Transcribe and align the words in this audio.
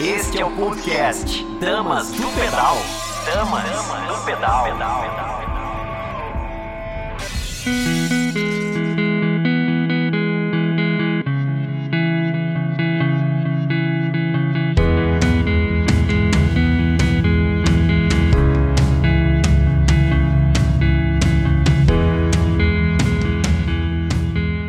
Este 0.00 0.40
é 0.40 0.44
o 0.44 0.50
podcast 0.50 1.44
Damas 1.60 2.10
do 2.12 2.28
Pedal. 2.34 2.76
Damas 3.26 3.64
do 4.08 4.24
Pedal. 4.24 4.66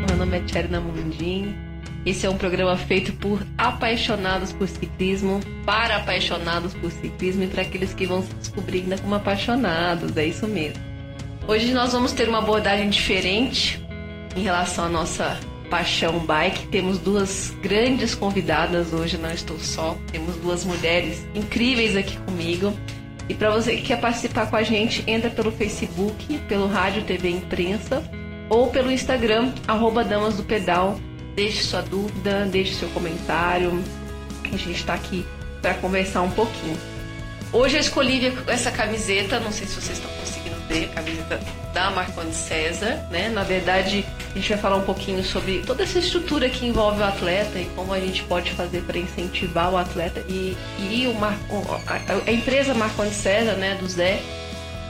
Meu 0.08 0.18
nome 0.18 0.38
é 0.38 0.42
Tcherna 0.42 0.80
Mundim. 0.80 1.03
Esse 2.06 2.26
é 2.26 2.30
um 2.30 2.38
programa 2.38 2.76
feito 2.76 3.14
por 3.14 3.42
apaixonados 3.58 4.52
por 4.52 4.68
ciclismo, 4.68 5.40
para 5.66 5.98
apaixonados 5.98 6.73
por 6.73 6.91
ciclismo 6.91 7.44
e 7.44 7.48
para 7.48 7.62
aqueles 7.62 7.94
que 7.94 8.05
vão 8.05 8.22
se 8.22 8.34
descobrir 8.36 8.82
ainda 8.82 8.98
como 8.98 9.16
apaixonados, 9.16 10.16
é 10.18 10.26
isso 10.26 10.48
mesmo. 10.48 10.82
Hoje 11.48 11.74
nós 11.74 11.94
vamos 11.94 12.12
ter 12.12 12.27
uma 12.27 12.40
abordagem 12.40 12.90
diferente 12.90 13.82
em 14.36 14.41
relação 14.44 14.86
à 14.86 14.90
nossa 14.90 15.40
paixão 15.70 16.20
bike. 16.20 16.68
Temos 16.68 17.00
duas 17.00 17.54
grandes 17.62 18.13
convidadas 18.16 18.94
hoje, 18.94 19.18
não 19.18 19.32
estou 19.32 19.60
só. 19.60 19.98
Temos 20.12 20.35
duas 20.38 20.63
mulheres 20.63 21.26
incríveis 21.34 21.96
aqui 21.96 22.18
comigo. 22.18 22.74
E 23.27 23.34
para 23.34 23.49
você 23.49 23.77
que 23.77 23.84
quer 23.84 23.99
participar 23.99 24.49
com 24.49 24.55
a 24.55 24.63
gente, 24.63 25.04
entra 25.08 25.30
pelo 25.30 25.52
Facebook, 25.52 26.38
pelo 26.49 26.68
Rádio 26.68 27.04
TV 27.04 27.30
Imprensa 27.30 28.04
ou 28.49 28.68
pelo 28.68 28.91
Instagram, 28.91 29.54
arroba 29.68 30.04
Damas 30.04 30.35
do 30.35 30.44
Pedal. 30.44 30.99
Deixe 31.36 31.64
sua 31.64 31.82
dúvida, 31.82 32.46
deixe 32.46 32.76
seu 32.76 32.90
comentário. 32.90 33.84
A 34.44 34.48
gente 34.50 34.72
está 34.72 34.94
aqui 34.94 35.26
para 35.62 35.74
conversar 35.76 36.22
um 36.22 36.30
pouquinho. 36.32 36.78
Hoje 37.52 37.77
eu 37.77 37.82
escolhi 37.82 38.34
essa 38.48 38.71
camiseta, 38.71 39.40
não 39.40 39.52
sei 39.52 39.68
se 39.68 39.76
vocês 39.76 39.98
estão 39.98 40.12
conseguindo 40.20 40.55
ver, 40.68 40.85
a 40.85 40.96
camiseta 40.96 41.40
da 41.74 41.91
Marconi 41.91 42.34
César, 42.34 43.07
né? 43.10 43.30
Na 43.30 43.44
verdade, 43.44 44.05
a 44.32 44.35
gente 44.35 44.49
vai 44.49 44.57
falar 44.57 44.77
um 44.77 44.84
pouquinho 44.84 45.24
sobre 45.24 45.60
toda 45.60 45.84
essa 45.84 45.99
estrutura 45.99 46.49
que 46.49 46.66
envolve 46.66 46.99
o 47.02 47.04
atleta 47.04 47.60
e 47.60 47.66
como 47.76 47.94
a 47.94 48.00
gente 48.00 48.24
pode 48.24 48.52
fazer 48.52 48.82
para 48.82 48.98
incentivar 48.98 49.72
o 49.72 49.77
atleta. 49.77 50.24
E, 50.27 50.57
e 50.79 51.07
o 51.07 51.13
Mar... 51.13 51.38
a, 51.88 52.29
a 52.29 52.32
empresa 52.32 52.74
Marconi 52.74 53.13
César, 53.13 53.54
né, 53.54 53.76
do 53.79 53.88
Zé, 53.88 54.20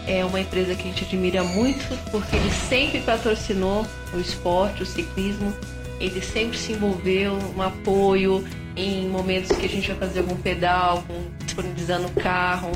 é 0.07 0.23
uma 0.25 0.39
empresa 0.39 0.75
que 0.75 0.81
a 0.81 0.85
gente 0.85 1.03
admira 1.05 1.43
muito 1.43 1.83
porque 2.11 2.35
ele 2.35 2.51
sempre 2.51 2.99
patrocinou 3.01 3.85
o 4.13 4.19
esporte, 4.19 4.83
o 4.83 4.85
ciclismo. 4.85 5.53
Ele 6.03 6.21
sempre 6.21 6.57
se 6.57 6.73
envolveu 6.73 7.39
um 7.55 7.61
apoio 7.61 8.43
em 8.75 9.07
momentos 9.07 9.55
que 9.55 9.65
a 9.65 9.69
gente 9.69 9.87
vai 9.87 9.97
fazer 10.07 10.19
algum 10.19 10.35
pedal, 10.35 11.01
com, 11.07 11.45
disponibilizando 11.45 12.07
o 12.07 12.11
carro. 12.21 12.71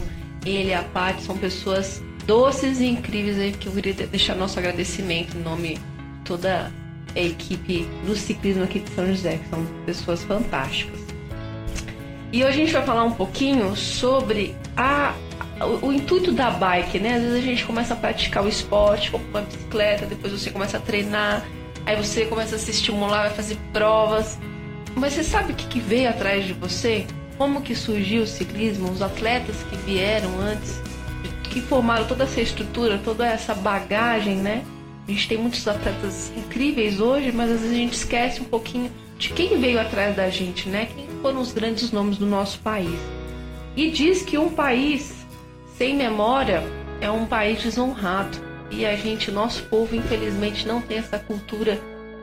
Ele 0.46 0.74
a 0.74 0.82
Paty 0.82 1.24
são 1.24 1.38
pessoas 1.38 2.02
doces 2.26 2.80
e 2.80 2.86
incríveis 2.86 3.38
aí 3.38 3.52
que 3.52 3.68
eu 3.68 3.74
queria 3.74 3.94
deixar 3.94 4.34
nosso 4.34 4.58
agradecimento 4.58 5.36
em 5.36 5.42
nome 5.42 5.74
de 5.74 5.82
toda 6.24 6.72
a 7.14 7.20
equipe 7.20 7.86
do 8.06 8.16
ciclismo 8.16 8.64
aqui 8.64 8.80
de 8.80 8.90
São 8.92 9.06
José, 9.08 9.38
que 9.38 9.50
são 9.50 9.66
pessoas 9.86 10.24
fantásticas. 10.24 11.02
E 12.32 12.46
hoje 12.46 12.62
a 12.62 12.66
gente 12.66 12.74
vai 12.74 12.86
falar 12.86 13.04
um 13.04 13.12
pouquinho 13.12 13.76
sobre 13.76 14.56
a 14.78 15.14
o, 15.60 15.88
o, 15.88 15.94
intuito 15.94 16.32
da 16.32 16.52
bike, 16.52 17.00
né? 17.00 17.16
Às 17.16 17.24
vezes 17.24 17.38
a 17.38 17.42
gente 17.42 17.66
começa 17.66 17.94
a 17.94 17.98
praticar 17.98 18.44
o 18.44 18.48
esporte, 18.48 19.12
com 19.12 19.18
uma 19.18 19.42
bicicleta, 19.42 20.06
depois 20.06 20.32
você 20.32 20.52
começa 20.52 20.78
a 20.78 20.80
treinar, 20.80 21.46
aí 21.88 21.96
você 21.96 22.26
começa 22.26 22.58
a 22.58 22.60
se 22.60 22.70
estimular, 22.70 23.28
vai 23.28 23.30
fazer 23.30 23.58
provas. 23.72 24.38
Mas 24.94 25.14
você 25.14 25.24
sabe 25.24 25.54
o 25.54 25.56
que, 25.56 25.68
que 25.68 25.80
veio 25.80 26.10
atrás 26.10 26.46
de 26.46 26.52
você? 26.52 27.08
Como 27.38 27.62
que 27.62 27.74
surgiu 27.74 28.24
o 28.24 28.28
ciclismo? 28.28 28.92
Os 28.92 29.02
atletas 29.02 29.56
que 29.70 29.78
vieram 29.78 30.38
antes, 30.42 30.82
que 31.50 31.62
formaram 31.62 32.06
toda 32.06 32.26
essa 32.26 32.42
estrutura, 32.42 33.00
toda 33.02 33.26
essa 33.26 33.56
bagagem, 33.56 34.36
né? 34.36 34.66
A 35.08 35.12
gente 35.12 35.30
tem 35.30 35.38
muitos 35.38 35.66
atletas 35.66 36.30
incríveis 36.36 37.00
hoje, 37.00 37.32
mas 37.32 37.50
às 37.50 37.62
vezes 37.62 37.74
a 37.74 37.80
gente 37.80 37.94
esquece 37.94 38.42
um 38.42 38.46
pouquinho 38.46 38.92
de 39.18 39.30
quem 39.30 39.58
veio 39.58 39.80
atrás 39.80 40.14
da 40.14 40.30
gente, 40.30 40.68
né? 40.68 40.90
Quem 40.94 41.08
foram 41.22 41.40
os 41.40 41.54
grandes 41.54 41.90
nomes 41.94 42.18
do 42.18 42.26
nosso 42.26 42.60
país. 42.60 43.00
E 43.78 43.90
diz 43.90 44.24
que 44.24 44.38
um 44.38 44.50
país 44.50 45.16
sem 45.78 45.96
memória 45.96 46.62
é 47.00 47.10
um 47.10 47.26
país 47.26 47.62
desonrado. 47.62 48.47
E 48.70 48.86
a 48.86 48.96
gente, 48.96 49.32
nosso 49.32 49.64
povo, 49.64 49.96
infelizmente, 49.96 50.68
não 50.68 50.82
tem 50.82 50.98
essa 50.98 51.18
cultura 51.18 51.80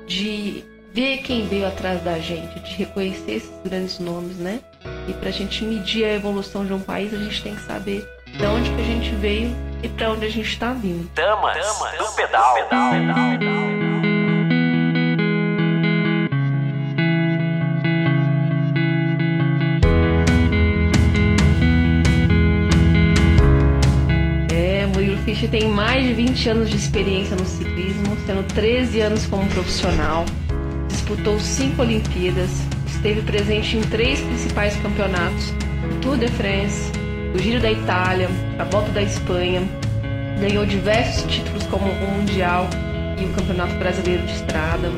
de 0.06 0.64
ver 0.92 1.18
quem 1.18 1.46
veio 1.48 1.66
atrás 1.66 2.02
da 2.02 2.18
gente, 2.18 2.60
de 2.60 2.74
reconhecer 2.76 3.32
esses 3.32 3.52
grandes 3.64 3.98
nomes, 3.98 4.36
né? 4.36 4.60
E 5.08 5.12
para 5.14 5.30
a 5.30 5.32
gente 5.32 5.64
medir 5.64 6.04
a 6.04 6.12
evolução 6.12 6.64
de 6.64 6.72
um 6.72 6.80
país, 6.80 7.12
a 7.12 7.16
gente 7.16 7.42
tem 7.42 7.54
que 7.54 7.62
saber 7.62 8.06
de 8.26 8.44
onde 8.44 8.70
que 8.70 8.80
a 8.80 8.84
gente 8.84 9.14
veio 9.16 9.54
e 9.82 9.88
para 9.88 10.10
onde 10.10 10.26
a 10.26 10.30
gente 10.30 10.48
está 10.48 10.72
vindo. 10.72 11.10
Damas, 11.14 11.56
Damas 11.56 11.98
do 11.98 12.12
pedal. 12.14 12.54
pedal, 12.54 12.90
pedal, 12.90 13.38
pedal. 13.38 13.73
Fisch 25.34 25.50
tem 25.50 25.68
mais 25.68 26.04
de 26.04 26.14
20 26.14 26.48
anos 26.48 26.70
de 26.70 26.76
experiência 26.76 27.36
no 27.36 27.44
ciclismo, 27.44 28.16
tendo 28.24 28.46
13 28.54 29.00
anos 29.00 29.26
como 29.26 29.44
profissional. 29.48 30.24
Disputou 30.88 31.40
cinco 31.40 31.82
Olimpíadas, 31.82 32.50
esteve 32.86 33.20
presente 33.22 33.76
em 33.76 33.80
três 33.82 34.20
principais 34.20 34.76
campeonatos: 34.76 35.52
Tour 36.00 36.16
de 36.16 36.28
France, 36.28 36.92
o 37.34 37.38
Giro 37.38 37.60
da 37.60 37.72
Itália, 37.72 38.28
a 38.60 38.64
Volta 38.64 38.92
da 38.92 39.02
Espanha. 39.02 39.62
Ganhou 40.40 40.64
diversos 40.64 41.24
títulos 41.32 41.64
como 41.64 41.90
o 41.90 42.10
Mundial 42.12 42.68
e 43.20 43.24
o 43.24 43.28
Campeonato 43.30 43.74
Brasileiro 43.74 44.24
de 44.24 44.32
Estrada. 44.32 44.88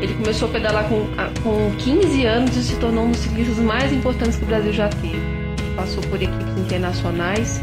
Ele 0.00 0.14
começou 0.14 0.48
a 0.48 0.52
pedalar 0.52 0.88
com, 0.88 1.06
com 1.42 1.74
15 1.76 2.24
anos 2.24 2.56
e 2.56 2.62
se 2.62 2.76
tornou 2.76 3.04
um 3.04 3.10
dos 3.10 3.20
ciclistas 3.20 3.58
mais 3.58 3.92
importantes 3.92 4.36
que 4.36 4.44
o 4.44 4.46
Brasil 4.46 4.72
já 4.72 4.88
teve. 4.88 5.20
Passou 5.76 6.02
por 6.04 6.20
equipes 6.20 6.56
internacionais 6.58 7.62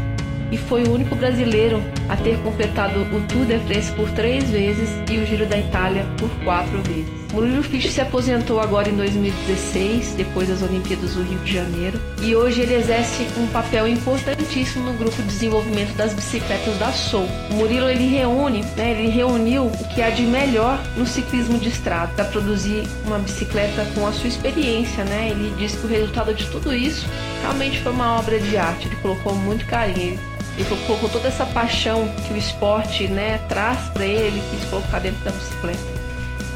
e 0.54 0.56
foi 0.56 0.84
o 0.84 0.92
único 0.92 1.16
brasileiro 1.16 1.82
a 2.08 2.16
ter 2.16 2.38
completado 2.38 3.00
o 3.00 3.20
Tour 3.26 3.44
de 3.44 3.58
France 3.66 3.90
por 3.92 4.08
três 4.12 4.48
vezes 4.50 4.88
e 5.10 5.18
o 5.18 5.26
Giro 5.26 5.46
da 5.46 5.58
Itália 5.58 6.06
por 6.16 6.30
quatro 6.44 6.80
vezes. 6.82 7.24
Murilo 7.32 7.64
Fisch 7.64 7.90
se 7.90 8.00
aposentou 8.00 8.60
agora 8.60 8.88
em 8.88 8.94
2016, 8.94 10.14
depois 10.16 10.48
das 10.48 10.62
Olimpíadas 10.62 11.14
do 11.14 11.24
Rio 11.24 11.38
de 11.40 11.52
Janeiro, 11.52 12.00
e 12.22 12.36
hoje 12.36 12.60
ele 12.60 12.74
exerce 12.74 13.26
um 13.36 13.48
papel 13.48 13.88
importantíssimo 13.88 14.84
no 14.84 14.96
grupo 14.96 15.16
de 15.16 15.26
desenvolvimento 15.26 15.96
das 15.96 16.14
bicicletas 16.14 16.78
da 16.78 16.92
Soul. 16.92 17.26
O 17.50 17.54
Murilo 17.54 17.88
ele 17.88 18.06
reúne, 18.06 18.62
né, 18.76 18.92
ele 18.92 19.10
reuniu 19.10 19.66
o 19.66 19.88
que 19.92 20.00
há 20.00 20.10
de 20.10 20.22
melhor 20.22 20.80
no 20.96 21.04
ciclismo 21.04 21.58
de 21.58 21.70
estrada 21.70 22.12
para 22.14 22.26
produzir 22.26 22.84
uma 23.04 23.18
bicicleta 23.18 23.84
com 23.96 24.06
a 24.06 24.12
sua 24.12 24.28
experiência, 24.28 25.04
né? 25.04 25.30
Ele 25.30 25.52
diz 25.58 25.74
que 25.74 25.86
o 25.86 25.90
resultado 25.90 26.32
de 26.32 26.46
tudo 26.46 26.72
isso 26.72 27.04
realmente 27.40 27.80
foi 27.80 27.90
uma 27.90 28.16
obra 28.16 28.38
de 28.38 28.56
arte. 28.56 28.86
Ele 28.86 28.96
colocou 28.96 29.34
muito 29.34 29.66
carinho. 29.66 30.20
Ele 30.56 30.64
colocou 30.86 31.08
toda 31.08 31.28
essa 31.28 31.44
paixão 31.46 32.08
que 32.26 32.32
o 32.32 32.36
esporte 32.36 33.08
né, 33.08 33.38
traz 33.48 33.88
para 33.88 34.04
ele, 34.04 34.40
quis 34.50 34.68
colocar 34.68 35.00
dentro 35.00 35.24
da 35.24 35.32
bicicleta. 35.32 35.94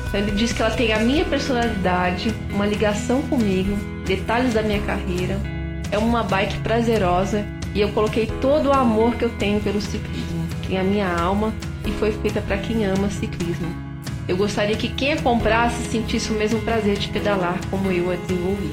Então 0.09 0.20
ele 0.20 0.31
diz 0.31 0.53
que 0.53 0.62
ela 0.62 0.70
tem 0.70 0.92
a 0.92 1.00
minha 1.00 1.25
personalidade, 1.25 2.34
uma 2.50 2.64
ligação 2.64 3.20
comigo, 3.22 3.76
detalhes 4.06 4.54
da 4.54 4.62
minha 4.62 4.81
carreira, 4.81 5.38
é 5.91 5.98
uma 5.98 6.22
bike 6.22 6.58
prazerosa 6.58 7.44
e 7.75 7.81
eu 7.81 7.91
coloquei 7.91 8.26
todo 8.41 8.70
o 8.70 8.72
amor 8.72 9.16
que 9.16 9.25
eu 9.25 9.31
tenho 9.31 9.60
pelo 9.60 9.81
ciclismo, 9.81 10.47
tem 10.66 10.78
a 10.78 10.84
minha 10.84 11.12
alma 11.12 11.53
e 11.84 11.91
foi 11.92 12.12
feita 12.12 12.41
para 12.41 12.56
quem 12.56 12.87
ama 12.87 13.10
ciclismo. 13.10 13.69
Eu 14.26 14.37
gostaria 14.37 14.76
que 14.76 14.88
quem 14.88 15.12
a 15.12 15.22
comprasse 15.22 15.82
sentisse 15.91 16.31
o 16.31 16.34
mesmo 16.34 16.60
prazer 16.60 16.97
de 16.97 17.08
pedalar 17.08 17.58
como 17.70 17.91
eu 17.91 18.10
a 18.10 18.16
desenvolvi. 18.16 18.70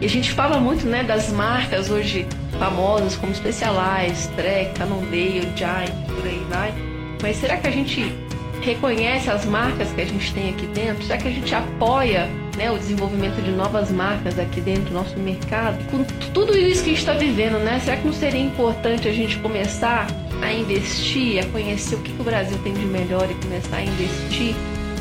E 0.00 0.06
a 0.06 0.08
gente 0.08 0.32
fala 0.32 0.58
muito 0.58 0.86
né, 0.86 1.02
das 1.02 1.30
marcas 1.30 1.90
hoje 1.90 2.26
famosas 2.60 3.16
como 3.16 3.34
Specialized, 3.34 4.28
Trek, 4.36 4.78
Cannondale, 4.78 5.48
Giant, 5.56 5.90
por 6.06 6.26
aí 6.26 6.46
vai. 6.50 6.74
Mas 7.22 7.38
será 7.38 7.56
que 7.56 7.66
a 7.66 7.70
gente 7.70 8.14
reconhece 8.60 9.30
as 9.30 9.46
marcas 9.46 9.90
que 9.92 10.02
a 10.02 10.04
gente 10.04 10.32
tem 10.34 10.50
aqui 10.50 10.66
dentro? 10.66 11.02
Será 11.02 11.18
que 11.18 11.28
a 11.28 11.30
gente 11.30 11.54
apoia 11.54 12.28
né, 12.58 12.70
o 12.70 12.78
desenvolvimento 12.78 13.42
de 13.42 13.50
novas 13.50 13.90
marcas 13.90 14.38
aqui 14.38 14.60
dentro 14.60 14.84
do 14.84 14.92
nosso 14.92 15.18
mercado? 15.18 15.82
Com 15.90 16.04
tudo 16.34 16.56
isso 16.56 16.84
que 16.84 16.90
a 16.90 16.92
gente 16.92 17.00
está 17.00 17.14
vivendo, 17.14 17.58
né? 17.58 17.80
Será 17.82 17.96
que 17.96 18.06
não 18.06 18.12
seria 18.12 18.42
importante 18.42 19.08
a 19.08 19.12
gente 19.12 19.38
começar 19.38 20.06
a 20.42 20.52
investir, 20.52 21.42
a 21.42 21.46
conhecer 21.46 21.94
o 21.94 21.98
que, 22.00 22.12
que 22.12 22.20
o 22.20 22.24
Brasil 22.24 22.58
tem 22.62 22.74
de 22.74 22.84
melhor 22.84 23.26
e 23.30 23.34
começar 23.34 23.78
a 23.78 23.82
investir 23.82 24.54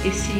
esse, 0.06 0.32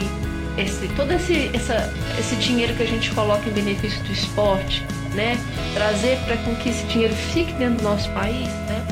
esse 0.62 0.88
todo 0.90 1.12
esse, 1.12 1.50
essa, 1.54 1.94
esse 2.18 2.36
dinheiro 2.36 2.74
que 2.76 2.84
a 2.84 2.88
gente 2.88 3.12
coloca 3.12 3.48
em 3.50 3.54
benefício 3.54 4.02
do 4.04 4.12
esporte, 4.12 4.84
né? 5.14 5.38
Trazer 5.74 6.18
para 6.26 6.38
que 6.38 6.70
esse 6.70 6.86
dinheiro 6.88 7.14
fique 7.14 7.52
dentro 7.54 7.78
do 7.78 7.84
nosso 7.84 8.10
país, 8.12 8.48
né? 8.48 8.86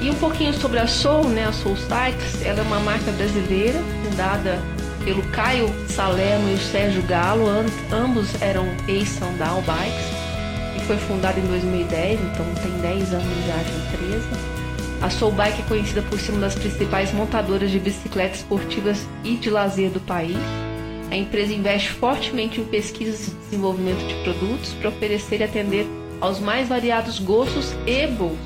E 0.00 0.10
um 0.10 0.14
pouquinho 0.14 0.52
sobre 0.54 0.78
a 0.78 0.86
Soul, 0.86 1.28
né? 1.28 1.46
A 1.46 1.52
Soul 1.52 1.76
Sites, 1.76 2.44
ela 2.44 2.60
é 2.60 2.62
uma 2.62 2.78
marca 2.80 3.10
brasileira 3.12 3.80
fundada 4.04 4.58
pelo 5.04 5.22
Caio 5.30 5.68
Salerno 5.88 6.50
e 6.50 6.54
o 6.54 6.58
Sérgio 6.58 7.02
Galo, 7.02 7.46
ambos 7.90 8.40
eram 8.40 8.66
ex-Sandal 8.86 9.62
Bikes, 9.62 10.18
e 10.76 10.80
foi 10.86 10.96
fundada 10.98 11.40
em 11.40 11.46
2010, 11.46 12.20
então 12.20 12.46
tem 12.62 12.72
10 12.80 13.14
anos 13.14 13.46
já 13.46 13.56
de 13.56 13.70
empresa. 13.70 14.57
A 15.00 15.08
Soul 15.08 15.30
Bike 15.30 15.62
é 15.62 15.64
conhecida 15.64 16.02
por 16.02 16.18
ser 16.18 16.32
uma 16.32 16.40
das 16.40 16.56
principais 16.56 17.12
montadoras 17.12 17.70
de 17.70 17.78
bicicletas 17.78 18.38
esportivas 18.38 19.06
e 19.22 19.36
de 19.36 19.48
lazer 19.48 19.90
do 19.90 20.00
país. 20.00 20.36
A 21.08 21.16
empresa 21.16 21.54
investe 21.54 21.90
fortemente 21.90 22.60
em 22.60 22.64
pesquisas 22.64 23.28
e 23.28 23.30
desenvolvimento 23.30 24.04
de 24.06 24.14
produtos 24.24 24.72
para 24.74 24.88
oferecer 24.88 25.40
e 25.40 25.44
atender 25.44 25.86
aos 26.20 26.40
mais 26.40 26.68
variados 26.68 27.20
gostos 27.20 27.72
e 27.86 28.08
bolsos. 28.08 28.38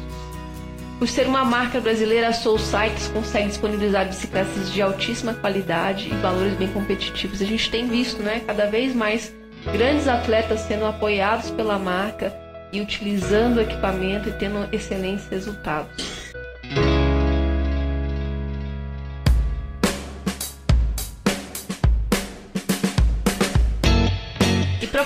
Por 0.98 1.08
ser 1.08 1.26
uma 1.26 1.42
marca 1.42 1.80
brasileira, 1.80 2.28
a 2.28 2.32
Soul 2.34 2.58
Cycles 2.58 3.08
consegue 3.08 3.48
disponibilizar 3.48 4.06
bicicletas 4.06 4.70
de 4.70 4.82
altíssima 4.82 5.32
qualidade 5.32 6.08
e 6.08 6.14
valores 6.16 6.54
bem 6.54 6.68
competitivos. 6.68 7.40
A 7.40 7.46
gente 7.46 7.70
tem 7.70 7.88
visto, 7.88 8.22
né, 8.22 8.42
cada 8.46 8.66
vez 8.66 8.94
mais 8.94 9.34
grandes 9.72 10.06
atletas 10.06 10.60
sendo 10.60 10.84
apoiados 10.84 11.50
pela 11.50 11.78
marca 11.78 12.32
e 12.72 12.80
utilizando 12.80 13.56
o 13.56 13.60
equipamento 13.62 14.28
e 14.28 14.32
tendo 14.32 14.68
excelentes 14.70 15.26
resultados. 15.28 16.31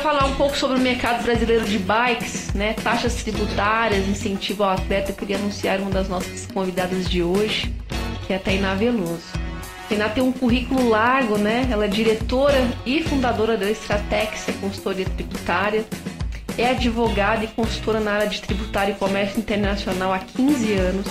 Falar 0.06 0.26
um 0.26 0.36
pouco 0.36 0.56
sobre 0.56 0.78
o 0.78 0.80
mercado 0.80 1.24
brasileiro 1.24 1.64
de 1.64 1.80
bikes, 1.80 2.54
né, 2.54 2.74
taxas 2.74 3.24
tributárias, 3.24 4.06
incentivo 4.06 4.62
ao 4.62 4.70
atleta, 4.70 5.10
eu 5.10 5.16
queria 5.16 5.34
anunciar 5.34 5.80
uma 5.80 5.90
das 5.90 6.08
nossas 6.08 6.46
convidadas 6.46 7.10
de 7.10 7.24
hoje, 7.24 7.74
que 8.24 8.32
é 8.32 8.36
a 8.36 8.38
Tainá 8.38 8.76
Veloso. 8.76 9.24
A 9.34 9.88
Tainá 9.88 10.08
tem 10.08 10.22
um 10.22 10.30
currículo 10.30 10.88
largo, 10.88 11.36
né? 11.36 11.66
Ela 11.68 11.86
é 11.86 11.88
diretora 11.88 12.54
e 12.86 13.02
fundadora 13.02 13.56
da 13.56 13.68
Estratex, 13.68 14.46
consultoria 14.60 15.06
tributária. 15.06 15.84
É 16.56 16.70
advogada 16.70 17.42
e 17.42 17.48
consultora 17.48 17.98
na 17.98 18.12
área 18.12 18.28
de 18.28 18.40
tributário 18.40 18.94
e 18.94 18.98
comércio 18.98 19.40
internacional 19.40 20.12
há 20.12 20.20
15 20.20 20.72
anos. 20.74 21.06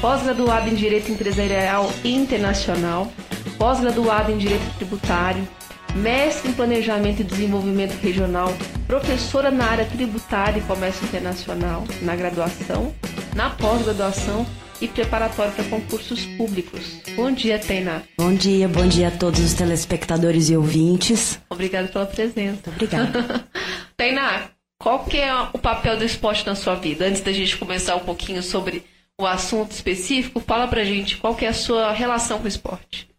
Pós-graduada 0.00 0.70
em 0.70 0.74
Direito 0.74 1.12
Empresarial 1.12 1.92
Internacional. 2.02 3.12
Pós-graduada 3.58 4.32
em 4.32 4.38
Direito 4.38 4.74
Tributário 4.78 5.46
mestre 5.94 6.50
em 6.50 6.54
Planejamento 6.54 7.20
e 7.20 7.24
Desenvolvimento 7.24 7.92
Regional, 8.00 8.52
professora 8.86 9.50
na 9.50 9.66
área 9.66 9.84
tributária 9.84 10.58
e 10.58 10.62
comércio 10.62 11.04
internacional, 11.04 11.84
na 12.00 12.16
graduação, 12.16 12.94
na 13.34 13.50
pós-graduação 13.50 14.46
e 14.80 14.88
preparatório 14.88 15.52
para 15.52 15.64
concursos 15.64 16.24
públicos. 16.24 17.00
Bom 17.14 17.30
dia, 17.30 17.58
Tainá. 17.58 18.02
Bom 18.18 18.34
dia, 18.34 18.68
bom 18.68 18.86
dia 18.86 19.08
a 19.08 19.10
todos 19.10 19.40
os 19.40 19.54
telespectadores 19.54 20.50
e 20.50 20.56
ouvintes. 20.56 21.38
Obrigada 21.48 21.88
pela 21.88 22.06
presença. 22.06 22.62
Obrigada. 22.68 23.46
Tainá, 23.96 24.48
qual 24.78 25.04
que 25.04 25.18
é 25.18 25.32
o 25.52 25.58
papel 25.58 25.96
do 25.96 26.04
esporte 26.04 26.44
na 26.46 26.54
sua 26.54 26.74
vida? 26.74 27.06
Antes 27.06 27.20
da 27.20 27.32
gente 27.32 27.56
começar 27.56 27.94
um 27.94 28.00
pouquinho 28.00 28.42
sobre 28.42 28.84
o 29.20 29.26
assunto 29.26 29.70
específico, 29.70 30.40
fala 30.40 30.66
pra 30.66 30.84
gente 30.84 31.18
qual 31.18 31.36
que 31.36 31.44
é 31.44 31.48
a 31.48 31.54
sua 31.54 31.92
relação 31.92 32.38
com 32.38 32.44
o 32.44 32.48
esporte. 32.48 33.11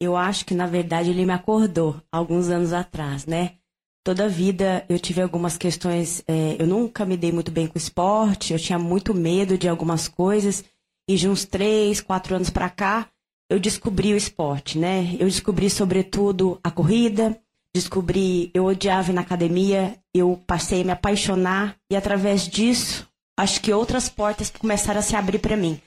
Eu 0.00 0.16
acho 0.16 0.46
que, 0.46 0.54
na 0.54 0.66
verdade, 0.66 1.10
ele 1.10 1.26
me 1.26 1.32
acordou 1.32 2.00
alguns 2.10 2.48
anos 2.48 2.72
atrás, 2.72 3.26
né? 3.26 3.56
Toda 4.02 4.28
vida 4.28 4.84
eu 4.88 4.98
tive 4.98 5.20
algumas 5.20 5.58
questões. 5.58 6.24
É, 6.26 6.56
eu 6.58 6.66
nunca 6.66 7.04
me 7.04 7.16
dei 7.16 7.30
muito 7.30 7.50
bem 7.50 7.66
com 7.66 7.76
esporte, 7.76 8.52
eu 8.52 8.58
tinha 8.58 8.78
muito 8.78 9.12
medo 9.12 9.58
de 9.58 9.68
algumas 9.68 10.08
coisas. 10.08 10.64
E 11.08 11.16
de 11.16 11.28
uns 11.28 11.44
três, 11.44 12.00
quatro 12.00 12.34
anos 12.34 12.48
para 12.50 12.70
cá, 12.70 13.08
eu 13.50 13.58
descobri 13.58 14.14
o 14.14 14.16
esporte, 14.16 14.78
né? 14.78 15.16
Eu 15.18 15.26
descobri, 15.26 15.68
sobretudo, 15.68 16.58
a 16.62 16.70
corrida, 16.70 17.38
descobri, 17.74 18.50
eu 18.54 18.64
odiava 18.64 19.10
ir 19.10 19.14
na 19.14 19.20
academia, 19.20 19.98
eu 20.14 20.40
passei 20.46 20.82
a 20.82 20.84
me 20.84 20.92
apaixonar 20.92 21.76
e 21.90 21.96
através 21.96 22.48
disso, 22.48 23.06
acho 23.38 23.60
que 23.60 23.72
outras 23.72 24.08
portas 24.08 24.50
começaram 24.50 25.00
a 25.00 25.02
se 25.02 25.14
abrir 25.14 25.40
para 25.40 25.56
mim. 25.56 25.80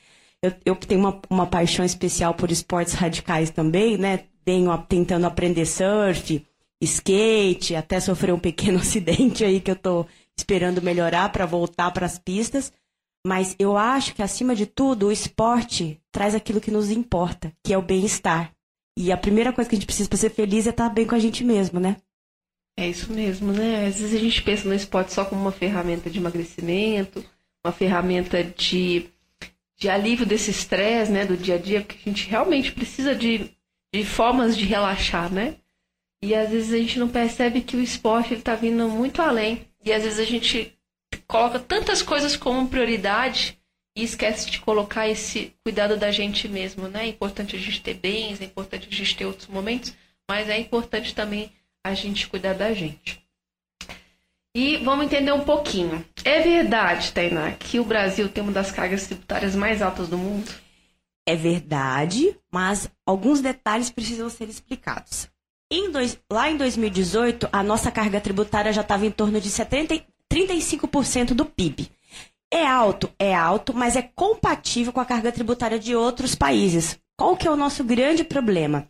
Eu, 0.43 0.53
eu 0.65 0.75
tenho 0.75 0.99
uma, 0.99 1.21
uma 1.29 1.47
paixão 1.47 1.85
especial 1.85 2.33
por 2.33 2.51
esportes 2.51 2.93
radicais 2.93 3.49
também, 3.49 3.97
né? 3.97 4.25
Tenho 4.43 4.77
tentando 4.79 5.25
aprender 5.25 5.65
surf, 5.65 6.45
skate, 6.81 7.75
até 7.75 7.97
sofrer 8.01 8.33
um 8.33 8.39
pequeno 8.39 8.77
acidente 8.79 9.45
aí 9.45 9.61
que 9.61 9.71
eu 9.71 9.75
tô 9.75 10.05
esperando 10.37 10.81
melhorar 10.81 11.31
para 11.31 11.45
voltar 11.45 11.91
para 11.91 12.05
as 12.05 12.19
pistas. 12.19 12.73
Mas 13.25 13.55
eu 13.57 13.77
acho 13.77 14.13
que, 14.13 14.21
acima 14.21 14.53
de 14.53 14.65
tudo, 14.65 15.07
o 15.07 15.11
esporte 15.13 15.97
traz 16.11 16.35
aquilo 16.35 16.59
que 16.59 16.69
nos 16.69 16.91
importa, 16.91 17.53
que 17.63 17.73
é 17.73 17.77
o 17.77 17.81
bem-estar. 17.81 18.51
E 18.99 19.13
a 19.13 19.17
primeira 19.17 19.53
coisa 19.53 19.69
que 19.69 19.77
a 19.77 19.79
gente 19.79 19.85
precisa 19.85 20.09
para 20.09 20.17
ser 20.17 20.29
feliz 20.29 20.67
é 20.67 20.71
estar 20.71 20.89
bem 20.89 21.07
com 21.07 21.15
a 21.15 21.19
gente 21.19 21.41
mesmo, 21.41 21.79
né? 21.79 21.95
É 22.77 22.89
isso 22.89 23.13
mesmo, 23.13 23.53
né? 23.53 23.85
Às 23.85 23.99
vezes 23.99 24.13
a 24.13 24.19
gente 24.19 24.41
pensa 24.41 24.67
no 24.67 24.75
esporte 24.75 25.13
só 25.13 25.23
como 25.23 25.39
uma 25.39 25.53
ferramenta 25.53 26.09
de 26.09 26.19
emagrecimento, 26.19 27.23
uma 27.65 27.71
ferramenta 27.71 28.43
de 28.43 29.09
de 29.83 29.89
alívio 29.89 30.25
desse 30.25 30.49
estresse, 30.49 31.11
né, 31.11 31.25
do 31.25 31.35
dia 31.35 31.55
a 31.55 31.57
dia, 31.57 31.81
porque 31.81 31.97
a 32.05 32.09
gente 32.09 32.29
realmente 32.29 32.71
precisa 32.71 33.13
de, 33.13 33.51
de 33.93 34.05
formas 34.05 34.55
de 34.55 34.63
relaxar, 34.63 35.29
né? 35.29 35.57
E 36.23 36.33
às 36.33 36.49
vezes 36.51 36.73
a 36.73 36.77
gente 36.77 36.97
não 36.97 37.09
percebe 37.09 37.59
que 37.59 37.75
o 37.75 37.81
esporte 37.81 38.33
ele 38.33 38.41
tá 38.41 38.55
vindo 38.55 38.87
muito 38.87 39.21
além. 39.21 39.67
E 39.83 39.91
às 39.91 40.03
vezes 40.03 40.19
a 40.19 40.23
gente 40.23 40.73
coloca 41.27 41.59
tantas 41.59 42.01
coisas 42.01 42.37
como 42.37 42.69
prioridade 42.69 43.59
e 43.93 44.03
esquece 44.03 44.49
de 44.49 44.61
colocar 44.61 45.09
esse 45.09 45.53
cuidado 45.65 45.97
da 45.97 46.11
gente 46.11 46.47
mesmo, 46.47 46.87
né? 46.87 47.03
É 47.03 47.09
importante 47.09 47.57
a 47.57 47.59
gente 47.59 47.81
ter 47.81 47.95
bens, 47.95 48.39
é 48.39 48.45
importante 48.45 48.87
a 48.89 48.95
gente 48.95 49.17
ter 49.17 49.25
outros 49.25 49.49
momentos, 49.49 49.93
mas 50.29 50.47
é 50.47 50.57
importante 50.57 51.13
também 51.13 51.51
a 51.85 51.93
gente 51.93 52.29
cuidar 52.29 52.53
da 52.53 52.73
gente. 52.73 53.21
E 54.55 54.77
vamos 54.77 55.07
entender 55.07 55.33
um 55.33 55.43
pouquinho. 55.43 56.05
É 56.25 56.39
verdade, 56.41 57.11
Tainá, 57.11 57.51
que 57.51 57.79
o 57.79 57.85
Brasil 57.85 58.29
tem 58.29 58.43
uma 58.43 58.51
das 58.51 58.71
cargas 58.71 59.05
tributárias 59.07 59.55
mais 59.55 59.81
altas 59.81 60.07
do 60.07 60.17
mundo? 60.17 60.49
É 61.25 61.35
verdade, 61.35 62.37
mas 62.51 62.89
alguns 63.05 63.41
detalhes 63.41 63.89
precisam 63.89 64.29
ser 64.29 64.49
explicados. 64.49 65.27
Em 65.71 65.91
dois, 65.91 66.19
lá 66.31 66.49
em 66.49 66.57
2018, 66.57 67.49
a 67.51 67.63
nossa 67.63 67.89
carga 67.91 68.21
tributária 68.21 68.71
já 68.71 68.81
estava 68.81 69.05
em 69.05 69.11
torno 69.11 69.39
de 69.41 69.49
70, 69.49 70.01
35% 70.31 71.33
do 71.33 71.45
PIB. 71.45 71.89
É 72.51 72.65
alto, 72.65 73.11
é 73.17 73.33
alto, 73.33 73.73
mas 73.73 73.95
é 73.95 74.01
compatível 74.01 74.93
com 74.93 74.99
a 74.99 75.05
carga 75.05 75.31
tributária 75.31 75.79
de 75.79 75.95
outros 75.95 76.35
países. 76.35 76.99
Qual 77.17 77.35
que 77.35 77.47
é 77.47 77.51
o 77.51 77.55
nosso 77.55 77.83
grande 77.83 78.23
problema? 78.23 78.87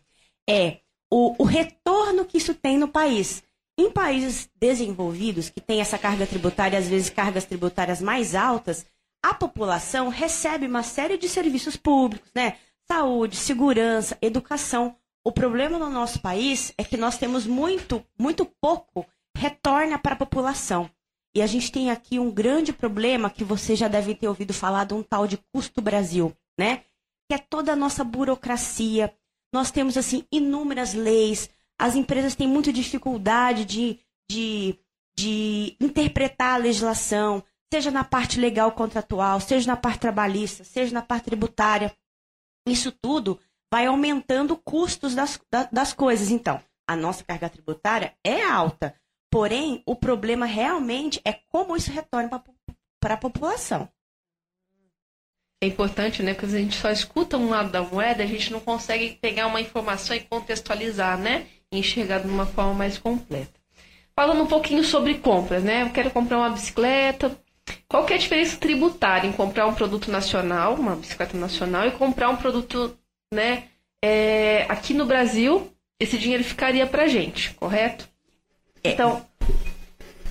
É 0.50 0.80
o, 1.10 1.42
o 1.42 1.46
retorno 1.46 2.26
que 2.26 2.38
isso 2.38 2.54
tem 2.54 2.78
no 2.78 2.88
país. 2.88 3.44
Em 3.78 3.90
países 3.92 4.50
desenvolvidos, 4.60 5.50
que 5.50 5.60
têm 5.60 5.82
essa 5.82 5.98
carga 5.98 6.28
tributária, 6.28 6.78
às 6.78 6.88
vezes 6.88 7.10
cargas 7.10 7.46
tributárias 7.46 8.02
mais 8.02 8.36
altas, 8.36 8.86
a 9.24 9.34
população 9.34 10.10
recebe 10.10 10.68
uma 10.68 10.84
série 10.84 11.18
de 11.18 11.28
serviços 11.28 11.76
públicos, 11.76 12.30
né? 12.36 12.58
Saúde, 12.88 13.36
segurança, 13.36 14.18
educação. 14.22 14.96
O 15.26 15.32
problema 15.32 15.80
no 15.80 15.90
nosso 15.90 16.20
país 16.22 16.74
é 16.78 16.84
que 16.84 16.98
nós 16.98 17.18
temos 17.18 17.48
muito, 17.48 18.06
muito 18.20 18.46
pouco 18.62 19.06
retorna 19.36 19.98
para 19.98 20.14
a 20.14 20.18
população. 20.18 20.90
E 21.36 21.42
a 21.42 21.48
gente 21.48 21.72
tem 21.72 21.90
aqui 21.90 22.20
um 22.20 22.30
grande 22.30 22.72
problema 22.72 23.30
que 23.30 23.44
você 23.44 23.76
já 23.76 23.88
deve 23.88 24.14
ter 24.14 24.28
ouvido 24.28 24.54
falar 24.54 24.84
de 24.84 24.94
um 24.94 25.02
tal 25.02 25.26
de 25.26 25.38
custo 25.52 25.82
Brasil, 25.82 26.36
né? 26.60 26.84
Que 27.28 27.36
é 27.36 27.38
toda 27.38 27.74
a 27.74 27.76
nossa 27.76 28.04
burocracia. 28.04 29.12
Nós 29.52 29.72
temos 29.72 29.98
assim 29.98 30.26
inúmeras 30.32 30.94
leis, 30.94 31.50
as 31.84 31.98
empresas 31.98 32.34
têm 32.34 32.48
muita 32.48 32.72
dificuldade 32.72 33.66
de, 33.66 34.00
de, 34.32 34.80
de 35.18 35.76
interpretar 35.82 36.54
a 36.54 36.64
legislação, 36.64 37.44
seja 37.74 37.92
na 37.92 38.06
parte 38.06 38.40
legal 38.40 38.72
contratual, 38.72 39.42
seja 39.42 39.68
na 39.68 39.76
parte 39.76 40.00
trabalhista, 40.00 40.64
seja 40.64 40.94
na 40.94 41.02
parte 41.02 41.26
tributária. 41.26 41.94
Isso 42.66 42.90
tudo 42.90 43.38
vai 43.70 43.86
aumentando 43.86 44.56
custos 44.56 45.14
das, 45.14 45.38
das 45.74 45.92
coisas. 45.92 46.32
Então, 46.32 46.58
a 46.88 46.96
nossa 46.96 47.22
carga 47.22 47.50
tributária 47.50 48.16
é 48.26 48.46
alta, 48.46 48.96
porém, 49.30 49.84
o 49.86 49.94
problema 49.94 50.46
realmente 50.46 51.20
é 51.26 51.34
como 51.34 51.76
isso 51.76 51.92
retorna 51.92 52.42
para 53.02 53.16
a 53.16 53.18
população. 53.18 53.90
É 55.62 55.68
importante, 55.68 56.24
né? 56.24 56.34
Porque 56.34 56.46
a 56.46 56.60
gente 56.60 56.78
só 56.78 56.90
escuta 56.90 57.38
um 57.38 57.50
lado 57.50 57.72
da 57.72 57.82
moeda, 57.82 58.24
a 58.24 58.28
gente 58.28 58.54
não 58.54 58.62
consegue 58.62 59.18
pegar 59.22 59.48
uma 59.48 59.60
informação 59.60 60.16
e 60.16 60.22
contextualizar, 60.22 61.18
né? 61.18 61.48
Enxergar 61.78 62.20
de 62.20 62.28
uma 62.28 62.46
forma 62.46 62.74
mais 62.74 62.98
completa. 62.98 63.52
Falando 64.16 64.44
um 64.44 64.48
pouquinho 64.48 64.84
sobre 64.84 65.16
compras, 65.16 65.64
né? 65.64 65.84
Eu 65.84 65.90
quero 65.90 66.12
comprar 66.12 66.38
uma 66.38 66.50
bicicleta. 66.50 67.38
Qual 67.88 68.06
que 68.06 68.14
é 68.14 68.16
a 68.16 68.20
diferença 68.20 68.58
tributária 68.58 69.28
em 69.28 69.32
comprar 69.32 69.68
um 69.68 69.74
produto 69.74 70.12
nacional, 70.12 70.76
uma 70.76 70.96
bicicleta 70.96 71.38
nacional, 71.38 71.88
e 71.88 71.92
comprar 71.92 72.30
um 72.30 72.36
produto, 72.36 72.98
né? 73.34 73.66
É, 74.04 74.66
aqui 74.70 74.94
no 74.94 75.06
Brasil, 75.06 75.72
esse 76.00 76.18
dinheiro 76.18 76.44
ficaria 76.44 76.86
pra 76.86 77.08
gente, 77.08 77.54
correto? 77.54 78.08
É. 78.84 78.92
Então, 78.92 79.26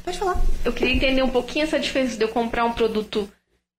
pode 0.04 0.18
falar. 0.18 0.40
Eu 0.64 0.72
queria 0.72 0.94
entender 0.94 1.22
um 1.22 1.30
pouquinho 1.30 1.64
essa 1.64 1.80
diferença 1.80 2.16
de 2.16 2.22
eu 2.22 2.28
comprar 2.28 2.64
um 2.64 2.72
produto 2.72 3.28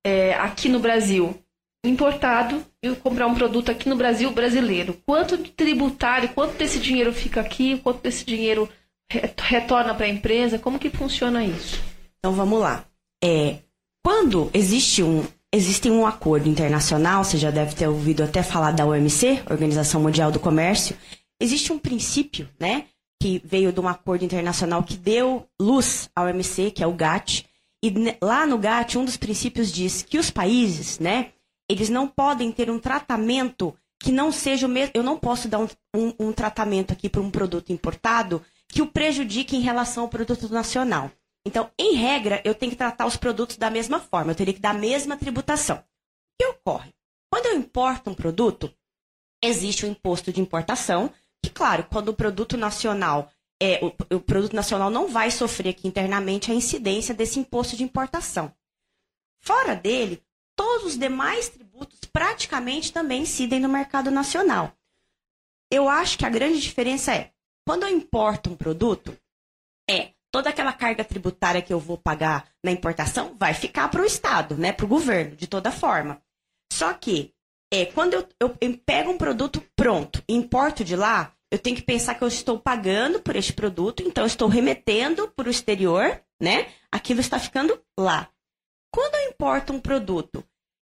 é, 0.04 0.34
aqui 0.34 0.68
no 0.68 0.80
Brasil 0.80 1.40
importado 1.86 2.66
e 2.84 2.94
comprar 2.96 3.28
um 3.28 3.34
produto 3.34 3.72
aqui 3.72 3.88
no 3.88 3.96
Brasil 3.96 4.30
brasileiro. 4.32 5.00
Quanto 5.06 5.38
tributário, 5.38 6.30
quanto 6.30 6.58
desse 6.58 6.80
dinheiro 6.80 7.14
fica 7.14 7.40
aqui, 7.40 7.80
quanto 7.80 8.02
desse 8.02 8.26
dinheiro 8.26 8.70
retorna 9.10 9.96
para 9.96 10.06
a 10.06 10.10
empresa? 10.10 10.60
Como 10.60 10.78
que 10.78 10.90
funciona 10.90 11.46
isso? 11.46 11.82
Então 12.20 12.34
vamos 12.34 12.60
lá. 12.60 12.86
É, 13.24 13.60
quando 14.04 14.52
existe 14.54 15.02
um, 15.02 15.26
existe 15.52 15.90
um 15.90 16.06
acordo 16.06 16.50
internacional, 16.50 17.24
você 17.24 17.38
já 17.38 17.50
deve 17.50 17.74
ter 17.74 17.88
ouvido 17.88 18.22
até 18.22 18.44
falar 18.44 18.72
da 18.72 18.86
OMC, 18.86 19.44
Organização 19.50 20.02
Mundial 20.02 20.30
do 20.30 20.40
Comércio, 20.40 20.98
existe 21.40 21.72
um 21.72 21.80
princípio, 21.80 22.50
né, 22.60 22.86
que 23.22 23.42
veio 23.46 23.72
de 23.72 23.80
um 23.80 23.88
acordo 23.88 24.26
internacional 24.26 24.84
que 24.84 24.98
deu 24.98 25.48
luz 25.60 26.10
à 26.14 26.24
OMC, 26.24 26.72
que 26.72 26.84
é 26.84 26.88
o 26.88 26.92
GATT, 26.92 27.46
e 27.82 27.94
lá 28.22 28.46
no 28.46 28.58
GATT 28.58 28.98
um 28.98 29.06
dos 29.06 29.16
princípios 29.16 29.72
diz 29.72 30.02
que 30.02 30.18
os 30.18 30.30
países, 30.30 31.00
né, 31.00 31.32
eles 31.74 31.90
não 31.90 32.08
podem 32.08 32.52
ter 32.52 32.70
um 32.70 32.80
tratamento 32.80 33.76
que 34.00 34.12
não 34.12 34.32
seja 34.32 34.68
o 34.68 34.70
mesmo. 34.70 34.92
Eu 34.94 35.04
não 35.04 35.18
posso 35.18 35.48
dar 35.48 35.60
um, 35.60 35.68
um, 35.96 36.14
um 36.20 36.34
tratamento 36.34 36.94
aqui 36.94 37.10
para 37.10 37.22
um 37.22 37.32
produto 37.32 37.72
importado 37.72 38.44
que 38.68 38.82
o 38.82 38.88
prejudique 38.88 39.56
em 39.56 39.62
relação 39.62 40.04
ao 40.04 40.10
produto 40.10 40.50
nacional. 40.50 41.12
Então, 41.46 41.70
em 41.78 41.96
regra, 41.96 42.42
eu 42.46 42.56
tenho 42.56 42.72
que 42.72 42.78
tratar 42.78 43.06
os 43.06 43.18
produtos 43.18 43.58
da 43.58 43.70
mesma 43.70 44.00
forma, 44.00 44.32
eu 44.32 44.36
teria 44.36 44.54
que 44.54 44.62
dar 44.62 44.72
a 44.72 44.80
mesma 44.80 45.18
tributação. 45.18 45.78
O 45.78 45.84
que 46.40 46.48
ocorre? 46.48 46.94
Quando 47.30 47.48
eu 47.48 47.58
importo 47.58 48.10
um 48.10 48.14
produto, 48.14 48.74
existe 49.44 49.86
o 49.86 49.90
imposto 49.90 50.32
de 50.32 50.40
importação, 50.40 51.12
que, 51.44 51.52
claro, 51.52 51.86
quando 51.92 52.10
o 52.10 52.14
produto 52.14 52.56
nacional 52.56 53.30
é, 53.62 53.80
o, 53.82 54.16
o, 54.16 54.20
produto 54.20 54.54
nacional 54.54 54.90
não 54.90 55.08
vai 55.08 55.32
sofrer 55.32 55.70
aqui 55.70 55.88
internamente 55.88 56.52
a 56.52 56.56
incidência 56.56 57.14
desse 57.14 57.40
imposto 57.40 57.78
de 57.78 57.84
importação. 57.84 58.54
Fora 59.42 59.74
dele, 59.74 60.22
todos 60.56 60.88
os 60.88 60.98
demais 60.98 61.50
tributos 61.74 62.00
praticamente 62.12 62.94
também 62.94 63.24
incidem 63.24 63.60
no 63.60 63.68
mercado 63.68 64.12
nacional. 64.12 64.72
Eu 65.72 65.90
acho 65.90 66.18
que 66.20 66.26
a 66.26 66.30
grande 66.30 66.62
diferença 66.62 67.14
é, 67.14 67.32
quando 67.68 67.84
eu 67.84 67.90
importo 67.90 68.52
um 68.52 68.56
produto, 68.56 69.18
é 69.90 70.12
toda 70.32 70.50
aquela 70.50 70.72
carga 70.72 71.04
tributária 71.04 71.62
que 71.62 71.74
eu 71.74 71.80
vou 71.80 71.98
pagar 71.98 72.48
na 72.64 72.72
importação 72.72 73.36
vai 73.40 73.54
ficar 73.54 73.90
para 73.90 74.04
o 74.04 74.06
Estado, 74.06 74.56
né, 74.56 74.72
para 74.72 74.86
o 74.86 74.90
governo, 74.90 75.36
de 75.36 75.48
toda 75.48 75.72
forma. 75.72 76.22
Só 76.72 76.94
que 76.94 77.34
é, 77.74 77.88
quando 77.88 78.14
eu, 78.14 78.28
eu, 78.40 78.58
eu 78.62 78.78
pego 78.86 79.10
um 79.10 79.18
produto 79.18 79.64
pronto 79.76 80.24
e 80.30 80.36
importo 80.36 80.84
de 80.84 80.96
lá, 80.96 81.34
eu 81.52 81.58
tenho 81.58 81.76
que 81.76 81.82
pensar 81.82 82.16
que 82.16 82.24
eu 82.24 82.28
estou 82.28 82.60
pagando 82.60 83.20
por 83.20 83.36
este 83.36 83.54
produto, 83.54 84.04
então 84.04 84.24
eu 84.24 84.28
estou 84.28 84.48
remetendo 84.48 85.28
para 85.30 85.48
o 85.48 85.52
exterior, 85.52 86.22
né? 86.40 86.72
Aquilo 86.92 87.20
está 87.20 87.40
ficando 87.40 87.80
lá. 88.00 88.30
Quando 88.92 89.16
eu 89.16 89.30
importo 89.30 89.74
um 89.74 89.80
produto 89.80 90.44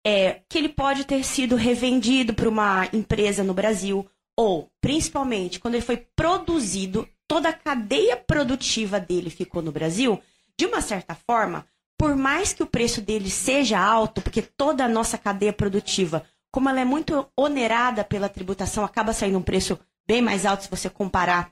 é, 0.09 0.39
que 0.47 0.57
ele 0.57 0.69
pode 0.69 1.03
ter 1.03 1.21
sido 1.21 1.57
revendido 1.57 2.33
para 2.33 2.47
uma 2.47 2.87
empresa 2.93 3.43
no 3.43 3.53
Brasil, 3.53 4.09
ou 4.37 4.71
principalmente 4.79 5.59
quando 5.59 5.73
ele 5.73 5.83
foi 5.83 5.97
produzido, 6.15 7.05
toda 7.27 7.49
a 7.49 7.53
cadeia 7.53 8.15
produtiva 8.15 9.01
dele 9.01 9.29
ficou 9.29 9.61
no 9.61 9.69
Brasil, 9.69 10.17
de 10.57 10.65
uma 10.65 10.79
certa 10.79 11.13
forma, 11.13 11.67
por 11.99 12.15
mais 12.15 12.53
que 12.53 12.63
o 12.63 12.67
preço 12.67 13.01
dele 13.01 13.29
seja 13.29 13.77
alto, 13.77 14.21
porque 14.21 14.41
toda 14.41 14.85
a 14.85 14.87
nossa 14.87 15.17
cadeia 15.17 15.51
produtiva, 15.51 16.25
como 16.53 16.69
ela 16.69 16.79
é 16.79 16.85
muito 16.85 17.29
onerada 17.35 18.01
pela 18.01 18.29
tributação, 18.29 18.85
acaba 18.85 19.11
saindo 19.11 19.37
um 19.37 19.43
preço 19.43 19.77
bem 20.07 20.21
mais 20.21 20.45
alto 20.45 20.63
se 20.63 20.69
você 20.69 20.89
comparar 20.89 21.51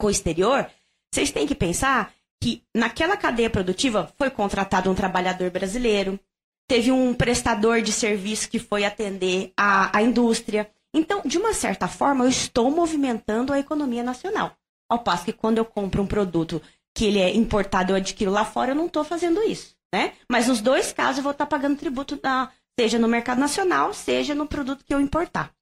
com 0.00 0.06
o 0.06 0.10
exterior, 0.10 0.66
vocês 1.12 1.30
têm 1.30 1.46
que 1.46 1.54
pensar 1.54 2.14
que 2.42 2.64
naquela 2.74 3.14
cadeia 3.14 3.50
produtiva 3.50 4.10
foi 4.16 4.30
contratado 4.30 4.90
um 4.90 4.94
trabalhador 4.94 5.50
brasileiro, 5.50 6.18
teve 6.66 6.90
um 6.90 7.14
prestador 7.14 7.82
de 7.82 7.92
serviço 7.92 8.48
que 8.48 8.58
foi 8.58 8.84
atender 8.84 9.52
a, 9.56 9.96
a 9.96 10.02
indústria. 10.02 10.70
Então, 10.94 11.22
de 11.24 11.38
uma 11.38 11.52
certa 11.52 11.88
forma, 11.88 12.24
eu 12.24 12.28
estou 12.28 12.70
movimentando 12.70 13.52
a 13.52 13.58
economia 13.58 14.02
nacional. 14.02 14.56
Ao 14.88 14.98
passo 14.98 15.24
que 15.24 15.32
quando 15.32 15.58
eu 15.58 15.64
compro 15.64 16.02
um 16.02 16.06
produto 16.06 16.62
que 16.94 17.06
ele 17.06 17.18
é 17.18 17.34
importado, 17.34 17.92
eu 17.92 17.96
adquiro 17.96 18.30
lá 18.30 18.44
fora, 18.44 18.70
eu 18.70 18.76
não 18.76 18.86
estou 18.86 19.02
fazendo 19.02 19.42
isso, 19.42 19.74
né? 19.92 20.12
Mas 20.30 20.46
nos 20.46 20.60
dois 20.60 20.92
casos 20.92 21.18
eu 21.18 21.22
vou 21.24 21.32
estar 21.32 21.46
pagando 21.46 21.76
tributo, 21.76 22.16
da, 22.16 22.50
seja 22.78 22.98
no 22.98 23.08
mercado 23.08 23.38
nacional, 23.38 23.92
seja 23.92 24.34
no 24.34 24.46
produto 24.46 24.84
que 24.84 24.94
eu 24.94 25.00
importar. 25.00 25.52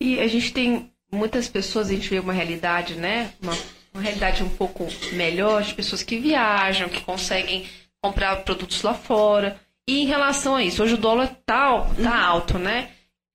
E 0.00 0.18
a 0.18 0.26
gente 0.26 0.52
tem 0.52 0.92
muitas 1.12 1.48
pessoas, 1.48 1.88
a 1.88 1.92
gente 1.92 2.08
vê 2.08 2.18
uma 2.18 2.32
realidade, 2.32 2.94
né? 2.94 3.34
Uma, 3.42 3.52
uma 3.92 4.02
realidade 4.02 4.42
um 4.42 4.48
pouco 4.48 4.86
melhor 5.12 5.62
de 5.62 5.74
pessoas 5.74 6.02
que 6.02 6.18
viajam, 6.18 6.88
que 6.88 7.02
conseguem 7.02 7.68
comprar 8.02 8.36
produtos 8.44 8.82
lá 8.82 8.94
fora. 8.94 9.60
E 9.88 10.02
em 10.02 10.06
relação 10.06 10.54
a 10.54 10.62
isso, 10.62 10.82
hoje 10.82 10.94
o 10.94 10.98
dólar 10.98 11.28
tá, 11.44 11.80
tá 11.80 11.84
uhum. 11.98 12.08
alto, 12.08 12.58
né? 12.58 12.90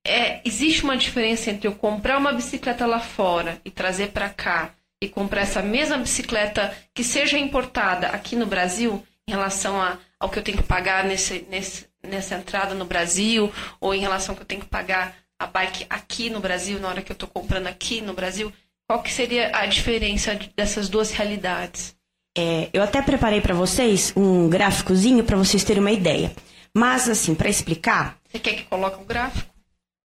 É, 0.05 0.41
existe 0.45 0.83
uma 0.83 0.95
diferença 0.95 1.51
entre 1.51 1.67
eu 1.67 1.75
comprar 1.75 2.17
uma 2.17 2.31
bicicleta 2.31 2.85
lá 2.85 2.99
fora 2.99 3.59
e 3.65 3.69
trazer 3.69 4.11
para 4.11 4.29
cá 4.29 4.73
e 5.01 5.09
comprar 5.09 5.41
essa 5.41 5.61
mesma 5.61 5.97
bicicleta 5.97 6.75
que 6.93 7.03
seja 7.03 7.37
importada 7.37 8.07
aqui 8.07 8.35
no 8.35 8.45
Brasil 8.45 9.05
em 9.27 9.31
relação 9.31 9.81
a, 9.81 9.97
ao 10.17 10.29
que 10.29 10.39
eu 10.39 10.43
tenho 10.43 10.57
que 10.57 10.63
pagar 10.63 11.03
nesse, 11.03 11.45
nesse, 11.49 11.87
nessa 12.01 12.35
entrada 12.35 12.73
no 12.73 12.85
Brasil 12.85 13.51
ou 13.81 13.93
em 13.93 13.99
relação 13.99 14.31
ao 14.31 14.37
que 14.37 14.43
eu 14.43 14.47
tenho 14.47 14.61
que 14.61 14.67
pagar 14.67 15.13
a 15.37 15.45
bike 15.45 15.85
aqui 15.89 16.29
no 16.29 16.39
Brasil, 16.39 16.79
na 16.79 16.87
hora 16.87 17.01
que 17.01 17.11
eu 17.11 17.15
estou 17.15 17.29
comprando 17.29 17.67
aqui 17.67 17.99
no 17.99 18.13
Brasil, 18.13 18.51
qual 18.87 19.03
que 19.03 19.11
seria 19.11 19.51
a 19.53 19.65
diferença 19.65 20.39
dessas 20.55 20.87
duas 20.87 21.11
realidades? 21.11 21.96
É, 22.37 22.69
eu 22.71 22.83
até 22.83 23.01
preparei 23.01 23.41
para 23.41 23.55
vocês 23.55 24.13
um 24.15 24.47
gráficozinho 24.47 25.23
para 25.23 25.35
vocês 25.35 25.63
terem 25.63 25.81
uma 25.81 25.91
ideia. 25.91 26.31
Mas, 26.73 27.09
assim, 27.09 27.33
para 27.33 27.49
explicar. 27.49 28.17
Você 28.31 28.37
quer 28.37 28.53
que 28.53 28.63
coloque 28.63 28.99
o 28.99 29.01
um 29.01 29.05
gráfico? 29.05 29.49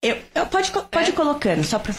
Eu, 0.02 0.16
eu 0.34 0.46
pode, 0.46 0.72
pode 0.72 1.06
é? 1.06 1.08
ir 1.10 1.12
colocando, 1.12 1.62
só 1.62 1.78
para. 1.78 1.94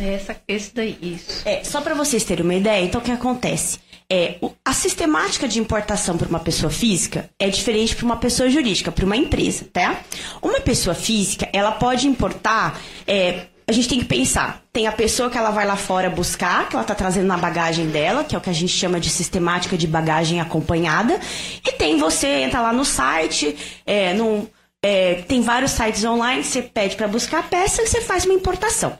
Essa, 0.00 0.36
esse 0.46 0.74
daí, 0.74 0.98
isso. 1.00 1.48
É, 1.48 1.62
só 1.64 1.80
para 1.80 1.94
vocês 1.94 2.24
terem 2.24 2.44
uma 2.44 2.54
ideia, 2.54 2.84
então 2.84 3.00
o 3.00 3.04
que 3.04 3.10
acontece? 3.10 3.78
É, 4.10 4.38
a 4.64 4.74
sistemática 4.74 5.48
de 5.48 5.58
importação 5.58 6.18
para 6.18 6.28
uma 6.28 6.38
pessoa 6.38 6.70
física 6.70 7.30
é 7.38 7.48
diferente 7.48 7.96
para 7.96 8.04
uma 8.04 8.16
pessoa 8.16 8.50
jurídica, 8.50 8.92
para 8.92 9.06
uma 9.06 9.16
empresa, 9.16 9.66
tá? 9.72 10.02
Uma 10.42 10.60
pessoa 10.60 10.94
física, 10.94 11.48
ela 11.52 11.72
pode 11.72 12.06
importar. 12.06 12.78
É, 13.06 13.46
a 13.66 13.72
gente 13.72 13.88
tem 13.88 13.98
que 13.98 14.04
pensar. 14.04 14.62
Tem 14.72 14.86
a 14.86 14.92
pessoa 14.92 15.30
que 15.30 15.38
ela 15.38 15.50
vai 15.50 15.66
lá 15.66 15.76
fora 15.76 16.10
buscar, 16.10 16.68
que 16.68 16.74
ela 16.74 16.82
está 16.82 16.94
trazendo 16.94 17.26
na 17.26 17.36
bagagem 17.36 17.88
dela, 17.88 18.24
que 18.24 18.34
é 18.34 18.38
o 18.38 18.40
que 18.40 18.50
a 18.50 18.54
gente 18.54 18.72
chama 18.72 18.98
de 18.98 19.10
sistemática 19.10 19.76
de 19.76 19.86
bagagem 19.86 20.40
acompanhada. 20.40 21.18
E 21.66 21.72
tem 21.72 21.98
você, 21.98 22.26
entra 22.26 22.60
lá 22.60 22.72
no 22.72 22.84
site, 22.84 23.56
é, 23.86 24.14
no, 24.14 24.48
é, 24.82 25.22
tem 25.22 25.40
vários 25.40 25.70
sites 25.70 26.04
online, 26.04 26.42
você 26.42 26.62
pede 26.62 26.96
para 26.96 27.06
buscar 27.06 27.38
a 27.38 27.42
peça 27.44 27.82
e 27.82 27.86
você 27.86 28.00
faz 28.00 28.24
uma 28.24 28.34
importação. 28.34 28.98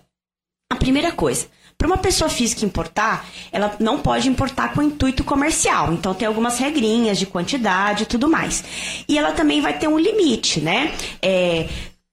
A 0.70 0.76
primeira 0.76 1.12
coisa, 1.12 1.46
para 1.76 1.88
uma 1.88 1.98
pessoa 1.98 2.30
física 2.30 2.64
importar, 2.64 3.26
ela 3.50 3.74
não 3.80 3.98
pode 3.98 4.28
importar 4.28 4.72
com 4.72 4.80
intuito 4.80 5.24
comercial. 5.24 5.92
Então 5.92 6.14
tem 6.14 6.28
algumas 6.28 6.58
regrinhas 6.58 7.18
de 7.18 7.26
quantidade 7.26 8.04
e 8.04 8.06
tudo 8.06 8.28
mais. 8.28 8.62
E 9.08 9.18
ela 9.18 9.32
também 9.32 9.60
vai 9.60 9.76
ter 9.76 9.88
um 9.88 9.98
limite, 9.98 10.60
né? 10.60 10.94
É, 11.20 11.68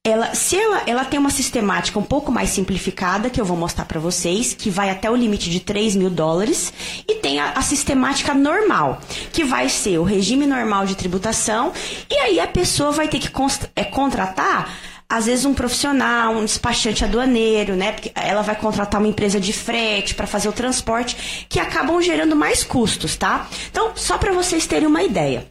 ela, 0.09 0.33
se 0.33 0.57
ela, 0.57 0.83
ela 0.85 1.05
tem 1.05 1.19
uma 1.19 1.29
sistemática 1.29 1.99
um 1.99 2.03
pouco 2.03 2.31
mais 2.31 2.49
simplificada, 2.49 3.29
que 3.29 3.39
eu 3.39 3.45
vou 3.45 3.55
mostrar 3.55 3.85
para 3.85 3.99
vocês, 3.99 4.53
que 4.53 4.69
vai 4.69 4.89
até 4.89 5.09
o 5.09 5.15
limite 5.15 5.49
de 5.49 5.59
3 5.59 5.95
mil 5.95 6.09
dólares, 6.09 6.73
e 7.07 7.15
tem 7.15 7.39
a, 7.39 7.51
a, 7.51 7.61
sistemática 7.61 8.33
normal, 8.33 8.99
que 9.31 9.43
vai 9.43 9.69
ser 9.69 9.97
o 9.99 10.03
regime 10.03 10.45
normal 10.45 10.85
de 10.85 10.95
tributação, 10.95 11.71
e 12.09 12.15
aí 12.15 12.39
a 12.39 12.47
pessoa 12.47 12.91
vai 12.91 13.07
ter 13.07 13.19
que 13.19 13.29
const, 13.29 13.69
é, 13.75 13.83
contratar 13.83 14.73
às 15.09 15.25
vezes 15.25 15.43
um 15.43 15.55
profissional, 15.55 16.35
um 16.35 16.45
despachante 16.45 17.03
aduaneiro, 17.03 17.75
né? 17.75 17.93
Porque 17.93 18.11
ela 18.13 18.43
vai 18.43 18.55
contratar 18.55 19.01
uma 19.01 19.07
empresa 19.07 19.39
de 19.39 19.51
frete 19.51 20.13
para 20.13 20.27
fazer 20.27 20.47
o 20.47 20.53
transporte, 20.53 21.45
que 21.49 21.59
acabam 21.59 21.99
gerando 21.99 22.35
mais 22.35 22.63
custos, 22.63 23.15
tá? 23.15 23.47
Então, 23.71 23.93
só 23.95 24.19
para 24.19 24.31
vocês 24.31 24.67
terem 24.67 24.87
uma 24.87 25.01
ideia. 25.01 25.47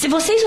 Se 0.00 0.08
vocês 0.08 0.42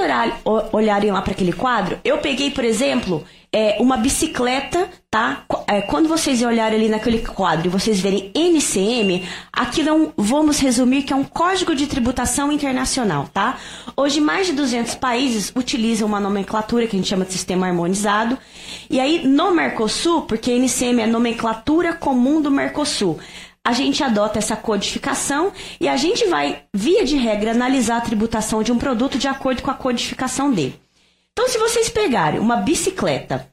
olharem 0.72 1.12
lá 1.12 1.22
para 1.22 1.32
aquele 1.32 1.54
quadro, 1.54 2.00
eu 2.04 2.18
peguei, 2.18 2.50
por 2.50 2.66
exemplo, 2.66 3.24
é, 3.52 3.78
uma 3.80 3.98
bicicleta, 3.98 4.90
tá? 5.12 5.46
É, 5.68 5.80
quando 5.80 6.10
vocês 6.10 6.42
olharem 6.42 6.80
ali 6.80 6.90
naquele 6.90 7.20
quadro 7.20 7.68
e 7.68 7.70
vocês 7.70 8.00
verem 8.00 8.32
NCM, 8.34 9.24
aquilo 9.52 10.08
é 10.08 10.12
vamos 10.18 10.58
resumir, 10.58 11.04
que 11.04 11.14
é 11.14 11.16
um 11.16 11.24
código 11.24 11.76
de 11.76 11.86
tributação 11.86 12.52
internacional, 12.52 13.30
tá? 13.32 13.60
Hoje, 13.96 14.20
mais 14.20 14.48
de 14.48 14.54
200 14.54 14.96
países 14.96 15.54
utilizam 15.56 16.08
uma 16.08 16.20
nomenclatura 16.20 16.88
que 16.88 16.96
a 16.96 17.00
gente 17.00 17.10
chama 17.10 17.24
de 17.24 17.34
sistema 17.34 17.68
harmonizado. 17.68 18.36
E 18.90 19.00
aí, 19.00 19.22
no 19.24 19.54
Mercosul, 19.54 20.24
porque 20.24 20.52
NCM 20.52 21.02
é 21.02 21.04
a 21.04 21.08
nomenclatura 21.08 21.94
comum 21.94 22.42
do 22.42 22.50
Mercosul, 22.50 23.20
a 23.66 23.72
gente 23.72 24.04
adota 24.04 24.40
essa 24.40 24.56
codificação 24.58 25.54
e 25.80 25.88
a 25.88 25.96
gente 25.96 26.26
vai, 26.28 26.64
via 26.74 27.06
de 27.06 27.16
regra, 27.16 27.52
analisar 27.52 27.98
a 27.98 28.02
tributação 28.02 28.62
de 28.62 28.72
um 28.72 28.78
produto 28.78 29.18
de 29.18 29.28
acordo 29.28 29.62
com 29.62 29.72
a 29.72 29.76
codificação 29.76 30.52
dele. 30.52 30.80
Então, 31.32 31.48
se 31.48 31.58
vocês 31.58 31.90
pegarem 31.90 32.40
uma 32.40 32.58
bicicleta, 32.58 33.50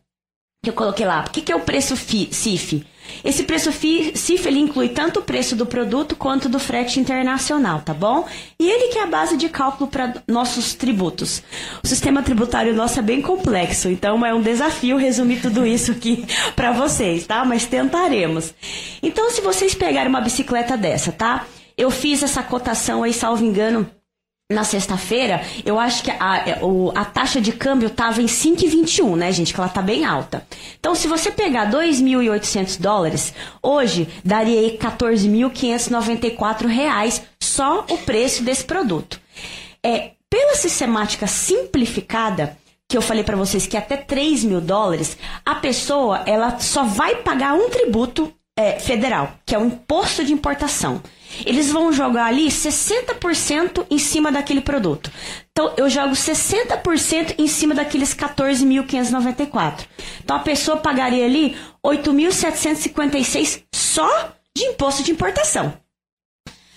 que 0.63 0.69
eu 0.69 0.75
coloquei 0.75 1.07
lá, 1.07 1.25
o 1.27 1.31
que, 1.31 1.41
que 1.41 1.53
é 1.53 1.57
o 1.57 1.61
preço 1.61 1.97
CIF? 1.97 2.85
Esse 3.25 3.45
preço 3.45 3.71
CIF 3.73 4.47
ele 4.47 4.59
inclui 4.59 4.89
tanto 4.89 5.21
o 5.21 5.23
preço 5.23 5.55
do 5.55 5.67
produto 5.67 6.17
quanto 6.17 6.49
do 6.49 6.59
frete 6.59 6.99
internacional, 6.99 7.83
tá 7.83 7.93
bom? 7.93 8.27
E 8.59 8.69
ele 8.69 8.93
que 8.93 8.99
é 8.99 9.03
a 9.03 9.07
base 9.07 9.37
de 9.37 9.49
cálculo 9.49 9.91
para 9.91 10.15
nossos 10.27 10.75
tributos. 10.75 11.43
O 11.83 11.87
sistema 11.87 12.23
tributário 12.23 12.75
nosso 12.75 12.99
é 12.99 13.03
bem 13.03 13.21
complexo, 13.21 13.89
então 13.89 14.25
é 14.25 14.35
um 14.35 14.43
desafio 14.43 14.97
resumir 14.97 15.41
tudo 15.41 15.67
isso 15.67 15.93
aqui 15.93 16.27
para 16.57 16.73
vocês, 16.73 17.27
tá? 17.27 17.45
Mas 17.45 17.67
tentaremos. 17.67 18.55
Então, 19.03 19.31
se 19.31 19.41
vocês 19.41 19.75
pegarem 19.75 20.09
uma 20.09 20.21
bicicleta 20.21 20.77
dessa, 20.77 21.13
tá? 21.13 21.47
Eu 21.77 21.91
fiz 21.91 22.23
essa 22.23 22.43
cotação 22.43 23.03
aí, 23.03 23.13
salvo 23.13 23.45
engano, 23.45 23.89
na 24.51 24.65
sexta-feira, 24.65 25.41
eu 25.65 25.79
acho 25.79 26.03
que 26.03 26.11
a, 26.11 26.39
é, 26.39 26.61
a 26.97 27.05
taxa 27.05 27.41
de 27.41 27.53
câmbio 27.53 27.87
estava 27.87 28.21
em 28.21 28.27
5,21, 28.27 29.17
né, 29.17 29.31
gente? 29.31 29.55
Que 29.55 29.61
ela 29.61 29.69
tá 29.69 29.81
bem 29.81 30.05
alta. 30.05 30.45
Então, 30.79 30.93
se 30.95 31.07
você 31.07 31.31
pegar 31.31 31.71
2.800 31.71 32.81
dólares, 32.81 33.33
hoje 33.63 34.09
daria 34.25 34.59
aí 34.59 34.77
14.594 34.77 36.67
reais 36.67 37.23
só 37.39 37.87
o 37.89 37.99
preço 37.99 38.43
desse 38.43 38.65
produto. 38.65 39.21
É, 39.83 40.11
pela 40.29 40.57
sistemática 40.57 41.29
simplificada, 41.29 42.59
que 42.89 42.97
eu 42.97 43.03
falei 43.03 43.23
para 43.23 43.37
vocês 43.37 43.69
que 43.69 43.77
até 43.77 43.97
3 43.97 44.43
mil 44.43 44.61
dólares, 44.61 45.17
a 45.47 45.55
pessoa 45.55 46.25
ela 46.27 46.59
só 46.59 46.83
vai 46.83 47.17
pagar 47.17 47.55
um 47.55 47.71
tributo 47.71 48.35
é, 48.61 48.79
federal, 48.79 49.35
que 49.47 49.55
é 49.55 49.59
o 49.59 49.65
imposto 49.65 50.25
de 50.25 50.33
importação 50.33 51.03
eles 51.45 51.71
vão 51.71 51.93
jogar 51.93 52.27
ali 52.27 52.49
60% 52.49 53.87
em 53.91 53.99
cima 53.99 54.33
daquele 54.33 54.61
produto. 54.61 55.11
Então, 55.51 55.75
eu 55.77 55.89
jogo 55.89 56.13
60% 56.13 57.37
em 57.39 57.47
cima 57.47 57.75
daqueles 57.75 58.15
14.594. 58.15 59.87
Então, 60.23 60.37
a 60.37 60.41
pessoa 60.41 60.79
pagaria 60.79 61.25
ali 61.25 61.57
8.756 61.85 63.63
só 63.75 64.33
de 64.57 64.65
imposto 64.65 65.03
de 65.03 65.13
importação. 65.13 65.73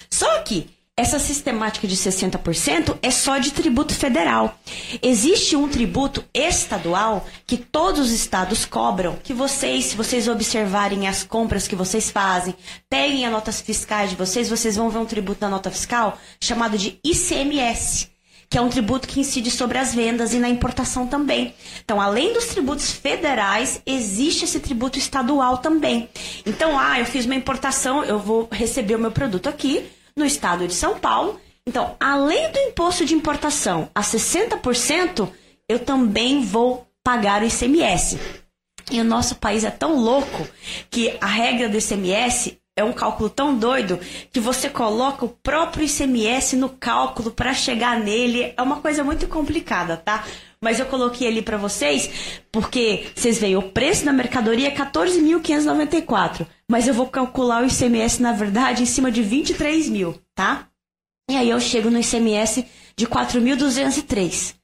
Só 0.10 0.42
que 0.42 0.70
essa 0.96 1.18
sistemática 1.18 1.88
de 1.88 1.98
60% 1.98 3.00
é 3.02 3.10
só 3.10 3.40
de 3.40 3.52
tributo 3.52 3.96
federal. 3.96 4.60
Existe 5.02 5.56
um 5.56 5.68
tributo 5.68 6.24
estadual 6.32 7.26
que 7.48 7.58
todos 7.58 8.00
os 8.00 8.12
estados 8.12 8.64
cobram, 8.64 9.18
que 9.24 9.34
vocês, 9.34 9.86
se 9.86 9.96
vocês 9.96 10.28
observarem 10.28 11.08
as 11.08 11.24
compras 11.24 11.68
que 11.68 11.76
vocês 11.76 12.12
fazem, 12.12 12.54
peguem 12.88 13.26
as 13.26 13.32
notas 13.32 13.60
fiscais 13.60 14.12
de 14.12 14.16
vocês, 14.16 14.50
vocês 14.50 14.76
vão 14.76 14.92
ver 14.92 15.00
um 15.00 15.06
tributo 15.06 15.42
na 15.42 15.50
nota 15.50 15.72
fiscal 15.72 16.16
chamado 16.40 16.78
de 16.78 17.00
ICMS, 17.04 18.10
que 18.48 18.60
é 18.60 18.62
um 18.62 18.70
tributo 18.70 19.08
que 19.08 19.20
incide 19.20 19.50
sobre 19.50 19.80
as 19.80 19.96
vendas 19.96 20.32
e 20.32 20.38
na 20.38 20.48
importação 20.48 21.08
também. 21.08 21.56
Então, 21.84 22.00
além 22.00 22.34
dos 22.34 22.46
tributos 22.46 22.92
federais, 22.92 23.82
existe 23.84 24.46
esse 24.46 24.60
tributo 24.60 25.00
estadual 25.00 25.58
também. 25.58 26.08
Então, 26.46 26.78
ah, 26.78 27.00
eu 27.00 27.06
fiz 27.08 27.26
uma 27.26 27.34
importação, 27.34 28.04
eu 28.04 28.20
vou 28.20 28.48
receber 28.52 28.94
o 28.94 29.00
meu 29.00 29.12
produto 29.12 29.50
aqui, 29.50 29.90
no 30.16 30.26
estado 30.26 30.68
de 30.68 30.74
São 30.74 31.00
Paulo. 31.00 31.40
Então, 31.66 31.96
além 32.00 32.52
do 32.52 32.60
imposto 32.60 33.06
de 33.06 33.14
importação 33.14 33.90
a 33.96 34.02
60%, 34.02 35.30
eu 35.68 35.80
também 35.80 36.44
vou 36.44 36.88
pagar 37.04 37.42
o 37.42 37.46
ICMS. 37.46 38.20
E 38.92 39.00
o 39.00 39.04
nosso 39.04 39.36
país 39.36 39.64
é 39.64 39.72
tão 39.72 39.96
louco 39.96 40.48
que 40.90 41.18
a 41.22 41.26
regra 41.26 41.70
do 41.70 41.78
ICMS 41.78 42.60
é 42.76 42.84
um 42.84 42.94
cálculo 42.94 43.30
tão 43.30 43.58
doido 43.58 44.00
que 44.32 44.40
você 44.40 44.70
coloca 44.70 45.26
o 45.26 45.30
próprio 45.30 45.86
ICMS 45.86 46.56
no 46.56 46.70
cálculo 46.70 47.32
para 47.32 47.54
chegar 47.54 48.00
nele. 48.00 48.54
É 48.56 48.62
uma 48.62 48.82
coisa 48.82 49.04
muito 49.04 49.28
complicada, 49.28 49.98
tá? 49.98 50.26
Mas 50.62 50.80
eu 50.80 50.86
coloquei 50.86 51.28
ali 51.28 51.42
para 51.42 51.58
vocês 51.58 52.42
porque 52.52 53.08
vocês 53.16 53.38
veem 53.38 53.58
o 53.58 53.70
preço 53.72 54.06
da 54.06 54.14
mercadoria 54.14 54.70
é 54.70 54.76
14.594 54.76 56.48
mas 56.74 56.88
eu 56.88 56.94
vou 56.96 57.08
calcular 57.08 57.62
o 57.62 57.68
ICMS, 57.68 58.20
na 58.20 58.32
verdade, 58.32 58.82
em 58.82 58.88
cima 58.88 59.12
de 59.12 59.22
23 59.22 59.90
mil, 59.90 60.20
tá? 60.34 60.68
E 61.30 61.36
aí 61.36 61.50
eu 61.50 61.60
chego 61.60 61.92
no 61.92 62.00
ICMS 62.00 62.66
de 62.98 63.06
4.203. 63.06 64.56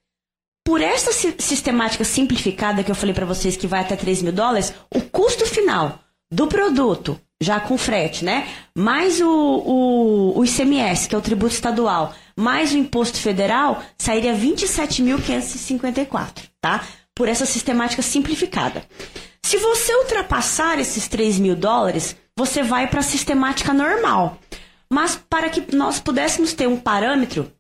Por 0.66 0.82
essa 0.82 1.12
sistemática 1.12 2.04
simplificada 2.04 2.84
que 2.84 2.90
eu 2.90 2.96
falei 2.96 3.14
para 3.14 3.28
vocês 3.28 3.56
que 3.56 3.68
vai 3.68 3.82
até 3.82 3.96
3 3.96 4.24
mil 4.24 4.34
dólares, 4.34 4.74
o 4.92 5.02
custo 5.02 5.46
final 5.46 6.00
do 6.32 6.48
produto, 6.48 7.22
já 7.42 7.60
com 7.60 7.78
frete, 7.78 8.26
né? 8.26 8.48
Mais 8.76 9.22
o, 9.22 9.30
o, 9.30 10.40
o 10.40 10.46
ICMS, 10.46 11.08
que 11.08 11.16
é 11.16 11.18
o 11.18 11.22
tributo 11.22 11.54
estadual, 11.54 12.14
mais 12.36 12.74
o 12.74 12.78
imposto 12.78 13.18
federal, 13.20 13.82
sairia 13.98 14.36
27.554, 14.36 16.50
tá? 16.60 16.84
Por 17.16 17.30
essa 17.30 17.46
sistemática 17.46 18.02
simplificada. 18.02 18.84
Se 19.42 19.58
você 19.58 19.96
ultrapassar 19.96 20.80
esses 20.80 21.08
3 21.08 21.40
mil 21.40 21.56
dólares, 21.56 22.18
você 22.36 22.62
vai 22.62 22.88
para 22.88 23.00
a 23.00 23.04
sistemática 23.04 23.74
normal. 23.74 24.38
Mas 24.92 25.16
para 25.30 25.50
que 25.50 25.76
nós 25.76 26.00
pudéssemos 26.00 26.54
ter 26.54 26.68
um 26.68 26.78
parâmetro, 26.78 27.52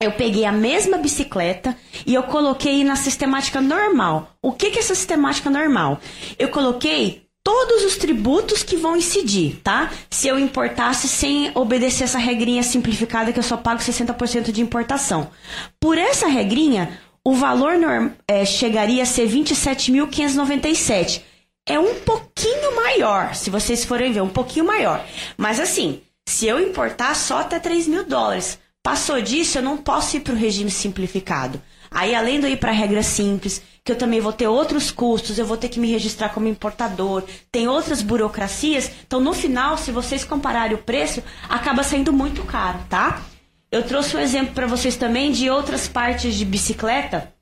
eu 0.00 0.12
peguei 0.12 0.44
a 0.44 0.52
mesma 0.52 0.98
bicicleta 0.98 1.76
e 2.04 2.14
eu 2.14 2.24
coloquei 2.24 2.84
na 2.84 2.96
sistemática 2.96 3.60
normal. 3.60 4.36
O 4.42 4.52
que, 4.52 4.70
que 4.70 4.78
é 4.78 4.80
essa 4.80 4.94
sistemática 4.94 5.48
normal? 5.48 6.00
Eu 6.38 6.48
coloquei 6.48 7.25
todos 7.46 7.84
os 7.84 7.96
tributos 7.96 8.64
que 8.64 8.74
vão 8.74 8.96
incidir, 8.96 9.60
tá? 9.62 9.92
Se 10.10 10.26
eu 10.26 10.36
importasse 10.36 11.06
sem 11.06 11.52
obedecer 11.54 12.02
essa 12.02 12.18
regrinha 12.18 12.60
simplificada 12.64 13.32
que 13.32 13.38
eu 13.38 13.42
só 13.44 13.56
pago 13.56 13.80
60% 13.80 14.50
de 14.50 14.60
importação. 14.60 15.30
Por 15.78 15.96
essa 15.96 16.26
regrinha, 16.26 16.98
o 17.24 17.34
valor 17.34 17.74
é, 18.26 18.44
chegaria 18.44 19.04
a 19.04 19.06
ser 19.06 19.28
27.597. 19.28 21.22
É 21.68 21.78
um 21.78 21.94
pouquinho 22.00 22.74
maior, 22.74 23.32
se 23.36 23.48
vocês 23.48 23.84
forem 23.84 24.12
ver, 24.12 24.22
um 24.22 24.28
pouquinho 24.28 24.64
maior. 24.64 25.06
Mas 25.36 25.60
assim, 25.60 26.00
se 26.28 26.48
eu 26.48 26.58
importar 26.58 27.14
só 27.14 27.42
até 27.42 27.60
3 27.60 27.86
mil 27.86 28.04
dólares, 28.04 28.58
passou 28.82 29.22
disso, 29.22 29.58
eu 29.58 29.62
não 29.62 29.76
posso 29.76 30.16
ir 30.16 30.20
para 30.20 30.34
o 30.34 30.36
regime 30.36 30.68
simplificado. 30.72 31.62
Aí, 31.90 32.14
além 32.14 32.40
de 32.40 32.48
ir 32.48 32.56
para 32.56 32.70
a 32.70 32.74
regra 32.74 33.02
simples, 33.02 33.62
que 33.84 33.92
eu 33.92 33.96
também 33.96 34.20
vou 34.20 34.32
ter 34.32 34.48
outros 34.48 34.90
custos, 34.90 35.38
eu 35.38 35.46
vou 35.46 35.56
ter 35.56 35.68
que 35.68 35.78
me 35.78 35.90
registrar 35.90 36.30
como 36.30 36.48
importador, 36.48 37.22
tem 37.52 37.68
outras 37.68 38.02
burocracias. 38.02 38.90
Então, 39.06 39.20
no 39.20 39.32
final, 39.32 39.78
se 39.78 39.92
vocês 39.92 40.24
compararem 40.24 40.74
o 40.74 40.82
preço, 40.82 41.22
acaba 41.48 41.84
saindo 41.84 42.12
muito 42.12 42.42
caro, 42.42 42.80
tá? 42.88 43.22
Eu 43.70 43.82
trouxe 43.82 44.16
um 44.16 44.20
exemplo 44.20 44.54
para 44.54 44.66
vocês 44.66 44.96
também 44.96 45.30
de 45.30 45.48
outras 45.50 45.86
partes 45.86 46.34
de 46.34 46.44
bicicleta. 46.44 47.32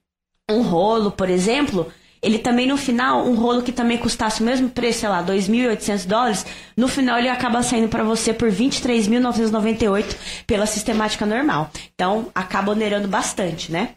Um 0.50 0.62
rolo, 0.62 1.10
por 1.10 1.30
exemplo, 1.30 1.90
ele 2.24 2.38
também 2.38 2.66
no 2.66 2.76
final, 2.76 3.26
um 3.26 3.34
rolo 3.34 3.62
que 3.62 3.72
também 3.72 3.98
custasse 3.98 4.40
o 4.40 4.44
mesmo 4.44 4.70
preço, 4.70 5.00
sei 5.00 5.08
lá, 5.10 5.22
2.800 5.22 6.06
dólares, 6.06 6.46
no 6.74 6.88
final 6.88 7.18
ele 7.18 7.28
acaba 7.28 7.62
saindo 7.62 7.88
para 7.88 8.02
você 8.02 8.32
por 8.32 8.50
23.998 8.50 10.16
pela 10.46 10.64
sistemática 10.64 11.26
normal. 11.26 11.70
Então, 11.94 12.30
acaba 12.34 12.72
onerando 12.72 13.06
bastante, 13.08 13.70
né? 13.70 13.90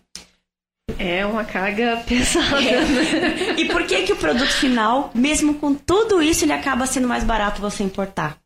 É 1.00 1.26
uma 1.26 1.44
carga 1.44 1.98
pesada. 2.08 2.62
É. 2.62 2.82
Né? 2.84 3.56
e 3.58 3.66
por 3.66 3.84
que 3.84 4.04
que 4.04 4.14
o 4.14 4.18
produto 4.18 4.52
final, 4.52 5.12
mesmo 5.14 5.56
com 5.56 5.74
tudo 5.74 6.22
isso, 6.22 6.46
ele 6.46 6.54
acaba 6.54 6.86
sendo 6.86 7.08
mais 7.08 7.24
barato 7.24 7.62
você 7.62 7.84
importar? 7.84 8.38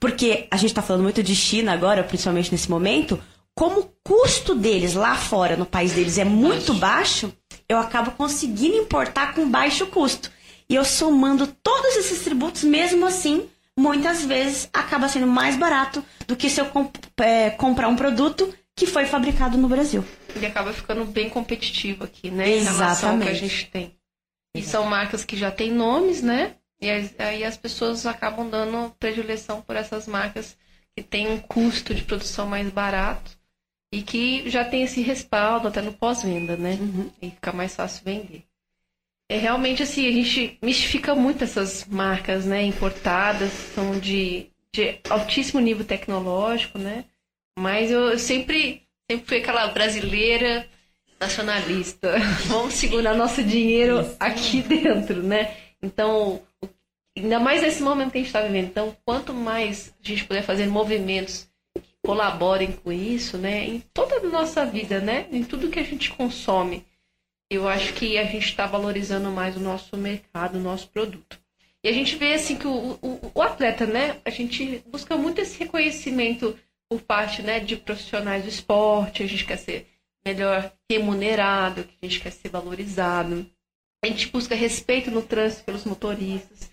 Porque 0.00 0.46
a 0.50 0.56
gente 0.56 0.70
está 0.70 0.82
falando 0.82 1.02
muito 1.02 1.22
de 1.22 1.34
China 1.34 1.72
agora, 1.72 2.02
principalmente 2.02 2.50
nesse 2.52 2.70
momento, 2.70 3.20
como 3.54 3.80
o 3.80 3.90
custo 4.04 4.54
deles 4.54 4.94
lá 4.94 5.14
fora, 5.14 5.56
no 5.56 5.64
país 5.66 5.92
deles, 5.92 6.18
é 6.18 6.24
muito 6.24 6.74
baixo, 6.74 7.32
eu 7.68 7.78
acabo 7.78 8.10
conseguindo 8.10 8.76
importar 8.76 9.34
com 9.34 9.48
baixo 9.48 9.86
custo. 9.86 10.30
E 10.68 10.74
eu 10.74 10.84
somando 10.84 11.46
todos 11.46 11.96
esses 11.96 12.22
tributos, 12.22 12.64
mesmo 12.64 13.06
assim, 13.06 13.48
muitas 13.78 14.24
vezes 14.24 14.68
acaba 14.72 15.08
sendo 15.08 15.26
mais 15.26 15.56
barato 15.56 16.04
do 16.26 16.36
que 16.36 16.50
se 16.50 16.60
eu 16.60 16.66
comp 16.66 16.94
é, 17.18 17.50
comprar 17.50 17.88
um 17.88 17.96
produto 17.96 18.52
que 18.74 18.86
foi 18.86 19.06
fabricado 19.06 19.56
no 19.56 19.68
Brasil. 19.68 20.04
Ele 20.36 20.46
acaba 20.46 20.72
ficando 20.72 21.04
bem 21.04 21.28
competitivo 21.28 22.04
aqui, 22.04 22.30
né? 22.30 22.48
Exatamente. 22.50 22.74
Em 22.74 22.78
relação 22.78 23.20
que 23.20 23.28
a 23.28 23.34
gente 23.34 23.66
tem. 23.70 23.96
E 24.54 24.62
são 24.62 24.84
marcas 24.84 25.24
que 25.24 25.36
já 25.36 25.50
têm 25.50 25.72
nomes, 25.72 26.22
né? 26.22 26.56
E 26.80 26.90
aí 26.90 27.44
as 27.44 27.56
pessoas 27.56 28.04
acabam 28.06 28.48
dando 28.48 28.94
predileção 28.98 29.62
por 29.62 29.76
essas 29.76 30.06
marcas 30.06 30.56
que 30.94 31.02
têm 31.02 31.28
um 31.28 31.38
custo 31.38 31.94
de 31.94 32.02
produção 32.02 32.46
mais 32.46 32.70
barato 32.70 33.36
e 33.92 34.02
que 34.02 34.48
já 34.48 34.64
tem 34.64 34.82
esse 34.82 35.00
respaldo 35.00 35.68
até 35.68 35.80
no 35.80 35.92
pós-venda, 35.92 36.56
né? 36.56 36.76
Uhum. 36.80 37.10
E 37.20 37.30
fica 37.30 37.52
mais 37.52 37.74
fácil 37.74 38.04
vender. 38.04 38.44
É 39.28 39.38
realmente 39.38 39.82
assim, 39.82 40.06
a 40.06 40.12
gente 40.12 40.58
mistifica 40.62 41.14
muito 41.14 41.44
essas 41.44 41.84
marcas, 41.84 42.46
né? 42.46 42.62
Importadas, 42.62 43.50
são 43.52 43.98
de, 43.98 44.50
de 44.72 45.00
altíssimo 45.08 45.60
nível 45.60 45.84
tecnológico, 45.84 46.78
né? 46.78 47.04
Mas 47.58 47.90
eu, 47.90 48.10
eu 48.10 48.18
sempre, 48.18 48.85
sempre 49.10 49.26
fui 49.26 49.38
aquela 49.38 49.68
brasileira 49.68 50.68
nacionalista. 51.18 52.18
Vamos 52.46 52.74
segurar 52.74 53.14
nosso 53.14 53.42
dinheiro 53.42 54.00
Isso. 54.00 54.16
aqui 54.18 54.62
dentro, 54.62 55.22
né? 55.22 55.56
Então, 55.82 56.42
ainda 57.16 57.38
mais 57.38 57.62
nesse 57.62 57.82
momento 57.82 58.12
que 58.12 58.18
a 58.18 58.20
gente 58.20 58.28
está 58.28 58.42
vivendo. 58.42 58.66
Então, 58.66 58.96
quanto 59.04 59.32
mais 59.32 59.94
a 60.04 60.06
gente 60.06 60.24
puder 60.24 60.42
fazer 60.42 60.66
movimentos 60.66 61.48
que 61.74 61.94
colaborem 62.02 62.72
com 62.72 62.92
isso, 62.92 63.38
né, 63.38 63.64
em 63.64 63.80
toda 63.92 64.16
a 64.16 64.22
nossa 64.22 64.64
vida, 64.64 65.00
né, 65.00 65.26
em 65.30 65.44
tudo 65.44 65.70
que 65.70 65.78
a 65.78 65.84
gente 65.84 66.10
consome, 66.10 66.84
eu 67.50 67.68
acho 67.68 67.92
que 67.94 68.18
a 68.18 68.24
gente 68.24 68.46
está 68.48 68.66
valorizando 68.66 69.30
mais 69.30 69.56
o 69.56 69.60
nosso 69.60 69.96
mercado, 69.96 70.58
o 70.58 70.62
nosso 70.62 70.88
produto. 70.88 71.38
E 71.82 71.88
a 71.88 71.92
gente 71.92 72.16
vê 72.16 72.34
assim 72.34 72.56
que 72.56 72.66
o, 72.66 72.98
o, 73.00 73.32
o 73.32 73.42
atleta, 73.42 73.86
né? 73.86 74.16
A 74.24 74.30
gente 74.30 74.82
busca 74.90 75.16
muito 75.16 75.40
esse 75.40 75.56
reconhecimento 75.56 76.58
por 76.88 77.00
parte 77.02 77.42
né, 77.42 77.60
de 77.60 77.76
profissionais 77.76 78.44
do 78.44 78.48
esporte, 78.48 79.22
a 79.22 79.26
gente 79.26 79.44
quer 79.44 79.56
ser 79.56 79.88
melhor 80.24 80.72
remunerado, 80.90 81.86
a 82.02 82.06
gente 82.06 82.20
quer 82.20 82.30
ser 82.30 82.48
valorizado. 82.48 83.46
A 84.04 84.08
gente 84.08 84.28
busca 84.28 84.54
respeito 84.54 85.10
no 85.10 85.22
trânsito 85.22 85.64
pelos 85.64 85.84
motoristas. 85.84 86.70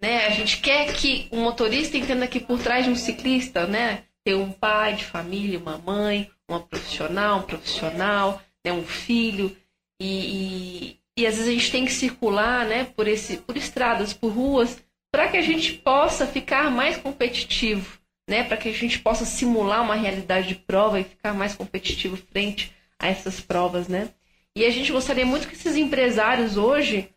Né? 0.00 0.26
A 0.26 0.30
gente 0.30 0.60
quer 0.60 0.94
que 0.94 1.28
o 1.30 1.36
motorista 1.36 1.96
entenda 1.96 2.26
que 2.26 2.40
por 2.40 2.58
trás 2.58 2.84
de 2.84 2.90
um 2.90 2.96
ciclista, 2.96 3.66
né, 3.66 4.04
tem 4.24 4.34
um 4.34 4.52
pai 4.52 4.94
de 4.94 5.04
família, 5.04 5.58
uma 5.58 5.78
mãe, 5.78 6.30
uma 6.48 6.60
profissional, 6.60 7.38
um 7.38 7.42
profissional, 7.42 8.42
né, 8.64 8.72
um 8.72 8.84
filho. 8.84 9.56
E, 10.00 10.98
e, 11.16 11.22
e 11.22 11.26
às 11.26 11.36
vezes 11.36 11.48
a 11.48 11.52
gente 11.52 11.70
tem 11.70 11.84
que 11.84 11.92
circular 11.92 12.66
né, 12.66 12.84
por, 12.84 13.08
esse, 13.08 13.38
por 13.38 13.56
estradas, 13.56 14.12
por 14.12 14.32
ruas, 14.32 14.82
para 15.10 15.28
que 15.28 15.36
a 15.36 15.42
gente 15.42 15.74
possa 15.74 16.26
ficar 16.26 16.70
mais 16.70 16.96
competitivo, 16.98 17.98
né, 18.28 18.44
para 18.44 18.56
que 18.56 18.68
a 18.68 18.72
gente 18.72 18.98
possa 18.98 19.24
simular 19.24 19.82
uma 19.82 19.94
realidade 19.94 20.48
de 20.48 20.54
prova 20.54 21.00
e 21.00 21.04
ficar 21.04 21.32
mais 21.32 21.54
competitivo 21.54 22.16
frente 22.16 22.72
a 22.98 23.08
essas 23.08 23.40
provas. 23.40 23.88
Né? 23.88 24.10
E 24.54 24.64
a 24.64 24.70
gente 24.70 24.90
gostaria 24.92 25.24
muito 25.24 25.48
que 25.48 25.54
esses 25.54 25.76
empresários 25.76 26.56
hoje 26.56 27.10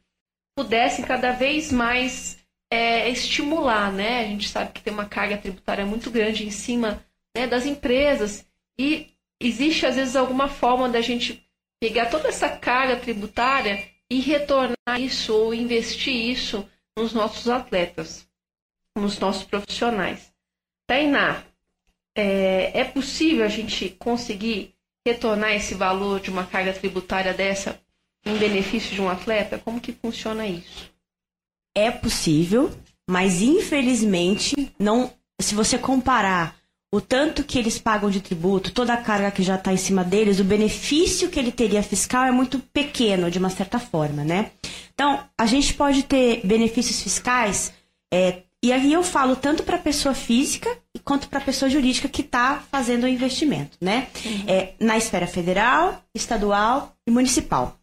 pudessem 0.55 1.05
cada 1.05 1.31
vez 1.31 1.71
mais 1.71 2.37
é, 2.69 3.09
estimular, 3.09 3.91
né? 3.91 4.21
A 4.21 4.27
gente 4.27 4.47
sabe 4.49 4.73
que 4.73 4.81
tem 4.81 4.93
uma 4.93 5.05
carga 5.05 5.37
tributária 5.37 5.85
muito 5.85 6.11
grande 6.11 6.45
em 6.45 6.51
cima 6.51 7.03
né, 7.35 7.47
das 7.47 7.65
empresas 7.65 8.45
e 8.77 9.07
existe 9.39 9.85
às 9.85 9.95
vezes 9.95 10.15
alguma 10.15 10.47
forma 10.47 10.89
da 10.89 11.01
gente 11.01 11.43
pegar 11.79 12.07
toda 12.07 12.27
essa 12.27 12.49
carga 12.49 12.97
tributária 12.97 13.87
e 14.09 14.19
retornar 14.19 14.99
isso 14.99 15.33
ou 15.33 15.53
investir 15.53 16.13
isso 16.13 16.67
nos 16.97 17.13
nossos 17.13 17.47
atletas, 17.47 18.27
nos 18.97 19.17
nossos 19.17 19.43
profissionais. 19.43 20.33
Tainá, 20.89 21.43
é, 22.17 22.79
é 22.79 22.83
possível 22.83 23.45
a 23.45 23.47
gente 23.47 23.89
conseguir 23.99 24.73
retornar 25.05 25.51
esse 25.51 25.75
valor 25.75 26.19
de 26.19 26.31
uma 26.31 26.43
carga 26.43 26.73
tributária 26.73 27.31
dessa 27.31 27.79
em 28.25 28.35
benefício 28.37 28.95
de 28.95 28.99
um 28.99 29.07
atleta? 29.07 29.59
Como 29.59 29.79
que 29.79 29.93
funciona 29.93 30.47
isso? 30.47 30.91
É 31.77 31.91
possível, 31.91 32.71
mas 33.07 33.39
infelizmente 33.39 34.55
não. 34.79 35.13
Se 35.39 35.53
você 35.53 35.77
comparar 35.77 36.55
o 36.91 36.99
tanto 36.99 37.43
que 37.43 37.59
eles 37.59 37.77
pagam 37.77 38.09
de 38.09 38.19
tributo, 38.19 38.71
toda 38.71 38.95
a 38.95 38.97
carga 39.01 39.29
que 39.29 39.43
já 39.43 39.55
está 39.55 39.71
em 39.71 39.77
cima 39.77 40.03
deles, 40.03 40.39
o 40.39 40.43
benefício 40.43 41.29
que 41.29 41.39
ele 41.39 41.51
teria 41.51 41.83
fiscal 41.83 42.25
é 42.25 42.31
muito 42.31 42.57
pequeno, 42.57 43.29
de 43.29 43.37
uma 43.37 43.51
certa 43.51 43.77
forma, 43.77 44.23
né? 44.23 44.51
Então, 44.95 45.23
a 45.37 45.45
gente 45.45 45.75
pode 45.75 46.01
ter 46.01 46.41
benefícios 46.43 46.99
fiscais, 47.01 47.71
é, 48.11 48.41
e 48.63 48.73
aí 48.73 48.91
eu 48.91 49.03
falo 49.03 49.35
tanto 49.35 49.63
para 49.63 49.77
pessoa 49.77 50.13
física 50.13 50.69
quanto 51.03 51.29
para 51.29 51.39
pessoa 51.39 51.69
jurídica 51.69 52.09
que 52.09 52.21
está 52.21 52.61
fazendo 52.69 53.05
o 53.05 53.07
investimento, 53.07 53.77
né? 53.79 54.07
Uhum. 54.25 54.43
É, 54.47 54.73
na 54.79 54.97
esfera 54.97 55.25
federal, 55.25 56.03
estadual 56.13 56.93
e 57.07 57.11
municipal. 57.11 57.79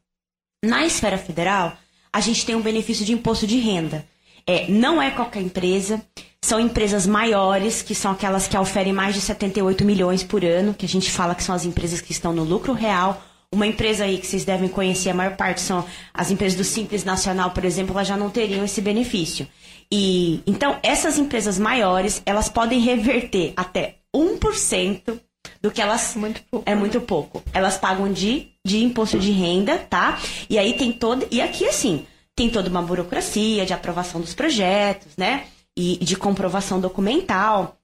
Na 0.64 0.84
esfera 0.84 1.16
federal, 1.16 1.76
a 2.12 2.20
gente 2.20 2.44
tem 2.44 2.54
um 2.54 2.60
benefício 2.60 3.04
de 3.04 3.12
imposto 3.12 3.46
de 3.46 3.58
renda. 3.58 4.06
É, 4.46 4.68
não 4.68 5.00
é 5.00 5.10
qualquer 5.10 5.42
empresa, 5.42 6.04
são 6.42 6.60
empresas 6.60 7.06
maiores, 7.06 7.82
que 7.82 7.94
são 7.94 8.12
aquelas 8.12 8.46
que 8.46 8.56
oferem 8.56 8.92
mais 8.92 9.14
de 9.14 9.20
78 9.20 9.84
milhões 9.84 10.22
por 10.22 10.44
ano, 10.44 10.74
que 10.74 10.86
a 10.86 10.88
gente 10.88 11.10
fala 11.10 11.34
que 11.34 11.42
são 11.42 11.54
as 11.54 11.64
empresas 11.64 12.00
que 12.00 12.12
estão 12.12 12.32
no 12.32 12.44
lucro 12.44 12.72
real. 12.72 13.20
Uma 13.52 13.66
empresa 13.66 14.04
aí 14.04 14.18
que 14.18 14.26
vocês 14.26 14.44
devem 14.44 14.68
conhecer, 14.68 15.10
a 15.10 15.14
maior 15.14 15.36
parte 15.36 15.60
são 15.60 15.84
as 16.12 16.30
empresas 16.30 16.56
do 16.56 16.64
Simples 16.64 17.04
Nacional, 17.04 17.50
por 17.50 17.64
exemplo, 17.64 17.94
elas 17.94 18.08
já 18.08 18.16
não 18.16 18.30
teriam 18.30 18.64
esse 18.64 18.80
benefício. 18.80 19.46
E 19.90 20.42
então 20.46 20.78
essas 20.82 21.18
empresas 21.18 21.58
maiores, 21.58 22.22
elas 22.26 22.48
podem 22.48 22.80
reverter 22.80 23.52
até 23.56 23.96
1% 24.14 25.20
do 25.62 25.70
que 25.70 25.80
elas 25.80 26.14
muito 26.16 26.42
pouco, 26.50 26.70
é 26.70 26.74
muito 26.74 27.00
pouco. 27.00 27.42
Elas 27.52 27.78
pagam 27.78 28.12
de, 28.12 28.48
de 28.64 28.82
imposto 28.82 29.18
de 29.18 29.30
renda, 29.30 29.78
tá? 29.78 30.18
E 30.50 30.58
aí 30.58 30.74
tem 30.74 30.92
todo 30.92 31.26
e 31.30 31.40
aqui 31.40 31.66
assim, 31.66 32.04
tem 32.34 32.50
toda 32.50 32.68
uma 32.68 32.82
burocracia 32.82 33.64
de 33.64 33.72
aprovação 33.72 34.20
dos 34.20 34.34
projetos, 34.34 35.16
né? 35.16 35.44
e 35.76 35.98
de 35.98 36.16
comprovação 36.16 36.80
documental. 36.80 37.78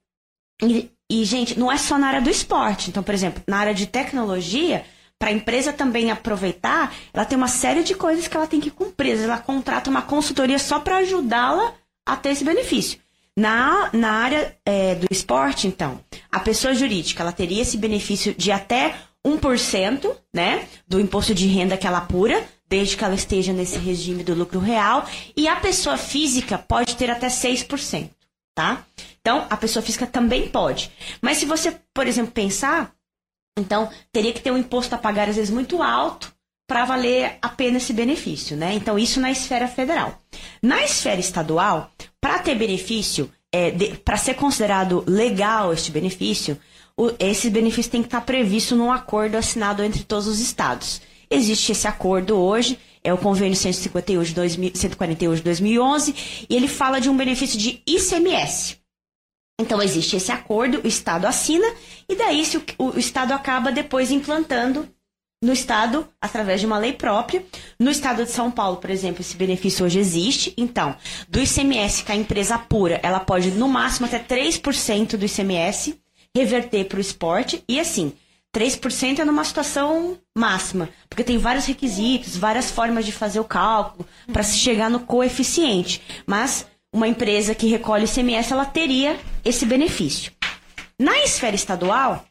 E, 0.61 0.89
e, 1.09 1.23
gente, 1.23 1.59
não 1.59 1.71
é 1.71 1.77
só 1.77 1.97
na 1.97 2.07
área 2.07 2.21
do 2.21 2.29
esporte. 2.29 2.89
Então, 2.89 3.03
por 3.03 3.13
exemplo, 3.13 3.43
na 3.47 3.57
área 3.57 3.73
de 3.73 3.85
tecnologia, 3.85 4.83
para 5.23 5.29
a 5.29 5.33
empresa 5.33 5.71
também 5.71 6.11
aproveitar, 6.11 6.93
ela 7.13 7.23
tem 7.23 7.37
uma 7.37 7.47
série 7.47 7.81
de 7.81 7.95
coisas 7.95 8.27
que 8.27 8.35
ela 8.35 8.45
tem 8.45 8.59
que 8.59 8.69
cumprir. 8.69 9.17
Ela 9.17 9.37
contrata 9.37 9.89
uma 9.89 10.01
consultoria 10.01 10.59
só 10.59 10.81
para 10.81 10.97
ajudá-la 10.97 11.73
a 12.05 12.17
ter 12.17 12.31
esse 12.31 12.43
benefício. 12.43 12.99
Na, 13.33 13.89
na 13.93 14.11
área 14.11 14.53
é, 14.65 14.95
do 14.95 15.07
esporte, 15.09 15.65
então, 15.65 16.01
a 16.29 16.41
pessoa 16.41 16.73
jurídica 16.73 17.23
ela 17.23 17.31
teria 17.31 17.61
esse 17.61 17.77
benefício 17.77 18.35
de 18.35 18.51
até 18.51 18.95
1% 19.25 20.13
né, 20.33 20.67
do 20.85 20.99
imposto 20.99 21.33
de 21.33 21.47
renda 21.47 21.77
que 21.77 21.87
ela 21.87 21.99
apura, 21.99 22.43
desde 22.67 22.97
que 22.97 23.05
ela 23.05 23.15
esteja 23.15 23.53
nesse 23.53 23.77
regime 23.77 24.25
do 24.25 24.33
lucro 24.33 24.59
real, 24.59 25.07
e 25.37 25.47
a 25.47 25.55
pessoa 25.55 25.95
física 25.95 26.57
pode 26.57 26.97
ter 26.97 27.09
até 27.09 27.27
6%, 27.27 28.09
tá? 28.53 28.85
Então, 29.21 29.47
a 29.49 29.55
pessoa 29.55 29.81
física 29.81 30.05
também 30.05 30.49
pode. 30.49 30.91
Mas 31.21 31.37
se 31.37 31.45
você, 31.45 31.79
por 31.93 32.07
exemplo, 32.07 32.33
pensar, 32.33 32.93
então 33.57 33.89
teria 34.11 34.33
que 34.33 34.41
ter 34.41 34.51
um 34.51 34.57
imposto 34.57 34.95
a 34.95 34.97
pagar 34.97 35.29
às 35.29 35.35
vezes 35.35 35.51
muito 35.51 35.81
alto 35.81 36.33
para 36.67 36.85
valer 36.85 37.37
a 37.41 37.49
pena 37.49 37.77
esse 37.77 37.93
benefício, 37.93 38.55
né? 38.55 38.73
Então, 38.73 38.97
isso 38.97 39.19
na 39.19 39.29
esfera 39.29 39.67
federal. 39.67 40.17
Na 40.61 40.83
esfera 40.83 41.19
estadual, 41.19 41.91
para 42.21 42.39
ter 42.39 42.55
benefício, 42.55 43.29
é, 43.51 43.71
para 44.03 44.17
ser 44.17 44.35
considerado 44.35 45.03
legal 45.05 45.73
este 45.73 45.91
benefício, 45.91 46.57
o, 46.97 47.11
esse 47.19 47.49
benefício 47.49 47.91
tem 47.91 48.01
que 48.01 48.07
estar 48.07 48.21
previsto 48.21 48.75
num 48.75 48.91
acordo 48.91 49.35
assinado 49.35 49.83
entre 49.83 50.03
todos 50.03 50.25
os 50.25 50.39
estados. 50.39 51.01
Existe 51.29 51.73
esse 51.73 51.87
acordo 51.87 52.37
hoje, 52.37 52.79
é 53.03 53.13
o 53.13 53.17
convênio 53.17 53.55
151 53.55 54.23
de 54.23 54.33
2000, 54.33 54.71
141 54.73 55.35
de 55.35 55.41
2011, 55.41 56.15
e 56.49 56.55
ele 56.55 56.67
fala 56.67 56.99
de 57.01 57.09
um 57.09 57.17
benefício 57.17 57.59
de 57.59 57.81
ICMS. 57.85 58.77
Então, 59.59 59.81
existe 59.81 60.15
esse 60.15 60.31
acordo, 60.31 60.81
o 60.83 60.87
Estado 60.87 61.25
assina, 61.25 61.67
e 62.09 62.15
daí 62.15 62.43
se 62.45 62.57
o, 62.57 62.63
o 62.79 62.97
Estado 62.97 63.33
acaba 63.33 63.71
depois 63.71 64.11
implantando 64.11 64.89
no 65.43 65.51
Estado, 65.51 66.07
através 66.21 66.61
de 66.61 66.65
uma 66.65 66.77
lei 66.77 66.93
própria. 66.93 67.45
No 67.77 67.91
Estado 67.91 68.23
de 68.23 68.31
São 68.31 68.49
Paulo, 68.49 68.77
por 68.77 68.89
exemplo, 68.89 69.21
esse 69.21 69.35
benefício 69.35 69.85
hoje 69.85 69.99
existe. 69.99 70.53
Então, 70.57 70.95
do 71.27 71.39
ICMS 71.39 72.03
que 72.03 72.11
a 72.11 72.15
empresa 72.15 72.55
apura, 72.55 72.99
ela 73.03 73.19
pode, 73.19 73.51
no 73.51 73.67
máximo, 73.67 74.05
até 74.05 74.19
3% 74.19 75.17
do 75.17 75.25
ICMS 75.25 75.99
reverter 76.35 76.85
para 76.85 76.97
o 76.97 77.01
esporte. 77.01 77.61
E 77.67 77.77
assim, 77.79 78.13
3% 78.55 79.19
é 79.19 79.25
numa 79.25 79.43
situação 79.43 80.17
máxima, 80.35 80.89
porque 81.09 81.23
tem 81.23 81.37
vários 81.37 81.65
requisitos, 81.65 82.37
várias 82.37 82.71
formas 82.71 83.05
de 83.05 83.11
fazer 83.11 83.39
o 83.39 83.45
cálculo 83.45 84.07
para 84.31 84.43
se 84.43 84.57
chegar 84.57 84.89
no 84.89 85.01
coeficiente. 85.01 86.01
Mas 86.25 86.65
uma 86.93 87.07
empresa 87.07 87.55
que 87.55 87.67
recolhe 87.67 88.05
ICMS, 88.05 88.53
ela 88.53 88.65
teria 88.65 89.19
esse 89.43 89.65
benefício. 89.65 90.31
Na 90.97 91.19
esfera 91.23 91.55
estadual, 91.55 92.23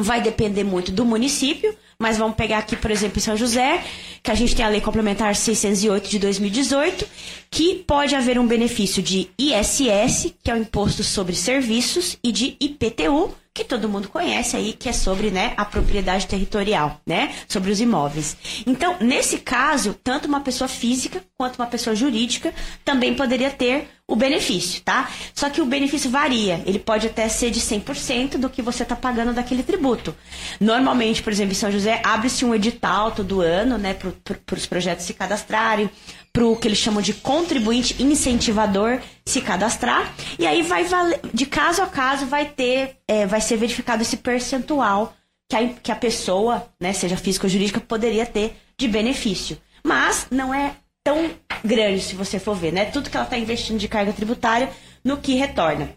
vai 0.00 0.20
depender 0.20 0.64
muito 0.64 0.90
do 0.90 1.04
município, 1.04 1.74
mas 1.98 2.18
vamos 2.18 2.36
pegar 2.36 2.58
aqui, 2.58 2.74
por 2.74 2.90
exemplo, 2.90 3.18
em 3.18 3.22
São 3.22 3.36
José, 3.36 3.84
que 4.22 4.30
a 4.30 4.34
gente 4.34 4.56
tem 4.56 4.64
a 4.64 4.68
Lei 4.68 4.80
Complementar 4.80 5.36
608 5.36 6.10
de 6.10 6.18
2018, 6.18 7.06
que 7.48 7.76
pode 7.76 8.16
haver 8.16 8.38
um 8.38 8.46
benefício 8.46 9.00
de 9.00 9.30
ISS, 9.38 10.34
que 10.42 10.50
é 10.50 10.54
o 10.54 10.58
Imposto 10.58 11.04
sobre 11.04 11.36
Serviços, 11.36 12.18
e 12.22 12.32
de 12.32 12.56
IPTU, 12.60 13.32
que 13.54 13.64
todo 13.64 13.88
mundo 13.88 14.08
conhece 14.08 14.56
aí, 14.56 14.72
que 14.72 14.88
é 14.88 14.92
sobre 14.92 15.30
né, 15.30 15.52
a 15.56 15.64
propriedade 15.64 16.26
territorial, 16.26 17.00
né? 17.06 17.34
Sobre 17.46 17.70
os 17.70 17.80
imóveis. 17.80 18.36
Então, 18.66 18.96
nesse 19.00 19.38
caso, 19.38 19.94
tanto 20.02 20.26
uma 20.26 20.40
pessoa 20.40 20.68
física 20.68 21.22
quanto 21.36 21.56
uma 21.56 21.66
pessoa 21.66 21.94
jurídica 21.94 22.54
também 22.84 23.14
poderia 23.14 23.50
ter 23.50 23.88
o 24.08 24.16
benefício, 24.16 24.82
tá? 24.82 25.10
Só 25.34 25.50
que 25.50 25.60
o 25.60 25.66
benefício 25.66 26.10
varia. 26.10 26.62
Ele 26.66 26.78
pode 26.78 27.06
até 27.06 27.28
ser 27.28 27.50
de 27.50 27.60
100% 27.60 28.36
do 28.38 28.48
que 28.48 28.62
você 28.62 28.82
está 28.82 28.96
pagando 28.96 29.32
daquele 29.32 29.62
tributo. 29.62 30.14
Normalmente, 30.58 31.22
por 31.22 31.32
exemplo, 31.32 31.52
em 31.52 31.56
São 31.56 31.70
José, 31.70 32.00
abre-se 32.04 32.44
um 32.44 32.54
edital 32.54 33.12
todo 33.12 33.40
ano, 33.40 33.76
né, 33.78 33.94
para 33.94 34.56
os 34.56 34.66
projetos 34.66 35.04
se 35.04 35.14
cadastrarem 35.14 35.90
para 36.32 36.46
o 36.46 36.56
que 36.56 36.66
eles 36.66 36.78
chamam 36.78 37.02
de 37.02 37.12
contribuinte 37.12 38.02
incentivador 38.02 39.00
se 39.24 39.40
cadastrar. 39.40 40.14
E 40.38 40.46
aí 40.46 40.62
vai 40.62 40.84
valer, 40.84 41.20
de 41.32 41.44
caso 41.44 41.82
a 41.82 41.86
caso 41.86 42.26
vai 42.26 42.46
ter 42.46 42.96
é, 43.06 43.26
vai 43.26 43.40
ser 43.40 43.56
verificado 43.56 44.02
esse 44.02 44.16
percentual 44.16 45.14
que 45.48 45.56
a, 45.56 45.68
que 45.68 45.92
a 45.92 45.96
pessoa 45.96 46.66
né 46.80 46.92
seja 46.92 47.16
física 47.16 47.46
ou 47.46 47.50
jurídica 47.50 47.80
poderia 47.80 48.24
ter 48.24 48.56
de 48.78 48.88
benefício. 48.88 49.58
Mas 49.84 50.26
não 50.30 50.54
é 50.54 50.74
tão 51.04 51.30
grande 51.62 52.00
se 52.00 52.14
você 52.14 52.38
for 52.38 52.54
ver 52.54 52.72
né? 52.72 52.86
Tudo 52.86 53.10
que 53.10 53.16
ela 53.16 53.26
está 53.26 53.36
investindo 53.36 53.78
de 53.78 53.88
carga 53.88 54.12
tributária 54.12 54.70
no 55.04 55.18
que 55.18 55.34
retorna. 55.34 55.90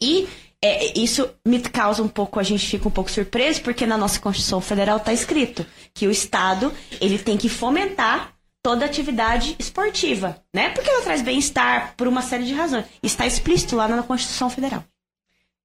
E 0.00 0.26
é, 0.62 0.98
isso 0.98 1.30
me 1.46 1.58
causa 1.60 2.02
um 2.02 2.08
pouco, 2.08 2.38
a 2.38 2.42
gente 2.42 2.66
fica 2.66 2.86
um 2.86 2.90
pouco 2.90 3.10
surpreso, 3.10 3.62
porque 3.62 3.86
na 3.86 3.96
nossa 3.96 4.20
Constituição 4.20 4.60
Federal 4.60 4.98
está 4.98 5.12
escrito 5.12 5.64
que 5.94 6.06
o 6.06 6.10
Estado 6.10 6.72
ele 7.00 7.18
tem 7.18 7.36
que 7.36 7.48
fomentar 7.48 8.34
toda 8.62 8.84
atividade 8.84 9.56
esportiva, 9.58 10.42
né? 10.54 10.70
Porque 10.70 10.88
ela 10.90 11.02
traz 11.02 11.22
bem-estar 11.22 11.94
por 11.96 12.06
uma 12.06 12.22
série 12.22 12.44
de 12.44 12.54
razões. 12.54 12.86
Está 13.02 13.26
explícito 13.26 13.76
lá 13.76 13.88
na 13.88 14.02
Constituição 14.02 14.50
Federal. 14.50 14.84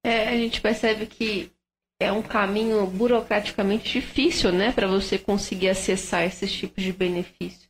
É, 0.02 0.28
a 0.28 0.36
gente 0.36 0.60
percebe 0.60 1.06
que 1.06 1.50
é 1.98 2.12
um 2.12 2.22
caminho 2.22 2.86
burocraticamente 2.86 4.00
difícil, 4.00 4.52
né, 4.52 4.70
para 4.70 4.86
você 4.86 5.18
conseguir 5.18 5.70
acessar 5.70 6.24
esses 6.24 6.52
tipos 6.52 6.84
de 6.84 6.92
benefício. 6.92 7.68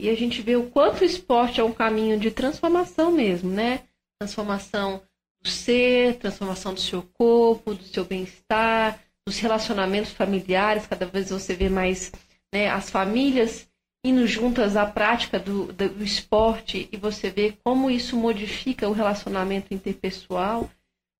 E 0.00 0.08
a 0.08 0.16
gente 0.16 0.42
vê 0.42 0.56
o 0.56 0.68
quanto 0.68 1.02
o 1.02 1.04
esporte 1.04 1.60
é 1.60 1.64
um 1.64 1.72
caminho 1.72 2.18
de 2.18 2.30
transformação 2.30 3.12
mesmo, 3.12 3.50
né? 3.50 3.82
Transformação 4.18 5.00
do 5.40 5.48
ser, 5.48 6.16
transformação 6.16 6.74
do 6.74 6.80
seu 6.80 7.02
corpo, 7.02 7.74
do 7.74 7.84
seu 7.84 8.04
bem-estar, 8.04 8.98
dos 9.24 9.38
relacionamentos 9.38 10.10
familiares. 10.10 10.86
Cada 10.86 11.06
vez 11.06 11.30
você 11.30 11.54
vê 11.54 11.68
mais 11.68 12.10
né, 12.52 12.68
as 12.68 12.90
famílias 12.90 13.68
indo 14.04 14.26
juntas 14.26 14.76
à 14.76 14.84
prática 14.84 15.38
do, 15.38 15.72
do 15.72 16.02
esporte 16.02 16.88
e 16.90 16.96
você 16.96 17.30
vê 17.30 17.54
como 17.62 17.90
isso 17.90 18.16
modifica 18.16 18.88
o 18.88 18.92
relacionamento 18.92 19.72
interpessoal 19.72 20.68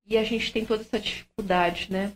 e 0.05 0.17
a 0.17 0.23
gente 0.23 0.51
tem 0.51 0.65
toda 0.65 0.81
essa 0.81 0.99
dificuldade, 0.99 1.87
né? 1.89 2.11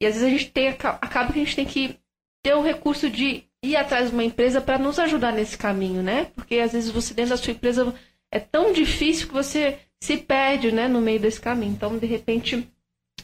E 0.00 0.06
às 0.06 0.14
vezes 0.14 0.26
a 0.26 0.30
gente 0.30 0.50
tem, 0.50 0.68
acaba 0.68 1.32
que 1.32 1.40
a 1.40 1.44
gente 1.44 1.56
tem 1.56 1.64
que 1.64 1.96
ter 2.42 2.54
o 2.54 2.62
recurso 2.62 3.08
de 3.08 3.44
ir 3.62 3.76
atrás 3.76 4.08
de 4.08 4.14
uma 4.14 4.24
empresa 4.24 4.60
para 4.60 4.78
nos 4.78 4.98
ajudar 4.98 5.32
nesse 5.32 5.56
caminho, 5.56 6.02
né? 6.02 6.26
Porque 6.34 6.56
às 6.56 6.72
vezes 6.72 6.90
você 6.90 7.14
dentro 7.14 7.30
da 7.30 7.36
sua 7.36 7.52
empresa 7.52 7.94
é 8.30 8.40
tão 8.40 8.72
difícil 8.72 9.28
que 9.28 9.34
você 9.34 9.78
se 10.00 10.16
perde, 10.16 10.70
né, 10.70 10.86
no 10.86 11.00
meio 11.00 11.18
desse 11.18 11.40
caminho. 11.40 11.72
Então, 11.72 11.96
de 11.98 12.06
repente, 12.06 12.68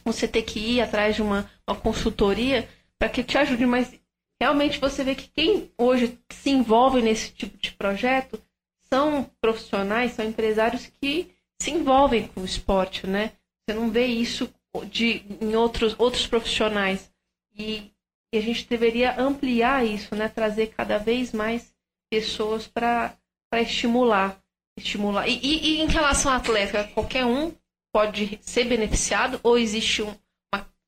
você 0.03 0.27
tem 0.27 0.43
que 0.43 0.59
ir 0.59 0.81
atrás 0.81 1.15
de 1.15 1.21
uma, 1.21 1.49
uma 1.67 1.75
consultoria 1.75 2.67
para 2.97 3.09
que 3.09 3.23
te 3.23 3.37
ajude, 3.37 3.65
mas 3.65 3.93
realmente 4.39 4.79
você 4.79 5.03
vê 5.03 5.15
que 5.15 5.27
quem 5.29 5.71
hoje 5.77 6.19
se 6.29 6.49
envolve 6.49 7.01
nesse 7.01 7.31
tipo 7.31 7.57
de 7.57 7.71
projeto 7.71 8.41
são 8.83 9.29
profissionais, 9.41 10.13
são 10.13 10.25
empresários 10.25 10.87
que 10.87 11.33
se 11.61 11.71
envolvem 11.71 12.27
com 12.27 12.41
o 12.41 12.45
esporte, 12.45 13.07
né? 13.07 13.33
Você 13.67 13.75
não 13.75 13.89
vê 13.89 14.05
isso 14.05 14.53
de, 14.89 15.23
em 15.41 15.55
outros, 15.55 15.95
outros 15.97 16.27
profissionais. 16.27 17.11
E, 17.57 17.91
e 18.33 18.37
a 18.37 18.41
gente 18.41 18.67
deveria 18.67 19.19
ampliar 19.19 19.85
isso, 19.85 20.15
né? 20.15 20.27
Trazer 20.27 20.67
cada 20.67 20.97
vez 20.97 21.31
mais 21.31 21.73
pessoas 22.09 22.67
para 22.67 23.17
estimular. 23.53 24.39
estimular. 24.77 25.27
E, 25.27 25.39
e, 25.41 25.77
e, 25.77 25.81
em 25.81 25.87
relação 25.87 26.31
ao 26.31 26.37
atleta, 26.37 26.83
qualquer 26.93 27.25
um 27.25 27.53
pode 27.91 28.37
ser 28.41 28.65
beneficiado 28.65 29.39
ou 29.41 29.57
existe 29.57 30.01
um, 30.03 30.13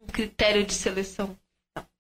um 0.01 0.07
critério 0.07 0.65
de 0.65 0.73
seleção? 0.73 1.37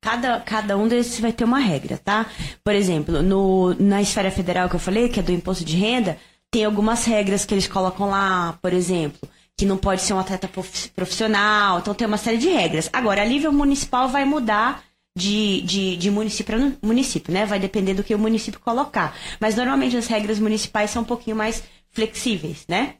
Cada, 0.01 0.39
cada 0.41 0.77
um 0.77 0.87
desses 0.87 1.19
vai 1.19 1.33
ter 1.33 1.43
uma 1.43 1.59
regra, 1.59 1.97
tá? 1.97 2.27
Por 2.63 2.73
exemplo, 2.73 3.21
no, 3.21 3.73
na 3.73 4.01
esfera 4.01 4.31
federal 4.31 4.69
que 4.69 4.75
eu 4.75 4.79
falei, 4.79 5.09
que 5.09 5.19
é 5.19 5.23
do 5.23 5.31
imposto 5.31 5.65
de 5.65 5.75
renda, 5.75 6.17
tem 6.51 6.63
algumas 6.63 7.05
regras 7.05 7.45
que 7.45 7.53
eles 7.53 7.67
colocam 7.67 8.09
lá, 8.09 8.57
por 8.61 8.73
exemplo, 8.73 9.27
que 9.57 9.65
não 9.65 9.77
pode 9.77 10.01
ser 10.01 10.13
um 10.13 10.19
atleta 10.19 10.47
profissional, 10.95 11.79
então 11.79 11.93
tem 11.93 12.07
uma 12.07 12.17
série 12.17 12.37
de 12.37 12.47
regras. 12.47 12.89
Agora, 12.93 13.21
a 13.21 13.25
nível 13.25 13.51
municipal 13.51 14.07
vai 14.07 14.23
mudar 14.23 14.83
de, 15.17 15.61
de, 15.61 15.97
de 15.97 16.11
município 16.11 16.55
para 16.55 16.87
município, 16.87 17.33
né? 17.33 17.45
Vai 17.45 17.59
depender 17.59 17.95
do 17.95 18.03
que 18.03 18.13
o 18.13 18.19
município 18.19 18.59
colocar. 18.59 19.17
Mas 19.39 19.55
normalmente 19.55 19.97
as 19.97 20.05
regras 20.05 20.39
municipais 20.39 20.91
são 20.91 21.01
um 21.01 21.05
pouquinho 21.05 21.35
mais 21.35 21.63
flexíveis, 21.89 22.65
né? 22.67 22.97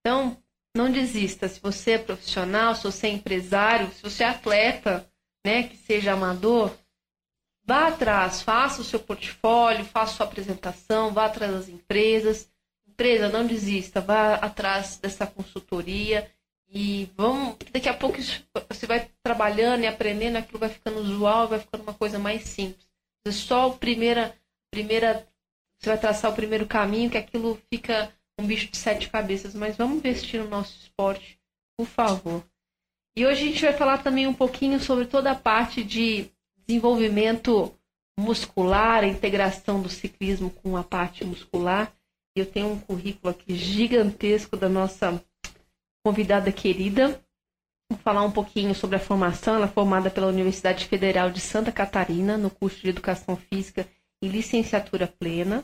Então, 0.00 0.36
não 0.76 0.90
desista. 0.90 1.48
Se 1.48 1.60
você 1.60 1.92
é 1.92 1.98
profissional, 1.98 2.76
se 2.76 2.84
você 2.84 3.08
é 3.08 3.10
empresário, 3.10 3.90
se 3.92 4.02
você 4.02 4.22
é 4.22 4.28
atleta, 4.28 5.08
né, 5.44 5.64
que 5.64 5.76
seja 5.76 6.12
amador, 6.12 6.72
vá 7.64 7.88
atrás, 7.88 8.42
faça 8.42 8.80
o 8.80 8.84
seu 8.84 9.00
portfólio, 9.00 9.84
faça 9.84 10.16
sua 10.16 10.26
apresentação, 10.26 11.12
vá 11.12 11.26
atrás 11.26 11.52
das 11.52 11.68
empresas 11.68 12.52
empresa, 12.92 13.28
não 13.28 13.46
desista, 13.46 14.00
vá 14.00 14.34
atrás 14.34 14.96
dessa 14.96 15.26
consultoria 15.26 16.30
e 16.68 17.10
vamos. 17.16 17.56
Daqui 17.72 17.88
a 17.88 17.94
pouco 17.94 18.18
você 18.68 18.86
vai 18.86 19.08
trabalhando 19.22 19.82
e 19.82 19.86
aprendendo, 19.86 20.36
aquilo 20.36 20.58
vai 20.58 20.68
ficando 20.68 21.00
usual, 21.00 21.48
vai 21.48 21.58
ficando 21.58 21.82
uma 21.82 21.94
coisa 21.94 22.18
mais 22.18 22.42
simples. 22.44 22.86
É 23.24 23.32
só 23.32 23.68
o 23.68 23.78
primeira, 23.78 24.34
primeira. 24.70 25.26
Você 25.78 25.88
vai 25.88 25.98
traçar 25.98 26.30
o 26.30 26.34
primeiro 26.34 26.66
caminho, 26.66 27.10
que 27.10 27.18
aquilo 27.18 27.60
fica 27.68 28.12
um 28.38 28.46
bicho 28.46 28.70
de 28.70 28.76
sete 28.76 29.08
cabeças. 29.08 29.54
Mas 29.54 29.76
vamos 29.76 29.96
investir 29.98 30.40
no 30.40 30.48
nosso 30.48 30.76
esporte, 30.78 31.40
por 31.76 31.86
favor. 31.86 32.44
E 33.14 33.26
hoje 33.26 33.42
a 33.42 33.46
gente 33.46 33.62
vai 33.62 33.74
falar 33.74 33.98
também 33.98 34.26
um 34.26 34.32
pouquinho 34.32 34.80
sobre 34.80 35.04
toda 35.04 35.30
a 35.30 35.34
parte 35.34 35.84
de 35.84 36.30
desenvolvimento 36.66 37.70
muscular, 38.18 39.04
a 39.04 39.06
integração 39.06 39.82
do 39.82 39.88
ciclismo 39.88 40.48
com 40.48 40.76
a 40.78 40.82
parte 40.82 41.22
muscular. 41.24 41.92
Eu 42.34 42.46
tenho 42.46 42.68
um 42.68 42.78
currículo 42.78 43.30
aqui 43.30 43.54
gigantesco 43.54 44.56
da 44.56 44.68
nossa 44.68 45.22
convidada 46.02 46.50
querida. 46.50 47.22
Vou 47.90 47.98
falar 47.98 48.22
um 48.22 48.30
pouquinho 48.30 48.74
sobre 48.74 48.96
a 48.96 49.00
formação. 49.00 49.56
Ela 49.56 49.66
é 49.66 49.68
formada 49.68 50.10
pela 50.10 50.28
Universidade 50.28 50.86
Federal 50.86 51.30
de 51.30 51.40
Santa 51.40 51.70
Catarina, 51.70 52.38
no 52.38 52.48
curso 52.48 52.80
de 52.80 52.88
Educação 52.88 53.36
Física 53.36 53.86
e 54.22 54.28
Licenciatura 54.28 55.06
Plena. 55.06 55.62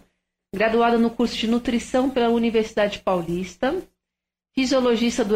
Graduada 0.54 0.98
no 0.98 1.08
curso 1.08 1.37
de 1.37 1.46
Nutrição 1.46 2.11
pela 2.11 2.28
Universidade 2.28 2.98
Paulista. 2.98 3.74
Fisiologista 4.59 5.25
do 5.25 5.35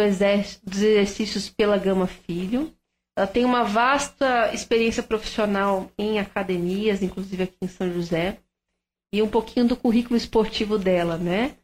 dos 0.64 0.82
exercícios 0.82 1.48
pela 1.48 1.78
Gama 1.78 2.08
Filho. 2.08 2.74
Ela 3.16 3.24
tem 3.24 3.44
uma 3.44 3.62
vasta 3.62 4.52
experiência 4.52 5.00
profissional 5.00 5.88
em 5.96 6.18
academias, 6.18 7.04
inclusive 7.04 7.44
aqui 7.44 7.54
em 7.62 7.68
São 7.68 7.88
José 7.92 8.40
e 9.14 9.22
um 9.22 9.28
pouquinho 9.28 9.68
do 9.68 9.76
currículo 9.76 10.16
esportivo 10.16 10.76
dela, 10.76 11.16
né? 11.18 11.56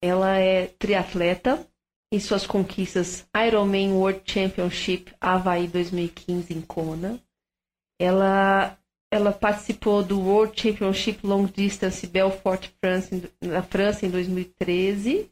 Ela 0.00 0.38
é 0.38 0.68
triatleta 0.68 1.66
e 2.14 2.20
suas 2.20 2.46
conquistas 2.46 3.26
Ironman 3.36 3.94
World 3.94 4.22
Championship 4.24 5.12
Havaí 5.20 5.66
2015 5.66 6.54
em 6.54 6.60
Kona. 6.60 7.20
Ela 8.00 8.78
ela 9.12 9.32
participou 9.32 10.04
do 10.04 10.20
World 10.20 10.52
Championship 10.54 11.26
Long 11.26 11.46
Distance 11.46 12.06
Belfort, 12.06 12.70
France, 12.80 13.28
na 13.42 13.64
França 13.64 14.06
em 14.06 14.10
2013. 14.10 15.28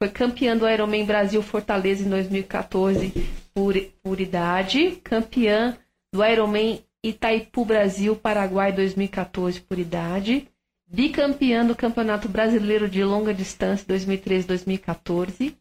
Foi 0.00 0.10
campeã 0.10 0.56
do 0.56 0.68
Ironman 0.68 1.04
Brasil 1.04 1.42
Fortaleza 1.42 2.04
em 2.04 2.08
2014 2.08 3.12
por, 3.52 3.74
por 4.02 4.20
idade. 4.20 5.00
Campeã 5.02 5.76
do 6.12 6.24
Ironman 6.24 6.80
Itaipu 7.02 7.64
Brasil 7.64 8.14
Paraguai 8.14 8.72
2014 8.72 9.60
por 9.60 9.78
idade 9.78 10.48
bicampeã 10.90 11.64
do 11.64 11.76
Campeonato 11.76 12.28
Brasileiro 12.28 12.88
de 12.88 13.04
Longa 13.04 13.34
Distância 13.34 13.86
2013-2014, 13.86 15.54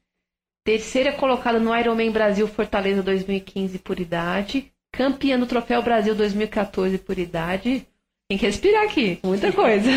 terceira 0.64 1.12
colocada 1.12 1.60
no 1.60 1.78
Ironman 1.78 2.12
Brasil 2.12 2.48
Fortaleza 2.48 3.04
2015 3.04 3.80
por 3.80 4.00
idade, 4.00 4.72
campeã 4.92 5.38
do 5.38 5.46
Troféu 5.46 5.82
Brasil 5.84 6.16
2014 6.16 6.98
por 7.00 7.20
idade. 7.20 7.86
Tem 8.30 8.38
que 8.38 8.46
respirar 8.46 8.84
aqui, 8.84 9.20
muita 9.24 9.52
coisa. 9.54 9.90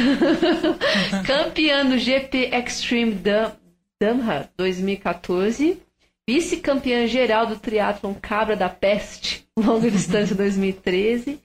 campeã 1.26 1.84
do 1.84 1.98
GP 1.98 2.50
Extreme 2.52 3.12
Damha 4.00 4.50
2014, 4.56 5.82
vice-campeã 6.26 7.06
geral 7.06 7.46
do 7.46 7.58
triatlon 7.58 8.14
Cabra 8.14 8.56
da 8.56 8.68
Peste 8.68 9.46
Longa 9.58 9.90
Distância 9.90 10.34
2013 10.34 11.38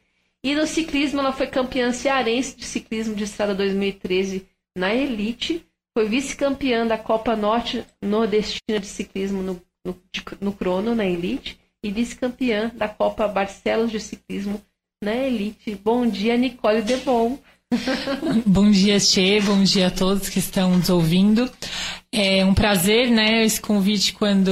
e 0.46 0.54
no 0.54 0.68
ciclismo, 0.68 1.22
ela 1.22 1.34
foi 1.34 1.48
campeã 1.48 1.92
cearense 1.92 2.56
de 2.56 2.66
ciclismo 2.66 3.16
de 3.16 3.24
estrada 3.24 3.56
2013 3.56 4.48
na 4.78 4.94
Elite. 4.94 5.66
Foi 5.92 6.08
vice-campeã 6.08 6.86
da 6.86 7.00
Copa 7.00 7.36
Norte 7.36 7.84
Nordestina 8.00 8.80
de 8.80 8.86
ciclismo 8.86 9.42
no, 9.42 9.60
no, 9.84 10.00
no 10.40 10.54
crono, 10.54 10.94
na 10.94 11.04
Elite. 11.04 11.60
E 11.84 11.90
vice-campeã 11.90 12.72
da 12.76 12.88
Copa 12.88 13.28
Barcelos 13.28 13.90
de 13.90 14.00
ciclismo 14.00 14.62
na 15.04 15.16
Elite. 15.16 15.74
Bom 15.84 16.06
dia, 16.06 16.38
Nicole 16.38 16.84
Debon. 16.84 17.40
bom 18.46 18.70
dia, 18.70 19.00
Che. 19.00 19.42
Bom 19.42 19.64
dia 19.64 19.88
a 19.88 19.92
todos 19.92 20.30
que 20.30 20.40
estão 20.40 20.78
nos 20.78 20.90
ouvindo. 20.90 21.50
É 22.12 22.46
um 22.46 22.54
prazer, 22.54 23.10
né? 23.10 23.44
Esse 23.44 23.60
convite, 23.60 24.14
quando 24.14 24.50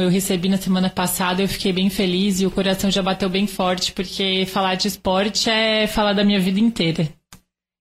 eu 0.00 0.08
recebi 0.08 0.48
na 0.48 0.58
semana 0.58 0.90
passada, 0.90 1.42
eu 1.42 1.48
fiquei 1.48 1.72
bem 1.72 1.88
feliz 1.88 2.40
e 2.40 2.46
o 2.46 2.50
coração 2.50 2.90
já 2.90 3.02
bateu 3.02 3.28
bem 3.28 3.46
forte, 3.46 3.92
porque 3.92 4.44
falar 4.46 4.74
de 4.74 4.88
esporte 4.88 5.48
é 5.48 5.86
falar 5.86 6.12
da 6.12 6.24
minha 6.24 6.40
vida 6.40 6.60
inteira. 6.60 7.08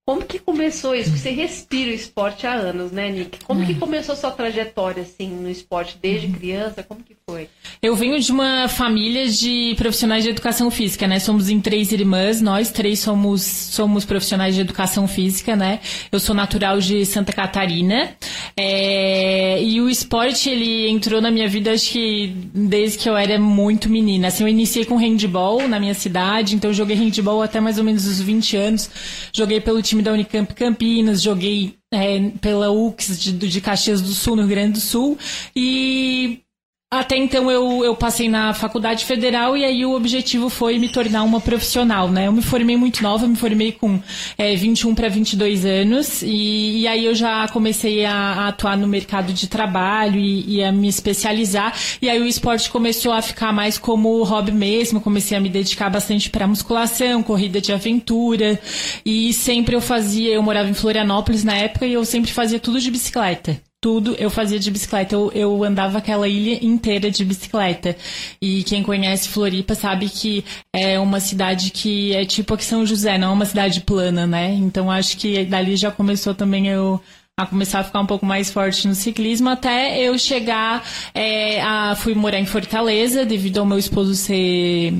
Como 0.07 0.23
que 0.23 0.39
começou 0.39 0.95
isso? 0.95 1.09
Você 1.09 1.31
respira 1.31 1.91
o 1.91 1.93
esporte 1.93 2.47
há 2.47 2.53
anos, 2.53 2.93
né, 2.93 3.09
Nick? 3.11 3.43
Como 3.43 3.65
que 3.65 3.73
é. 3.73 3.75
começou 3.75 4.15
sua 4.15 4.31
trajetória, 4.31 5.03
assim, 5.03 5.27
no 5.27 5.49
esporte 5.49 5.97
desde 6.01 6.29
criança? 6.29 6.81
Como 6.81 7.03
que 7.03 7.13
foi? 7.29 7.49
Eu 7.81 7.93
venho 7.93 8.17
de 8.17 8.31
uma 8.31 8.69
família 8.69 9.27
de 9.27 9.75
profissionais 9.77 10.23
de 10.23 10.29
educação 10.29 10.71
física, 10.71 11.09
né? 11.09 11.19
Somos 11.19 11.49
em 11.49 11.59
três 11.59 11.91
irmãs, 11.91 12.41
nós 12.41 12.71
três 12.71 12.99
somos, 12.99 13.41
somos 13.41 14.05
profissionais 14.05 14.55
de 14.55 14.61
educação 14.61 15.09
física, 15.09 15.57
né? 15.57 15.81
Eu 16.09 16.21
sou 16.21 16.33
natural 16.33 16.79
de 16.79 17.05
Santa 17.05 17.33
Catarina. 17.33 18.15
É... 18.55 19.61
E 19.61 19.81
o 19.81 19.89
esporte, 19.89 20.49
ele 20.49 20.87
entrou 20.87 21.19
na 21.19 21.29
minha 21.29 21.49
vida, 21.49 21.73
acho 21.73 21.91
que 21.91 22.33
desde 22.53 22.97
que 22.97 23.09
eu 23.09 23.17
era 23.17 23.37
muito 23.37 23.89
menina. 23.89 24.29
Assim, 24.29 24.43
eu 24.43 24.47
iniciei 24.47 24.85
com 24.85 24.95
handball 24.95 25.67
na 25.67 25.81
minha 25.81 25.93
cidade, 25.93 26.55
então 26.55 26.71
joguei 26.71 26.95
handball 26.95 27.41
até 27.41 27.59
mais 27.59 27.77
ou 27.77 27.83
menos 27.83 28.07
os 28.07 28.21
20 28.21 28.55
anos. 28.55 28.89
Joguei 29.33 29.59
pelo 29.59 29.81
time 29.81 29.96
time 29.97 30.03
da 30.03 30.13
Unicamp 30.13 30.53
Campinas, 30.53 31.21
joguei 31.21 31.75
é, 31.91 32.29
pela 32.41 32.71
UX 32.71 33.19
de, 33.19 33.33
de 33.33 33.61
Caxias 33.61 34.01
do 34.01 34.09
Sul, 34.09 34.35
no 34.35 34.43
Rio 34.43 34.49
Grande 34.49 34.73
do 34.73 34.79
Sul, 34.79 35.17
e 35.55 36.41
até 36.89 37.17
então 37.17 37.51
eu, 37.51 37.83
eu 37.83 37.97
passei 37.97 38.29
na 38.29 38.53
faculdade 38.53 39.03
federal 39.03 39.57
e 39.57 39.65
aí 39.65 39.85
o 39.85 39.93
objetivo 39.93 40.49
foi 40.49 40.79
me 40.79 40.87
tornar 40.87 41.23
uma 41.23 41.41
profissional, 41.41 42.09
né? 42.09 42.27
Eu 42.27 42.31
me 42.31 42.41
formei 42.41 42.77
muito 42.77 43.03
nova, 43.03 43.27
me 43.27 43.35
formei 43.35 43.73
com 43.73 44.01
é, 44.37 44.55
21 44.55 44.95
para 44.95 45.09
22 45.09 45.65
anos 45.65 46.21
e, 46.21 46.79
e, 46.79 46.87
aí 46.87 47.05
eu 47.05 47.13
já 47.13 47.45
comecei 47.49 48.05
a, 48.05 48.13
a 48.13 48.47
atuar 48.47 48.77
no 48.77 48.87
mercado 48.87 49.33
de 49.33 49.47
trabalho 49.47 50.17
e, 50.17 50.59
e, 50.59 50.63
a 50.63 50.71
me 50.71 50.87
especializar 50.87 51.77
e 52.01 52.09
aí 52.09 52.21
o 52.21 52.25
esporte 52.25 52.69
começou 52.69 53.11
a 53.11 53.21
ficar 53.21 53.51
mais 53.51 53.77
como 53.77 54.23
hobby 54.23 54.53
mesmo, 54.53 55.01
comecei 55.01 55.37
a 55.37 55.41
me 55.41 55.49
dedicar 55.49 55.89
bastante 55.89 56.29
para 56.29 56.47
musculação, 56.47 57.21
corrida 57.21 57.59
de 57.59 57.73
aventura 57.73 58.57
e 59.05 59.33
sempre 59.33 59.75
eu 59.75 59.81
fazia, 59.81 60.33
eu 60.33 60.41
morava 60.41 60.69
em 60.69 60.73
Florianópolis 60.73 61.43
na 61.43 61.57
época 61.57 61.85
e 61.85 61.91
eu 61.91 62.05
sempre 62.05 62.31
fazia 62.31 62.61
tudo 62.61 62.79
de 62.79 62.89
bicicleta 62.89 63.66
tudo 63.81 64.15
eu 64.15 64.29
fazia 64.29 64.59
de 64.59 64.71
bicicleta. 64.71 65.15
Eu, 65.15 65.31
eu 65.33 65.63
andava 65.63 65.97
aquela 65.97 66.27
ilha 66.27 66.63
inteira 66.65 67.11
de 67.11 67.23
bicicleta. 67.23 67.95
E 68.41 68.63
quem 68.63 68.83
conhece 68.83 69.29
Floripa 69.29 69.75
sabe 69.75 70.09
que 70.09 70.43
é 70.73 70.99
uma 70.99 71.19
cidade 71.19 71.71
que 71.71 72.13
é 72.15 72.25
tipo 72.25 72.53
aqui 72.53 72.65
São 72.65 72.85
José, 72.85 73.17
não 73.17 73.29
é 73.29 73.33
uma 73.33 73.45
cidade 73.45 73.81
plana, 73.81 74.25
né? 74.25 74.53
Então 74.53 74.91
acho 74.91 75.17
que 75.17 75.45
dali 75.45 75.75
já 75.75 75.91
começou 75.91 76.33
também 76.33 76.67
eu 76.67 77.01
a 77.39 77.45
começar 77.45 77.81
a 77.81 77.83
ficar 77.83 77.99
um 77.99 78.05
pouco 78.07 78.25
mais 78.25 78.49
forte 78.49 78.87
no 78.87 78.95
ciclismo, 78.95 79.49
até 79.49 80.01
eu 80.01 80.17
chegar 80.17 80.83
é, 81.13 81.61
a 81.61 81.95
fui 81.95 82.15
morar 82.15 82.39
em 82.39 82.47
Fortaleza 82.47 83.23
devido 83.23 83.59
ao 83.59 83.65
meu 83.65 83.77
esposo 83.77 84.15
ser 84.15 84.95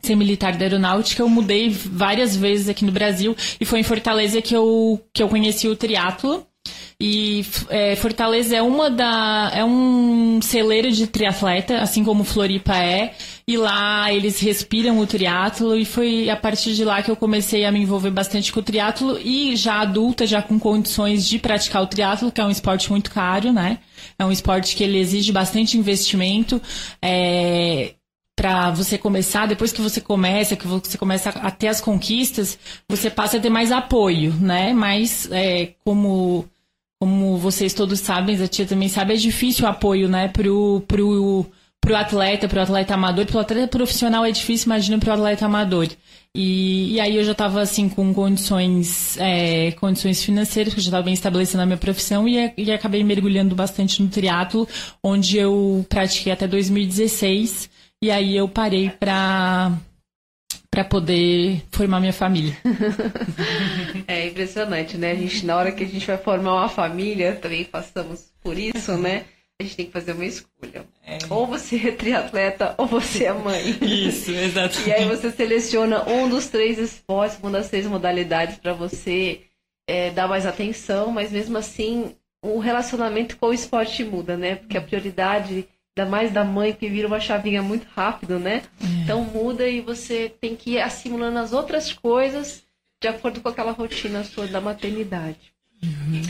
ser 0.00 0.16
militar 0.16 0.56
da 0.56 0.64
aeronáutica, 0.64 1.22
eu 1.22 1.28
mudei 1.28 1.70
várias 1.70 2.34
vezes 2.34 2.68
aqui 2.68 2.84
no 2.84 2.92
Brasil 2.92 3.36
e 3.60 3.64
foi 3.64 3.80
em 3.80 3.84
Fortaleza 3.84 4.42
que 4.42 4.54
eu, 4.54 5.00
que 5.12 5.22
eu 5.22 5.28
conheci 5.28 5.68
o 5.68 5.76
triatlo. 5.76 6.47
E 7.00 7.44
é, 7.68 7.94
Fortaleza 7.94 8.56
é 8.56 8.62
uma 8.62 8.90
da 8.90 9.52
é 9.54 9.64
um 9.64 10.40
celeiro 10.42 10.90
de 10.90 11.06
triatleta, 11.06 11.78
assim 11.78 12.02
como 12.02 12.24
Floripa 12.24 12.76
é. 12.76 13.14
E 13.46 13.56
lá 13.56 14.12
eles 14.12 14.40
respiram 14.40 14.98
o 14.98 15.06
triatlo 15.06 15.76
e 15.76 15.84
foi 15.84 16.28
a 16.28 16.36
partir 16.36 16.74
de 16.74 16.84
lá 16.84 17.02
que 17.02 17.10
eu 17.10 17.16
comecei 17.16 17.64
a 17.64 17.70
me 17.70 17.80
envolver 17.80 18.10
bastante 18.10 18.52
com 18.52 18.60
o 18.60 18.62
triatlo 18.62 19.18
e 19.18 19.54
já 19.56 19.80
adulta, 19.80 20.26
já 20.26 20.42
com 20.42 20.58
condições 20.58 21.26
de 21.26 21.38
praticar 21.38 21.82
o 21.82 21.86
triatlo, 21.86 22.32
que 22.32 22.40
é 22.40 22.44
um 22.44 22.50
esporte 22.50 22.90
muito 22.90 23.10
caro, 23.10 23.52
né? 23.52 23.78
É 24.18 24.24
um 24.24 24.32
esporte 24.32 24.74
que 24.74 24.82
ele 24.82 24.98
exige 24.98 25.30
bastante 25.32 25.78
investimento. 25.78 26.60
É, 27.00 27.94
para 28.38 28.70
você 28.70 28.96
começar, 28.96 29.46
depois 29.46 29.72
que 29.72 29.80
você 29.80 30.00
começa, 30.00 30.54
que 30.54 30.66
você 30.66 30.96
começa 30.96 31.30
a 31.30 31.50
ter 31.50 31.66
as 31.66 31.80
conquistas, 31.80 32.56
você 32.88 33.10
passa 33.10 33.36
a 33.36 33.40
ter 33.40 33.50
mais 33.50 33.72
apoio, 33.72 34.32
né? 34.34 34.72
Mas 34.72 35.28
é, 35.32 35.74
como 35.84 36.48
como 37.00 37.36
vocês 37.36 37.72
todos 37.72 38.00
sabem, 38.00 38.40
a 38.42 38.48
tia 38.48 38.66
também 38.66 38.88
sabe, 38.88 39.14
é 39.14 39.16
difícil 39.16 39.64
o 39.64 39.68
apoio, 39.68 40.08
né, 40.08 40.28
pro, 40.28 40.82
pro, 40.86 41.46
pro 41.80 41.96
atleta, 41.96 42.48
pro 42.48 42.60
atleta 42.60 42.94
amador, 42.94 43.26
pro 43.26 43.38
atleta 43.38 43.68
profissional 43.68 44.24
é 44.24 44.30
difícil, 44.30 44.66
imagina 44.66 44.98
pro 44.98 45.12
atleta 45.12 45.46
amador. 45.46 45.88
E, 46.34 46.94
e 46.94 47.00
aí 47.00 47.16
eu 47.16 47.24
já 47.24 47.32
estava 47.32 47.60
assim 47.60 47.88
com 47.88 48.12
condições, 48.12 49.16
é, 49.18 49.72
condições 49.72 50.22
financeiras, 50.22 50.72
porque 50.72 50.80
eu 50.80 50.84
já 50.84 50.88
estava 50.88 51.04
bem 51.04 51.14
estabelecendo 51.14 51.62
a 51.62 51.66
minha 51.66 51.78
profissão 51.78 52.28
e, 52.28 52.52
e 52.56 52.70
acabei 52.70 53.02
mergulhando 53.02 53.54
bastante 53.54 54.02
no 54.02 54.08
triatlo, 54.08 54.68
onde 55.02 55.38
eu 55.38 55.84
pratiquei 55.88 56.32
até 56.32 56.46
2016 56.46 57.70
e 58.00 58.10
aí 58.10 58.36
eu 58.36 58.48
parei 58.48 58.90
para 58.90 59.72
para 60.78 60.84
poder 60.84 61.60
formar 61.72 61.98
minha 61.98 62.12
família. 62.12 62.56
é 64.06 64.28
impressionante, 64.28 64.96
né? 64.96 65.10
A 65.10 65.14
gente, 65.16 65.44
na 65.44 65.56
hora 65.56 65.72
que 65.72 65.82
a 65.82 65.86
gente 65.86 66.06
vai 66.06 66.16
formar 66.16 66.54
uma 66.54 66.68
família, 66.68 67.34
também 67.34 67.64
passamos 67.64 68.30
por 68.40 68.56
isso, 68.56 68.96
né? 68.96 69.24
A 69.60 69.64
gente 69.64 69.74
tem 69.74 69.86
que 69.86 69.92
fazer 69.92 70.12
uma 70.12 70.24
escolha. 70.24 70.86
É. 71.04 71.18
Ou 71.28 71.48
você 71.48 71.88
é 71.88 71.90
triatleta 71.90 72.76
ou 72.78 72.86
você 72.86 73.24
é 73.24 73.32
mãe. 73.32 73.76
Isso, 73.82 74.30
exato. 74.30 74.78
E 74.86 74.92
aí 74.92 75.04
você 75.08 75.32
seleciona 75.32 76.08
um 76.08 76.28
dos 76.28 76.46
três 76.46 76.78
esportes, 76.78 77.40
uma 77.42 77.50
das 77.50 77.68
três 77.68 77.84
modalidades 77.84 78.56
para 78.58 78.72
você 78.72 79.40
é, 79.84 80.10
dar 80.10 80.28
mais 80.28 80.46
atenção, 80.46 81.10
mas 81.10 81.32
mesmo 81.32 81.58
assim 81.58 82.14
o 82.40 82.60
relacionamento 82.60 83.36
com 83.36 83.46
o 83.46 83.52
esporte 83.52 84.04
muda, 84.04 84.36
né? 84.36 84.54
Porque 84.54 84.78
a 84.78 84.82
prioridade 84.82 85.66
ainda 85.98 86.06
mais 86.06 86.32
da 86.32 86.44
mãe, 86.44 86.72
que 86.72 86.88
vira 86.88 87.08
uma 87.08 87.18
chavinha 87.18 87.62
muito 87.62 87.86
rápido, 87.94 88.38
né? 88.38 88.62
É. 88.80 89.02
Então 89.02 89.24
muda 89.24 89.68
e 89.68 89.80
você 89.80 90.32
tem 90.40 90.54
que 90.54 90.72
ir 90.72 90.80
assimilando 90.80 91.38
as 91.38 91.52
outras 91.52 91.92
coisas 91.92 92.62
de 93.00 93.08
acordo 93.08 93.40
com 93.40 93.48
aquela 93.48 93.72
rotina 93.72 94.22
sua 94.24 94.46
da 94.46 94.60
maternidade. 94.60 95.52
Uhum. 95.82 96.22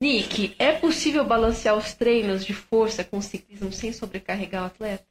Nick, 0.00 0.54
é 0.58 0.72
possível 0.72 1.24
balancear 1.24 1.76
os 1.76 1.94
treinos 1.94 2.44
de 2.44 2.52
força 2.52 3.04
com 3.04 3.18
o 3.18 3.22
ciclismo 3.22 3.72
sem 3.72 3.92
sobrecarregar 3.92 4.64
o 4.64 4.66
atleta? 4.66 5.06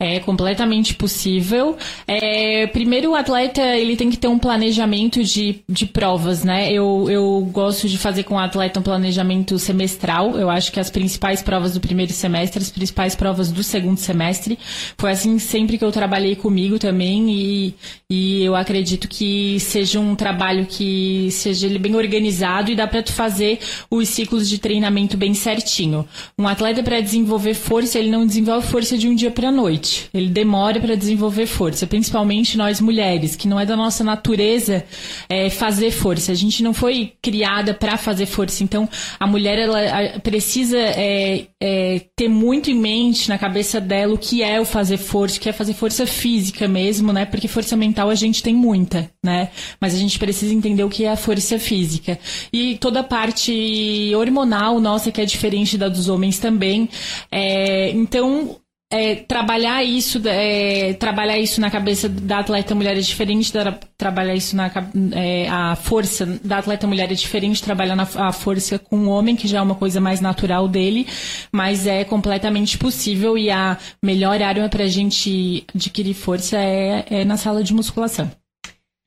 É 0.00 0.20
completamente 0.20 0.94
possível. 0.94 1.76
É, 2.06 2.68
primeiro, 2.68 3.10
o 3.10 3.14
atleta 3.16 3.60
ele 3.60 3.96
tem 3.96 4.08
que 4.08 4.16
ter 4.16 4.28
um 4.28 4.38
planejamento 4.38 5.24
de, 5.24 5.58
de 5.68 5.86
provas, 5.86 6.44
né? 6.44 6.72
Eu, 6.72 7.10
eu 7.10 7.40
gosto 7.50 7.88
de 7.88 7.98
fazer 7.98 8.22
com 8.22 8.36
o 8.36 8.38
atleta 8.38 8.78
um 8.78 8.82
planejamento 8.84 9.58
semestral. 9.58 10.38
Eu 10.38 10.48
acho 10.50 10.70
que 10.70 10.78
as 10.78 10.88
principais 10.88 11.42
provas 11.42 11.74
do 11.74 11.80
primeiro 11.80 12.12
semestre, 12.12 12.62
as 12.62 12.70
principais 12.70 13.16
provas 13.16 13.50
do 13.50 13.64
segundo 13.64 13.98
semestre. 13.98 14.56
Foi 14.96 15.10
assim 15.10 15.36
sempre 15.40 15.76
que 15.76 15.84
eu 15.84 15.90
trabalhei 15.90 16.36
comigo 16.36 16.78
também 16.78 17.28
e, 17.28 17.74
e 18.08 18.44
eu 18.44 18.54
acredito 18.54 19.08
que 19.08 19.58
seja 19.58 19.98
um 19.98 20.14
trabalho 20.14 20.64
que 20.64 21.28
seja 21.32 21.66
ele 21.66 21.80
bem 21.80 21.96
organizado 21.96 22.70
e 22.70 22.76
dá 22.76 22.86
para 22.86 23.02
tu 23.02 23.12
fazer 23.12 23.58
os 23.90 24.08
ciclos 24.08 24.48
de 24.48 24.58
treinamento 24.58 25.16
bem 25.16 25.34
certinho. 25.34 26.06
Um 26.38 26.46
atleta 26.46 26.84
para 26.84 27.00
desenvolver 27.00 27.54
força, 27.54 27.98
ele 27.98 28.12
não 28.12 28.24
desenvolve 28.24 28.64
força 28.64 28.96
de 28.96 29.08
um 29.08 29.14
dia 29.16 29.32
para 29.32 29.50
noite 29.50 29.87
ele 30.14 30.28
demora 30.28 30.80
para 30.80 30.94
desenvolver 30.94 31.46
força, 31.46 31.86
principalmente 31.86 32.56
nós 32.56 32.80
mulheres, 32.80 33.36
que 33.36 33.48
não 33.48 33.58
é 33.58 33.66
da 33.66 33.76
nossa 33.76 34.02
natureza 34.02 34.84
é, 35.28 35.50
fazer 35.50 35.90
força. 35.90 36.32
A 36.32 36.34
gente 36.34 36.62
não 36.62 36.72
foi 36.72 37.12
criada 37.20 37.74
para 37.74 37.96
fazer 37.96 38.26
força, 38.26 38.62
então 38.64 38.88
a 39.18 39.26
mulher 39.26 39.58
ela 39.58 40.20
precisa 40.20 40.78
é, 40.78 41.46
é, 41.60 42.00
ter 42.16 42.28
muito 42.28 42.70
em 42.70 42.74
mente 42.74 43.28
na 43.28 43.38
cabeça 43.38 43.80
dela 43.80 44.14
o 44.14 44.18
que 44.18 44.42
é 44.42 44.60
o 44.60 44.64
fazer 44.64 44.96
força, 44.96 45.38
o 45.38 45.40
que 45.40 45.48
é 45.48 45.52
fazer 45.52 45.74
força 45.74 46.06
física 46.06 46.66
mesmo, 46.66 47.12
né? 47.12 47.24
Porque 47.24 47.48
força 47.48 47.76
mental 47.76 48.08
a 48.08 48.14
gente 48.14 48.42
tem 48.42 48.54
muita, 48.54 49.10
né? 49.24 49.50
Mas 49.80 49.94
a 49.94 49.98
gente 49.98 50.18
precisa 50.18 50.54
entender 50.54 50.84
o 50.84 50.88
que 50.88 51.04
é 51.04 51.10
a 51.10 51.16
força 51.16 51.58
física. 51.58 52.18
E 52.52 52.76
toda 52.78 53.00
a 53.00 53.04
parte 53.04 54.12
hormonal 54.14 54.80
nossa, 54.80 55.10
que 55.10 55.20
é 55.20 55.24
diferente 55.24 55.76
da 55.76 55.88
dos 55.88 56.08
homens 56.08 56.38
também. 56.38 56.88
É, 57.30 57.90
então, 57.90 58.56
é, 58.90 59.16
trabalhar 59.16 59.84
isso 59.84 60.18
é, 60.26 60.94
trabalhar 60.94 61.38
isso 61.38 61.60
na 61.60 61.70
cabeça 61.70 62.08
da 62.08 62.38
atleta 62.38 62.74
mulher 62.74 62.96
é 62.96 63.00
diferente 63.00 63.52
da, 63.52 63.72
trabalhar 63.98 64.34
isso 64.34 64.56
na 64.56 64.70
é, 65.14 65.46
a 65.48 65.76
força 65.76 66.24
da 66.42 66.58
atleta 66.58 66.86
mulher 66.86 67.10
é 67.10 67.14
diferente 67.14 67.62
trabalhar 67.62 67.94
na, 67.94 68.08
a 68.16 68.32
força 68.32 68.78
com 68.78 68.96
o 69.00 69.08
homem 69.08 69.36
que 69.36 69.46
já 69.46 69.58
é 69.58 69.62
uma 69.62 69.74
coisa 69.74 70.00
mais 70.00 70.22
natural 70.22 70.66
dele 70.66 71.06
mas 71.52 71.86
é 71.86 72.02
completamente 72.02 72.78
possível 72.78 73.36
e 73.36 73.50
a 73.50 73.76
melhor 74.02 74.40
área 74.40 74.68
para 74.70 74.84
a 74.84 74.88
gente 74.88 75.66
adquirir 75.74 76.14
força 76.14 76.56
é, 76.56 77.04
é 77.10 77.24
na 77.24 77.36
sala 77.36 77.62
de 77.62 77.74
musculação. 77.74 78.30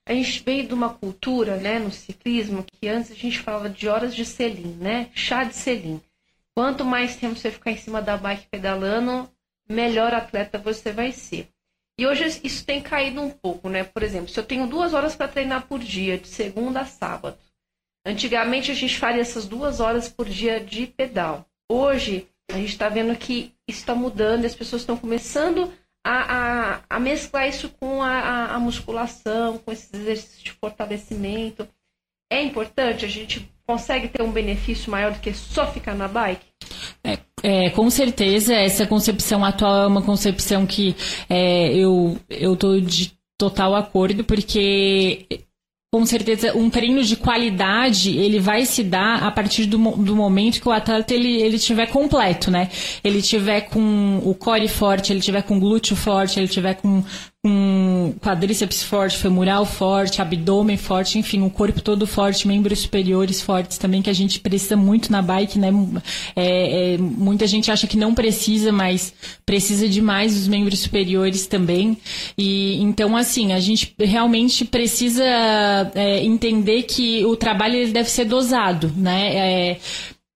A 0.07 0.13
gente 0.13 0.43
veio 0.43 0.67
de 0.67 0.73
uma 0.73 0.89
cultura 0.89 1.57
né 1.57 1.79
no 1.79 1.91
ciclismo 1.91 2.63
que 2.63 2.87
antes 2.87 3.11
a 3.11 3.15
gente 3.15 3.39
falava 3.39 3.69
de 3.69 3.87
horas 3.87 4.13
de 4.13 4.25
selim 4.25 4.77
né 4.79 5.07
chá 5.15 5.43
de 5.43 5.55
selim. 5.55 5.99
Quanto 6.53 6.85
mais 6.85 7.15
tempo 7.15 7.35
você 7.35 7.49
ficar 7.49 7.71
em 7.71 7.77
cima 7.77 7.99
da 7.99 8.15
bike 8.15 8.45
pedalando 8.51 9.27
melhor 9.71 10.13
atleta 10.13 10.57
você 10.57 10.91
vai 10.91 11.11
ser. 11.11 11.49
E 11.99 12.07
hoje 12.07 12.41
isso 12.43 12.65
tem 12.65 12.81
caído 12.81 13.21
um 13.21 13.29
pouco, 13.29 13.69
né? 13.69 13.83
Por 13.83 14.03
exemplo, 14.03 14.29
se 14.29 14.39
eu 14.39 14.43
tenho 14.43 14.67
duas 14.67 14.93
horas 14.93 15.15
para 15.15 15.27
treinar 15.27 15.67
por 15.67 15.79
dia, 15.79 16.17
de 16.17 16.27
segunda 16.27 16.81
a 16.81 16.85
sábado. 16.85 17.37
Antigamente 18.05 18.71
a 18.71 18.73
gente 18.73 18.97
faria 18.97 19.21
essas 19.21 19.47
duas 19.47 19.79
horas 19.79 20.09
por 20.09 20.27
dia 20.27 20.59
de 20.59 20.87
pedal. 20.87 21.45
Hoje 21.69 22.27
a 22.49 22.57
gente 22.57 22.69
está 22.71 22.89
vendo 22.89 23.15
que 23.15 23.53
isso 23.67 23.79
está 23.79 23.95
mudando, 23.95 24.43
e 24.43 24.47
as 24.47 24.55
pessoas 24.55 24.81
estão 24.81 24.97
começando 24.97 25.71
a, 26.03 26.79
a, 26.79 26.81
a, 26.89 26.99
mesclar 26.99 27.47
isso 27.47 27.69
com 27.69 28.01
a, 28.01 28.47
a, 28.47 28.59
musculação, 28.59 29.59
com 29.59 29.71
esses 29.71 29.93
exercícios 29.93 30.43
de 30.43 30.51
fortalecimento. 30.53 31.67
É 32.31 32.41
importante, 32.41 33.05
a 33.05 33.07
gente 33.07 33.51
consegue 33.65 34.07
ter 34.07 34.21
um 34.21 34.31
benefício 34.31 34.89
maior 34.91 35.13
do 35.13 35.19
que 35.19 35.33
só 35.33 35.71
ficar 35.71 35.93
na 35.93 36.07
bike? 36.07 36.50
É, 37.43 37.69
com 37.71 37.89
certeza, 37.89 38.53
essa 38.53 38.85
concepção 38.85 39.43
atual 39.43 39.83
é 39.83 39.87
uma 39.87 40.01
concepção 40.01 40.65
que 40.65 40.95
é, 41.29 41.73
eu 41.73 42.17
estou 42.29 42.79
de 42.79 43.13
total 43.37 43.75
acordo, 43.75 44.23
porque 44.23 45.25
com 45.93 46.05
certeza 46.05 46.55
um 46.55 46.69
treino 46.69 47.03
de 47.03 47.17
qualidade 47.17 48.15
ele 48.15 48.39
vai 48.39 48.65
se 48.65 48.81
dar 48.81 49.23
a 49.23 49.29
partir 49.29 49.65
do, 49.65 49.77
do 49.77 50.15
momento 50.15 50.61
que 50.61 50.69
o 50.69 50.71
atleta 50.71 51.13
ele, 51.13 51.41
ele 51.41 51.59
tiver 51.59 51.87
completo, 51.87 52.49
né? 52.49 52.69
Ele 53.03 53.21
tiver 53.21 53.61
com 53.61 54.21
o 54.23 54.33
core 54.33 54.69
forte, 54.69 55.11
ele 55.11 55.19
tiver 55.19 55.41
com 55.41 55.59
glúteo 55.59 55.95
forte, 55.95 56.39
ele 56.39 56.47
tiver 56.47 56.75
com, 56.75 57.03
com 57.43 58.13
quadríceps 58.21 58.83
forte, 58.83 59.17
femoral 59.17 59.65
forte, 59.65 60.21
abdômen 60.21 60.77
forte, 60.77 61.17
enfim, 61.17 61.41
o 61.41 61.49
corpo 61.49 61.81
todo 61.81 62.05
forte, 62.05 62.47
membros 62.47 62.81
superiores 62.81 63.41
fortes 63.41 63.79
também, 63.79 64.01
que 64.01 64.11
a 64.11 64.13
gente 64.13 64.39
precisa 64.39 64.77
muito 64.77 65.11
na 65.11 65.23
bike, 65.23 65.57
né? 65.57 65.69
É, 66.35 66.93
é, 66.93 66.97
muita 66.99 67.47
gente 67.47 67.71
acha 67.71 67.87
que 67.87 67.97
não 67.97 68.13
precisa, 68.13 68.71
mas 68.71 69.11
precisa 69.43 69.89
demais 69.89 70.35
dos 70.35 70.47
membros 70.47 70.79
superiores 70.79 71.47
também. 71.47 71.97
E 72.37 72.79
então, 72.79 73.17
assim, 73.17 73.53
a 73.53 73.59
gente 73.59 73.95
realmente 73.99 74.63
precisa 74.63 75.23
é, 75.95 76.23
entender 76.23 76.83
que 76.83 77.25
o 77.25 77.35
trabalho 77.35 77.75
ele 77.75 77.91
deve 77.91 78.09
ser 78.09 78.25
dosado, 78.25 78.93
né? 78.95 79.35
É, 79.35 79.79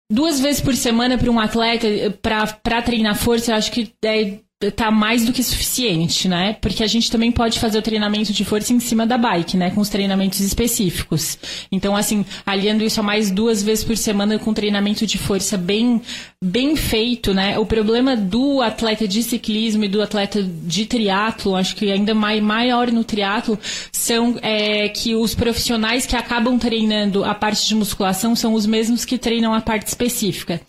duas 0.09 0.39
vezes 0.39 0.61
por 0.61 0.73
semana 0.73 1.17
para 1.17 1.29
um 1.29 1.39
atleta 1.39 1.87
para 2.21 2.81
treinar 2.81 3.15
força, 3.15 3.51
eu 3.51 3.55
acho 3.55 3.71
que 3.73 3.91
é 4.05 4.39
tá 4.71 4.91
mais 4.91 5.25
do 5.25 5.33
que 5.33 5.43
suficiente, 5.43 6.27
né? 6.27 6.57
Porque 6.61 6.83
a 6.83 6.87
gente 6.87 7.11
também 7.11 7.31
pode 7.31 7.59
fazer 7.59 7.77
o 7.77 7.81
treinamento 7.81 8.31
de 8.31 8.45
força 8.45 8.73
em 8.73 8.79
cima 8.79 9.05
da 9.05 9.17
bike, 9.17 9.57
né? 9.57 9.69
Com 9.71 9.81
os 9.81 9.89
treinamentos 9.89 10.39
específicos. 10.39 11.37
Então, 11.71 11.95
assim, 11.95 12.25
aliando 12.45 12.83
isso 12.83 12.99
a 12.99 13.03
mais 13.03 13.29
duas 13.29 13.61
vezes 13.61 13.83
por 13.83 13.97
semana 13.97 14.39
com 14.39 14.53
treinamento 14.53 15.05
de 15.05 15.17
força 15.17 15.57
bem, 15.57 16.01
bem 16.41 16.75
feito, 16.75 17.33
né? 17.33 17.57
O 17.59 17.65
problema 17.65 18.15
do 18.15 18.61
atleta 18.61 19.07
de 19.07 19.21
ciclismo 19.23 19.83
e 19.83 19.87
do 19.87 20.01
atleta 20.01 20.41
de 20.41 20.85
triatlo, 20.85 21.55
acho 21.55 21.75
que 21.75 21.91
ainda 21.91 22.13
mais, 22.13 22.41
maior 22.41 22.91
no 22.91 23.03
triatlo, 23.03 23.59
são 23.91 24.37
é, 24.41 24.89
que 24.89 25.15
os 25.15 25.35
profissionais 25.35 26.05
que 26.05 26.15
acabam 26.15 26.57
treinando 26.57 27.23
a 27.23 27.35
parte 27.35 27.67
de 27.67 27.75
musculação 27.75 28.35
são 28.35 28.53
os 28.53 28.65
mesmos 28.65 29.05
que 29.05 29.17
treinam 29.17 29.53
a 29.53 29.61
parte 29.61 29.87
específica. 29.87 30.61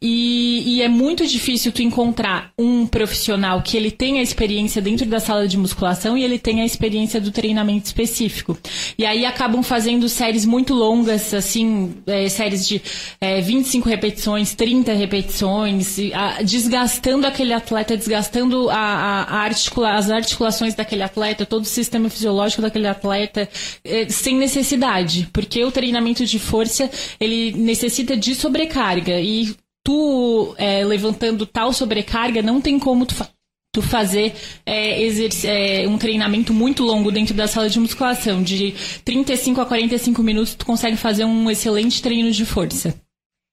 E, 0.00 0.62
e 0.66 0.82
é 0.82 0.88
muito 0.88 1.26
difícil 1.26 1.72
tu 1.72 1.82
encontrar 1.82 2.50
um 2.58 2.86
profissional 2.86 3.41
profissional 3.42 3.62
que 3.62 3.76
ele 3.76 3.90
tem 3.90 4.20
a 4.20 4.22
experiência 4.22 4.80
dentro 4.80 5.04
da 5.06 5.18
sala 5.18 5.48
de 5.48 5.58
musculação 5.58 6.16
e 6.16 6.22
ele 6.22 6.38
tem 6.38 6.60
a 6.60 6.64
experiência 6.64 7.20
do 7.20 7.32
treinamento 7.32 7.86
específico. 7.86 8.56
E 8.96 9.04
aí 9.04 9.26
acabam 9.26 9.62
fazendo 9.62 10.08
séries 10.08 10.46
muito 10.46 10.72
longas, 10.72 11.34
assim, 11.34 11.94
é, 12.06 12.28
séries 12.28 12.66
de 12.66 12.80
é, 13.20 13.40
25 13.40 13.88
repetições, 13.88 14.54
30 14.54 14.92
repetições, 14.92 15.96
a, 16.14 16.42
desgastando 16.42 17.26
aquele 17.26 17.52
atleta, 17.52 17.96
desgastando 17.96 18.70
a, 18.70 18.76
a 18.76 19.36
articula, 19.40 19.94
as 19.94 20.10
articulações 20.10 20.74
daquele 20.74 21.02
atleta, 21.02 21.44
todo 21.44 21.62
o 21.62 21.66
sistema 21.66 22.08
fisiológico 22.08 22.62
daquele 22.62 22.86
atleta, 22.86 23.48
é, 23.84 24.08
sem 24.08 24.36
necessidade. 24.36 25.28
Porque 25.32 25.64
o 25.64 25.72
treinamento 25.72 26.24
de 26.24 26.38
força, 26.38 26.88
ele 27.18 27.52
necessita 27.52 28.16
de 28.16 28.34
sobrecarga. 28.34 29.20
E 29.20 29.54
tu 29.84 30.54
é, 30.58 30.84
levantando 30.84 31.46
tal 31.46 31.72
sobrecarga, 31.72 32.42
não 32.42 32.60
tem 32.60 32.78
como 32.78 33.06
tu, 33.06 33.14
fa 33.14 33.28
tu 33.74 33.80
fazer 33.80 34.34
é, 34.66 35.02
é, 35.46 35.88
um 35.88 35.96
treinamento 35.96 36.52
muito 36.52 36.82
longo 36.82 37.10
dentro 37.10 37.34
da 37.34 37.48
sala 37.48 37.70
de 37.70 37.80
musculação. 37.80 38.42
De 38.42 38.74
35 39.04 39.60
a 39.60 39.66
45 39.66 40.22
minutos, 40.22 40.54
tu 40.54 40.66
consegue 40.66 40.96
fazer 40.96 41.24
um 41.24 41.50
excelente 41.50 42.02
treino 42.02 42.30
de 42.30 42.44
força. 42.44 42.94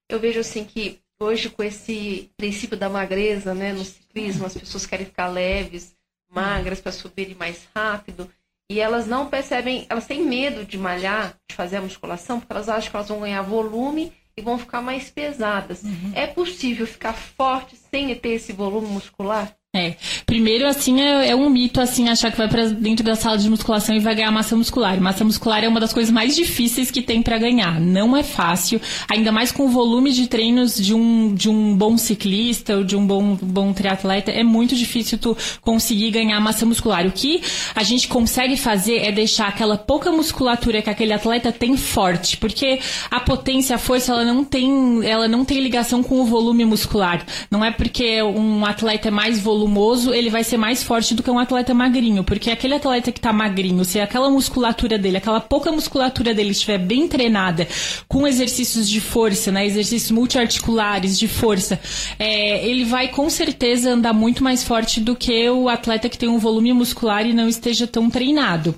Eu 0.10 0.20
vejo 0.20 0.40
assim 0.40 0.66
que 0.66 1.00
hoje 1.22 1.50
com 1.50 1.64
esse 1.64 2.30
princípio 2.36 2.78
da 2.78 2.90
magreza, 2.90 3.54
né, 3.54 3.74
no 3.74 3.86
ciclismo, 3.86 4.46
as 4.46 4.58
pessoas 4.58 4.86
querem 4.86 5.06
ficar 5.06 5.28
leves, 5.28 5.96
magras 6.30 6.82
para 6.82 6.92
subirem 6.92 7.36
mais 7.36 7.68
rápido. 7.76 8.30
E 8.72 8.80
elas 8.80 9.08
não 9.08 9.28
percebem, 9.28 9.86
elas 9.90 10.06
têm 10.06 10.24
medo 10.24 10.64
de 10.64 10.78
malhar, 10.78 11.36
de 11.50 11.56
fazer 11.56 11.78
a 11.78 11.82
musculação, 11.82 12.40
porque 12.40 12.54
elas 12.54 12.70
acham 12.70 12.92
que 12.92 12.96
elas 12.96 13.08
vão 13.08 13.22
ganhar 13.22 13.42
volume 13.42 14.14
e 14.40 14.42
vão 14.42 14.58
ficar 14.58 14.82
mais 14.82 15.10
pesadas. 15.10 15.84
Uhum. 15.84 16.12
É 16.16 16.26
possível 16.26 16.88
ficar 16.88 17.14
forte 17.14 17.76
sem 17.76 18.16
ter 18.16 18.30
esse 18.30 18.54
volume 18.54 18.88
muscular? 18.88 19.59
É. 19.76 19.98
Primeiro, 20.26 20.66
assim, 20.66 21.00
é, 21.00 21.30
é, 21.30 21.36
um 21.36 21.48
mito, 21.48 21.80
assim, 21.80 22.10
achar 22.10 22.32
que 22.32 22.38
vai 22.40 22.48
para 22.48 22.70
dentro 22.70 23.06
da 23.06 23.14
sala 23.14 23.38
de 23.38 23.48
musculação 23.48 23.96
e 23.96 24.00
vai 24.00 24.16
ganhar 24.16 24.32
massa 24.32 24.56
muscular. 24.56 25.00
Massa 25.00 25.24
muscular 25.24 25.64
é 25.64 25.68
uma 25.68 25.80
das 25.80 25.94
coisas 25.94 26.12
mais 26.12 26.36
difíceis 26.36 26.90
que 26.90 27.04
tem 27.04 27.22
para 27.22 27.38
ganhar. 27.38 27.80
Não 27.80 28.18
é 28.18 28.24
fácil, 28.24 28.82
ainda 29.08 29.32
mais 29.32 29.52
com 29.52 29.66
o 29.66 29.70
volume 29.70 30.12
de 30.12 30.26
treinos 30.26 30.76
de 30.76 30.92
um, 30.96 31.36
de 31.36 31.48
um 31.48 31.78
bom 31.78 32.00
ciclista 32.00 32.78
ou 32.78 32.84
de 32.84 32.96
um 32.96 33.06
bom, 33.06 33.36
bom 33.40 33.72
triatleta. 33.72 34.32
É 34.32 34.44
muito 34.44 34.76
difícil 34.76 35.20
tu 35.20 35.38
conseguir 35.62 36.10
ganhar 36.10 36.40
massa 36.40 36.66
muscular. 36.66 37.06
O 37.06 37.12
que 37.12 37.40
a 37.76 37.84
gente 37.84 38.08
consegue 38.08 38.58
fazer 38.58 39.06
é 39.06 39.12
deixar 39.12 39.50
aquela 39.50 39.78
pouca 39.78 40.12
musculatura 40.12 40.82
que 40.82 40.90
aquele 40.90 41.14
atleta 41.14 41.52
tem 41.52 41.78
forte, 41.78 42.38
porque 42.38 42.80
a 43.12 43.20
potência, 43.20 43.76
a 43.76 43.80
força, 43.80 44.14
ela 44.14 44.26
não 44.26 44.44
tem, 44.44 45.06
ela 45.06 45.28
não 45.28 45.46
tem 45.46 45.60
ligação 45.60 46.02
com 46.02 46.20
o 46.22 46.26
volume 46.26 46.66
muscular. 46.66 47.24
Não 47.52 47.64
é 47.64 47.70
porque 47.70 48.20
um 48.24 48.66
atleta 48.66 49.10
é 49.10 49.12
mais 49.12 49.40
volumoso 49.40 49.60
volumoso, 49.70 50.14
ele 50.14 50.30
vai 50.30 50.44
ser 50.44 50.58
mais 50.58 50.84
forte 50.84 51.14
do 51.14 51.22
que 51.22 51.30
um 51.30 51.38
atleta 51.38 51.74
magrinho. 51.74 52.24
Porque 52.24 52.50
aquele 52.50 52.74
atleta 52.74 53.12
que 53.12 53.22
tá 53.22 53.32
magrinho, 53.32 53.86
se 53.86 54.00
aquela 54.00 54.30
musculatura 54.30 54.98
dele, 54.98 55.18
aquela 55.18 55.40
pouca 55.40 55.72
musculatura 55.72 56.34
dele 56.34 56.52
estiver 56.52 56.80
bem 56.80 57.08
treinada, 57.08 57.68
com 58.08 58.28
exercícios 58.28 58.90
de 58.90 59.00
força, 59.00 59.52
né? 59.52 59.66
Exercícios 59.66 60.12
multiarticulares 60.12 61.18
de 61.18 61.28
força, 61.28 61.80
é, 62.18 62.68
ele 62.68 62.84
vai 62.84 63.10
com 63.10 63.30
certeza 63.30 63.92
andar 63.92 64.14
muito 64.14 64.44
mais 64.44 64.64
forte 64.64 65.00
do 65.00 65.16
que 65.16 65.50
o 65.50 65.70
atleta 65.70 66.10
que 66.10 66.18
tem 66.18 66.28
um 66.28 66.40
volume 66.40 66.74
muscular 66.74 67.26
e 67.26 67.34
não 67.34 67.48
esteja 67.48 67.86
tão 67.86 68.10
treinado. 68.10 68.76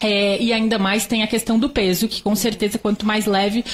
É, 0.00 0.40
e 0.42 0.52
ainda 0.52 0.78
mais 0.78 1.06
tem 1.06 1.22
a 1.22 1.26
questão 1.26 1.58
do 1.58 1.68
peso, 1.68 2.08
que 2.08 2.22
com 2.22 2.34
certeza 2.34 2.78
quanto 2.78 3.06
mais 3.06 3.26
leve 3.26 3.64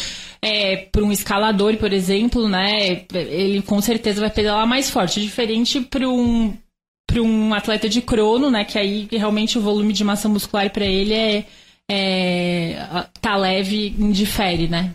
é, 0.43 0.77
para 0.77 1.03
um 1.03 1.12
escalador, 1.12 1.77
por 1.77 1.93
exemplo, 1.93 2.49
né, 2.49 3.05
ele 3.12 3.62
com 3.62 3.81
certeza 3.81 4.21
vai 4.21 4.31
pedalar 4.31 4.66
mais 4.66 4.91
forte, 4.91 5.21
diferente 5.21 5.81
para 5.81 6.09
um 6.09 6.57
para 7.07 7.21
um 7.21 7.53
atleta 7.53 7.89
de 7.89 8.01
crono, 8.01 8.51
né, 8.51 8.64
que 8.64 8.79
aí 8.79 9.09
realmente 9.11 9.59
o 9.59 9.61
volume 9.61 9.93
de 9.93 10.05
massa 10.05 10.29
muscular 10.29 10.71
para 10.71 10.85
ele 10.85 11.12
é, 11.12 11.45
é 11.91 12.77
tá 13.21 13.37
leve, 13.37 13.97
indifere, 13.99 14.68
né? 14.68 14.95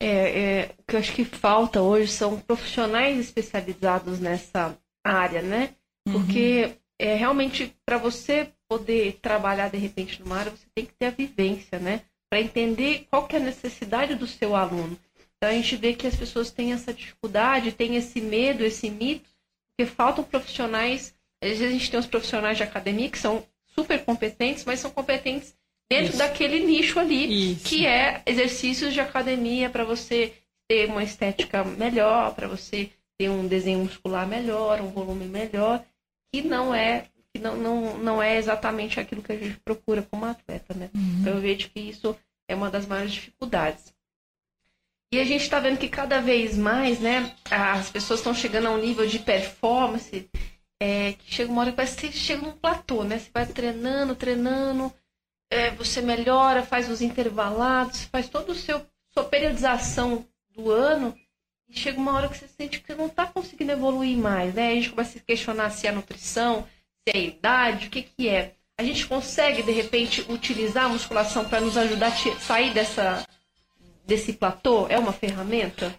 É, 0.00 0.06
é, 0.06 0.70
o 0.78 0.82
que 0.86 0.94
eu 0.94 1.00
acho 1.00 1.12
que 1.12 1.24
falta 1.24 1.82
hoje 1.82 2.12
são 2.12 2.38
profissionais 2.38 3.18
especializados 3.18 4.20
nessa 4.20 4.76
área, 5.04 5.42
né? 5.42 5.70
Porque 6.06 6.66
uhum. 6.66 6.74
é 7.00 7.14
realmente 7.14 7.74
para 7.84 7.98
você 7.98 8.48
poder 8.68 9.18
trabalhar 9.20 9.68
de 9.68 9.76
repente 9.76 10.20
numa 10.20 10.38
área, 10.38 10.50
você 10.50 10.66
tem 10.74 10.86
que 10.86 10.94
ter 10.94 11.06
a 11.06 11.10
vivência, 11.10 11.78
né? 11.78 12.02
Para 12.30 12.40
entender 12.40 13.06
qual 13.10 13.26
que 13.26 13.36
é 13.36 13.38
a 13.38 13.42
necessidade 13.42 14.14
do 14.14 14.26
seu 14.26 14.56
aluno. 14.56 14.98
Então 15.36 15.50
a 15.50 15.52
gente 15.52 15.76
vê 15.76 15.92
que 15.92 16.06
as 16.06 16.16
pessoas 16.16 16.50
têm 16.50 16.72
essa 16.72 16.92
dificuldade, 16.92 17.72
têm 17.72 17.96
esse 17.96 18.20
medo, 18.20 18.64
esse 18.64 18.88
mito, 18.90 19.28
porque 19.76 19.90
faltam 19.90 20.24
profissionais. 20.24 21.14
Às 21.42 21.50
vezes 21.50 21.66
a 21.68 21.70
gente 21.70 21.90
tem 21.90 22.00
os 22.00 22.06
profissionais 22.06 22.56
de 22.56 22.62
academia 22.62 23.10
que 23.10 23.18
são 23.18 23.44
super 23.74 24.04
competentes, 24.04 24.64
mas 24.64 24.80
são 24.80 24.90
competentes 24.90 25.54
dentro 25.90 26.10
Isso. 26.10 26.18
daquele 26.18 26.60
nicho 26.60 26.98
ali, 26.98 27.52
Isso. 27.52 27.64
que 27.64 27.86
é 27.86 28.22
exercícios 28.24 28.94
de 28.94 29.00
academia 29.00 29.68
para 29.68 29.84
você 29.84 30.32
ter 30.68 30.88
uma 30.88 31.02
estética 31.02 31.62
melhor, 31.62 32.34
para 32.34 32.48
você 32.48 32.90
ter 33.18 33.28
um 33.28 33.46
desenho 33.46 33.80
muscular 33.80 34.26
melhor, 34.26 34.80
um 34.80 34.90
volume 34.90 35.26
melhor, 35.26 35.84
que 36.32 36.42
não 36.42 36.74
é 36.74 37.06
não, 37.38 37.56
não, 37.56 37.98
não 37.98 38.22
é 38.22 38.36
exatamente 38.36 39.00
aquilo 39.00 39.22
que 39.22 39.32
a 39.32 39.36
gente 39.36 39.58
procura 39.64 40.02
como 40.02 40.24
atleta, 40.24 40.74
né? 40.74 40.90
Uhum. 40.94 41.18
Então 41.20 41.34
eu 41.34 41.40
vejo 41.40 41.70
que 41.70 41.80
isso 41.80 42.16
é 42.48 42.54
uma 42.54 42.70
das 42.70 42.86
maiores 42.86 43.12
dificuldades. 43.12 43.92
E 45.12 45.20
a 45.20 45.24
gente 45.24 45.42
está 45.42 45.60
vendo 45.60 45.78
que 45.78 45.88
cada 45.88 46.20
vez 46.20 46.56
mais, 46.56 46.98
né, 46.98 47.34
as 47.50 47.88
pessoas 47.90 48.20
estão 48.20 48.34
chegando 48.34 48.66
a 48.66 48.70
um 48.70 48.80
nível 48.80 49.06
de 49.06 49.20
performance 49.20 50.28
é, 50.80 51.12
que 51.12 51.32
chega 51.32 51.52
uma 51.52 51.62
hora 51.62 51.72
que 51.72 51.86
você 51.86 52.10
chega 52.10 52.42
num 52.42 52.52
platô, 52.52 53.04
né? 53.04 53.18
Você 53.18 53.30
vai 53.32 53.46
treinando, 53.46 54.16
treinando, 54.16 54.92
é, 55.50 55.70
você 55.70 56.00
melhora, 56.00 56.62
faz 56.62 56.90
os 56.90 57.00
intervalados, 57.00 58.04
faz 58.04 58.28
toda 58.28 58.52
a 58.52 58.56
sua 58.56 59.24
periodização 59.24 60.26
do 60.50 60.70
ano 60.70 61.16
e 61.68 61.78
chega 61.78 61.98
uma 61.98 62.12
hora 62.12 62.28
que 62.28 62.36
você 62.36 62.48
sente 62.48 62.80
que 62.80 62.86
você 62.86 62.94
não 62.94 63.06
está 63.06 63.26
conseguindo 63.26 63.72
evoluir 63.72 64.16
mais, 64.16 64.52
né? 64.54 64.72
A 64.72 64.74
gente 64.74 64.90
começa 64.90 65.10
a 65.10 65.12
se 65.12 65.20
questionar 65.20 65.70
se 65.70 65.86
é 65.86 65.90
a 65.90 65.94
nutrição, 65.94 66.66
se 67.06 67.16
é 67.16 67.20
idade, 67.20 67.86
o 67.86 67.90
que, 67.90 68.02
que 68.02 68.28
é. 68.28 68.54
A 68.76 68.82
gente 68.82 69.06
consegue, 69.06 69.62
de 69.62 69.70
repente, 69.70 70.24
utilizar 70.28 70.86
a 70.86 70.88
musculação 70.88 71.44
para 71.44 71.60
nos 71.60 71.76
ajudar 71.76 72.08
a 72.08 72.40
sair 72.40 72.72
dessa, 72.72 73.24
desse 74.04 74.32
platô? 74.32 74.86
É 74.88 74.98
uma 74.98 75.12
ferramenta? 75.12 75.94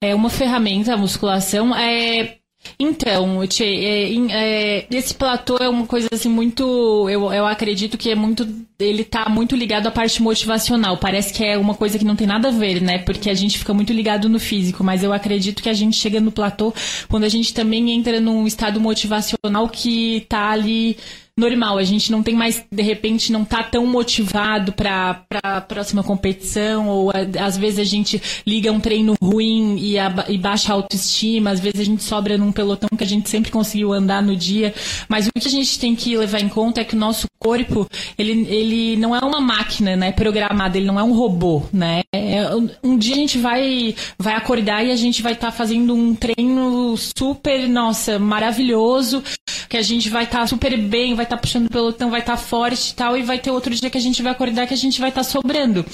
É 0.00 0.14
uma 0.14 0.30
ferramenta, 0.30 0.94
a 0.94 0.96
musculação. 0.96 1.74
É, 1.76 2.37
então, 2.78 3.46
Tchê, 3.46 3.64
é, 3.64 4.12
é, 4.32 4.86
esse 4.90 5.14
platô 5.14 5.56
é 5.58 5.68
uma 5.68 5.86
coisa 5.86 6.08
assim 6.12 6.28
muito. 6.28 7.08
Eu, 7.08 7.32
eu 7.32 7.46
acredito 7.46 7.98
que 7.98 8.10
é 8.10 8.14
muito. 8.14 8.46
Ele 8.78 9.04
tá 9.04 9.28
muito 9.28 9.56
ligado 9.56 9.88
à 9.88 9.90
parte 9.90 10.22
motivacional. 10.22 10.96
Parece 10.96 11.32
que 11.32 11.44
é 11.44 11.58
uma 11.58 11.74
coisa 11.74 11.98
que 11.98 12.04
não 12.04 12.14
tem 12.14 12.26
nada 12.26 12.48
a 12.48 12.52
ver, 12.52 12.80
né? 12.80 12.98
Porque 12.98 13.30
a 13.30 13.34
gente 13.34 13.58
fica 13.58 13.74
muito 13.74 13.92
ligado 13.92 14.28
no 14.28 14.38
físico, 14.38 14.84
mas 14.84 15.02
eu 15.02 15.12
acredito 15.12 15.62
que 15.62 15.68
a 15.68 15.74
gente 15.74 15.96
chega 15.96 16.20
no 16.20 16.30
platô 16.30 16.72
quando 17.08 17.24
a 17.24 17.28
gente 17.28 17.52
também 17.52 17.90
entra 17.90 18.20
num 18.20 18.46
estado 18.46 18.80
motivacional 18.80 19.68
que 19.68 20.24
tá 20.28 20.50
ali 20.50 20.96
normal. 21.38 21.78
A 21.78 21.84
gente 21.84 22.10
não 22.10 22.22
tem 22.22 22.34
mais, 22.34 22.64
de 22.70 22.82
repente, 22.82 23.32
não 23.32 23.44
tá 23.44 23.62
tão 23.62 23.86
motivado 23.86 24.72
para 24.72 25.22
a 25.42 25.60
próxima 25.60 26.02
competição, 26.02 26.88
ou 26.88 27.12
às 27.40 27.56
vezes 27.56 27.78
a 27.78 27.84
gente 27.84 28.20
liga 28.46 28.72
um 28.72 28.80
treino 28.80 29.14
ruim 29.22 29.78
e, 29.78 29.98
a, 29.98 30.26
e 30.28 30.36
baixa 30.36 30.72
a 30.72 30.74
autoestima, 30.74 31.50
às 31.50 31.60
vezes 31.60 31.80
a 31.80 31.84
gente 31.84 32.02
sobra 32.02 32.36
num 32.36 32.52
pelotão 32.52 32.88
que 32.96 33.04
a 33.04 33.06
gente 33.06 33.28
sempre 33.28 33.50
conseguiu 33.50 33.92
andar 33.92 34.22
no 34.22 34.34
dia. 34.34 34.74
Mas 35.08 35.26
o 35.26 35.30
que 35.32 35.46
a 35.46 35.50
gente 35.50 35.78
tem 35.78 35.94
que 35.94 36.16
levar 36.16 36.40
em 36.40 36.48
conta 36.48 36.80
é 36.80 36.84
que 36.84 36.94
o 36.94 36.98
nosso 36.98 37.26
corpo, 37.38 37.88
ele, 38.18 38.46
ele 38.48 38.96
não 38.96 39.14
é 39.14 39.20
uma 39.20 39.40
máquina, 39.40 39.94
né, 39.94 40.10
programada, 40.10 40.76
ele 40.76 40.86
não 40.86 40.98
é 40.98 41.02
um 41.02 41.12
robô, 41.12 41.62
né? 41.72 42.02
É, 42.12 42.48
um 42.82 42.98
dia 42.98 43.14
a 43.14 43.18
gente 43.18 43.38
vai, 43.38 43.94
vai 44.18 44.34
acordar 44.34 44.84
e 44.84 44.90
a 44.90 44.96
gente 44.96 45.22
vai 45.22 45.32
estar 45.32 45.48
tá 45.48 45.52
fazendo 45.52 45.94
um 45.94 46.14
treino 46.14 46.96
super, 46.96 47.68
nossa, 47.68 48.18
maravilhoso, 48.18 49.22
que 49.68 49.76
a 49.76 49.82
gente 49.82 50.08
vai 50.08 50.24
estar 50.24 50.40
tá 50.40 50.46
super 50.46 50.76
bem, 50.76 51.14
vai 51.14 51.24
estar 51.28 51.36
tá 51.36 51.42
puxando 51.42 51.66
o 51.66 51.70
pelotão, 51.70 52.10
vai 52.10 52.20
estar 52.20 52.36
tá 52.36 52.42
forte 52.42 52.90
e 52.90 52.94
tal, 52.94 53.16
e 53.16 53.22
vai 53.22 53.38
ter 53.38 53.50
outro 53.50 53.74
dia 53.74 53.90
que 53.90 53.98
a 53.98 54.00
gente 54.00 54.22
vai 54.22 54.32
acordar 54.32 54.66
que 54.66 54.74
a 54.74 54.76
gente 54.76 55.00
vai 55.00 55.10
estar 55.10 55.22
tá 55.22 55.28
sobrando. 55.28 55.84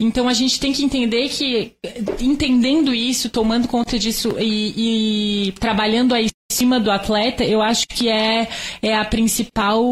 Então 0.00 0.28
a 0.28 0.32
gente 0.32 0.58
tem 0.58 0.72
que 0.72 0.84
entender 0.84 1.28
que, 1.28 1.72
entendendo 2.20 2.94
isso, 2.94 3.28
tomando 3.28 3.68
conta 3.68 3.98
disso 3.98 4.36
e, 4.38 5.48
e 5.48 5.52
trabalhando 5.52 6.14
aí 6.14 6.28
cima 6.54 6.78
do 6.78 6.90
atleta, 6.90 7.44
eu 7.44 7.60
acho 7.60 7.86
que 7.88 8.08
é, 8.08 8.48
é 8.80 8.94
a 8.96 9.04
principal 9.04 9.82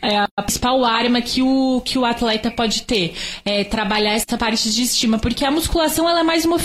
é 0.00 0.16
a 0.16 0.42
principal 0.42 0.84
arma 0.84 1.20
que 1.20 1.42
o, 1.42 1.82
que 1.84 1.98
o 1.98 2.04
atleta 2.04 2.50
pode 2.50 2.82
ter. 2.82 3.14
É 3.44 3.64
trabalhar 3.64 4.12
essa 4.12 4.38
parte 4.38 4.70
de 4.70 4.82
estima, 4.82 5.18
porque 5.18 5.44
a 5.44 5.50
musculação 5.50 6.08
ela 6.08 6.20
é 6.20 6.24
mais 6.24 6.44
uma 6.44 6.58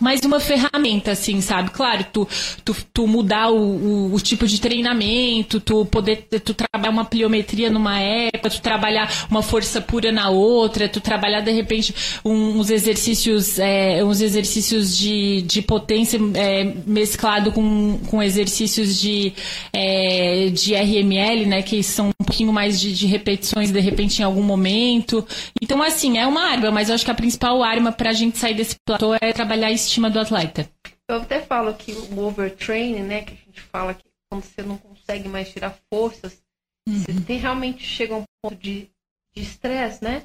mais 0.00 0.20
uma 0.24 0.40
ferramenta, 0.40 1.12
assim, 1.12 1.40
sabe? 1.40 1.70
Claro, 1.70 2.04
tu, 2.12 2.26
tu, 2.64 2.74
tu 2.92 3.06
mudar 3.06 3.50
o, 3.50 3.56
o, 3.56 4.14
o, 4.14 4.20
tipo 4.20 4.46
de 4.46 4.60
treinamento, 4.60 5.60
tu 5.60 5.84
poder 5.84 6.26
tu 6.44 6.54
trabalhar 6.54 6.90
uma 6.90 7.04
pliometria 7.04 7.70
numa 7.70 8.00
época, 8.00 8.50
tu 8.50 8.60
trabalhar 8.62 9.26
uma 9.30 9.42
força 9.42 9.80
pura 9.80 10.10
na 10.10 10.30
outra, 10.30 10.88
tu 10.88 11.00
trabalhar 11.00 11.40
de 11.40 11.50
repente 11.50 11.94
um, 12.24 12.58
uns 12.58 12.70
exercícios, 12.70 13.58
é, 13.58 14.02
uns 14.02 14.20
exercícios 14.20 14.96
de, 14.96 15.42
de 15.42 15.60
potência 15.60 16.18
é, 16.34 16.72
mesclado 16.86 17.52
com, 17.52 17.98
com 18.06 18.22
exercícios 18.22 18.98
de, 18.98 19.32
é, 19.72 20.48
de 20.50 20.74
RML, 20.74 21.46
né? 21.46 21.62
Que 21.62 21.82
são 21.82 22.08
um 22.08 22.24
pouquinho 22.24 22.52
mais 22.52 22.80
de, 22.80 22.94
de 22.94 23.06
repetições 23.06 23.70
de 23.70 23.80
repente 23.80 24.20
em 24.20 24.24
algum 24.24 24.42
momento. 24.42 25.26
Então, 25.60 25.82
assim, 25.82 26.18
é 26.18 26.26
uma 26.26 26.42
arma, 26.42 26.70
mas 26.70 26.88
eu 26.88 26.94
acho 26.94 27.04
que 27.04 27.10
a 27.10 27.14
principal 27.14 27.62
arma 27.62 27.92
pra 27.92 28.12
gente 28.12 28.38
sair 28.38 28.54
desse 28.54 28.76
platô 28.86 29.14
é 29.20 29.32
trabalhar 29.32 29.70
isso 29.70 29.89
estima 29.90 30.08
do 30.08 30.20
atleta. 30.20 30.70
Eu 31.08 31.16
até 31.16 31.40
falo 31.40 31.74
que 31.74 31.92
o 31.92 32.20
overtraining, 32.20 33.02
né, 33.02 33.22
que 33.22 33.32
a 33.32 33.36
gente 33.36 33.60
fala 33.60 33.94
que 33.94 34.04
quando 34.30 34.44
você 34.44 34.62
não 34.62 34.78
consegue 34.78 35.28
mais 35.28 35.50
tirar 35.50 35.76
forças, 35.92 36.40
uhum. 36.88 37.00
você 37.00 37.20
tem, 37.26 37.38
realmente 37.38 37.82
chega 37.82 38.14
a 38.14 38.18
um 38.18 38.24
ponto 38.40 38.56
de 38.56 38.88
estresse, 39.34 40.02
né? 40.02 40.24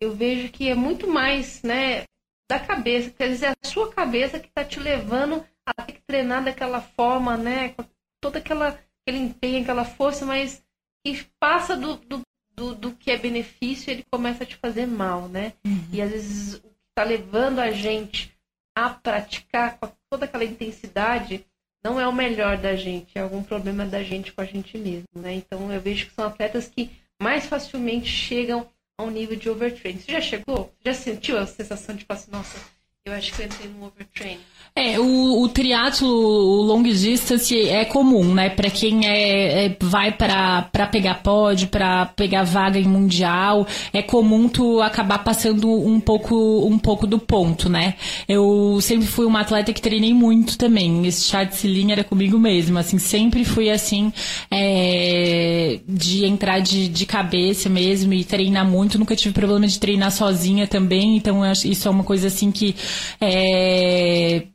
Eu 0.00 0.14
vejo 0.14 0.50
que 0.50 0.68
é 0.68 0.74
muito 0.74 1.06
mais, 1.06 1.62
né, 1.62 2.04
da 2.50 2.58
cabeça, 2.58 3.10
quer 3.10 3.28
dizer, 3.28 3.46
é 3.46 3.50
a 3.50 3.68
sua 3.68 3.92
cabeça 3.92 4.40
que 4.40 4.48
está 4.48 4.64
te 4.64 4.80
levando 4.80 5.44
a 5.64 5.82
ter 5.82 5.92
que 5.92 6.02
treinar 6.02 6.44
daquela 6.44 6.80
forma, 6.80 7.36
né, 7.36 7.70
com 7.70 7.84
toda 8.20 8.38
aquela 8.38 8.78
aquele 9.06 9.22
empenho, 9.22 9.62
aquela 9.62 9.84
força, 9.84 10.24
mas 10.24 10.62
que 11.04 11.24
passa 11.38 11.76
do, 11.76 11.96
do, 11.96 12.22
do, 12.54 12.74
do 12.74 12.92
que 12.92 13.10
é 13.10 13.18
benefício, 13.18 13.90
ele 13.90 14.04
começa 14.10 14.44
a 14.44 14.46
te 14.46 14.56
fazer 14.56 14.86
mal, 14.86 15.28
né? 15.28 15.52
Uhum. 15.64 15.88
E 15.92 16.00
às 16.00 16.10
vezes 16.10 16.54
o 16.54 16.60
que 16.62 16.68
está 16.90 17.04
levando 17.04 17.58
a 17.58 17.70
gente 17.70 18.33
a 18.74 18.90
praticar 18.90 19.78
com 19.78 19.90
toda 20.10 20.24
aquela 20.24 20.44
intensidade 20.44 21.46
não 21.82 22.00
é 22.00 22.08
o 22.08 22.12
melhor 22.12 22.56
da 22.56 22.74
gente, 22.74 23.16
é 23.16 23.20
algum 23.20 23.42
problema 23.42 23.84
da 23.84 24.02
gente 24.02 24.32
com 24.32 24.40
a 24.40 24.44
gente 24.44 24.78
mesmo, 24.78 25.06
né? 25.14 25.34
Então 25.34 25.70
eu 25.70 25.80
vejo 25.80 26.06
que 26.06 26.14
são 26.14 26.26
atletas 26.26 26.66
que 26.66 26.90
mais 27.20 27.46
facilmente 27.46 28.08
chegam 28.08 28.66
a 28.98 29.02
um 29.02 29.10
nível 29.10 29.36
de 29.36 29.50
overtraining. 29.50 30.00
Você 30.00 30.12
já 30.12 30.20
chegou? 30.20 30.72
Já 30.84 30.94
sentiu 30.94 31.38
a 31.38 31.46
sensação 31.46 31.94
de 31.94 32.04
falar 32.04 32.20
assim, 32.20 32.30
nossa, 32.30 32.58
eu 33.04 33.12
acho 33.12 33.34
que 33.34 33.42
eu 33.42 33.46
entrei 33.46 33.68
num 33.68 33.84
overtraining? 33.84 34.40
É, 34.76 34.98
o, 34.98 35.40
o 35.40 35.48
triatlo, 35.48 36.08
o 36.08 36.62
long 36.62 36.82
distance 36.82 37.56
é 37.56 37.84
comum, 37.84 38.34
né? 38.34 38.50
Para 38.50 38.68
quem 38.68 39.06
é, 39.06 39.66
é 39.66 39.76
vai 39.80 40.10
para 40.10 40.68
pegar 40.90 41.22
pod, 41.22 41.68
para 41.68 42.06
pegar 42.06 42.42
vaga 42.42 42.76
em 42.76 42.82
mundial, 42.82 43.64
é 43.92 44.02
comum 44.02 44.48
tu 44.48 44.82
acabar 44.82 45.22
passando 45.22 45.70
um 45.70 46.00
pouco 46.00 46.66
um 46.66 46.76
pouco 46.76 47.06
do 47.06 47.20
ponto, 47.20 47.68
né? 47.68 47.94
Eu 48.28 48.80
sempre 48.80 49.06
fui 49.06 49.24
uma 49.24 49.42
atleta 49.42 49.72
que 49.72 49.80
treinei 49.80 50.12
muito 50.12 50.58
também. 50.58 51.06
Esse 51.06 51.22
chá 51.22 51.44
de 51.44 51.54
cilinha 51.54 51.92
era 51.94 52.02
comigo 52.02 52.36
mesmo, 52.36 52.76
assim, 52.76 52.98
sempre 52.98 53.44
fui 53.44 53.70
assim 53.70 54.12
é, 54.50 55.78
de 55.86 56.24
entrar 56.24 56.58
de, 56.58 56.88
de 56.88 57.06
cabeça 57.06 57.68
mesmo 57.68 58.12
e 58.12 58.24
treinar 58.24 58.68
muito. 58.68 58.98
Nunca 58.98 59.14
tive 59.14 59.32
problema 59.34 59.68
de 59.68 59.78
treinar 59.78 60.10
sozinha 60.10 60.66
também, 60.66 61.16
então 61.16 61.42
isso 61.52 61.86
é 61.86 61.90
uma 61.92 62.02
coisa 62.02 62.26
assim 62.26 62.50
que 62.50 62.74
é, 63.20 64.48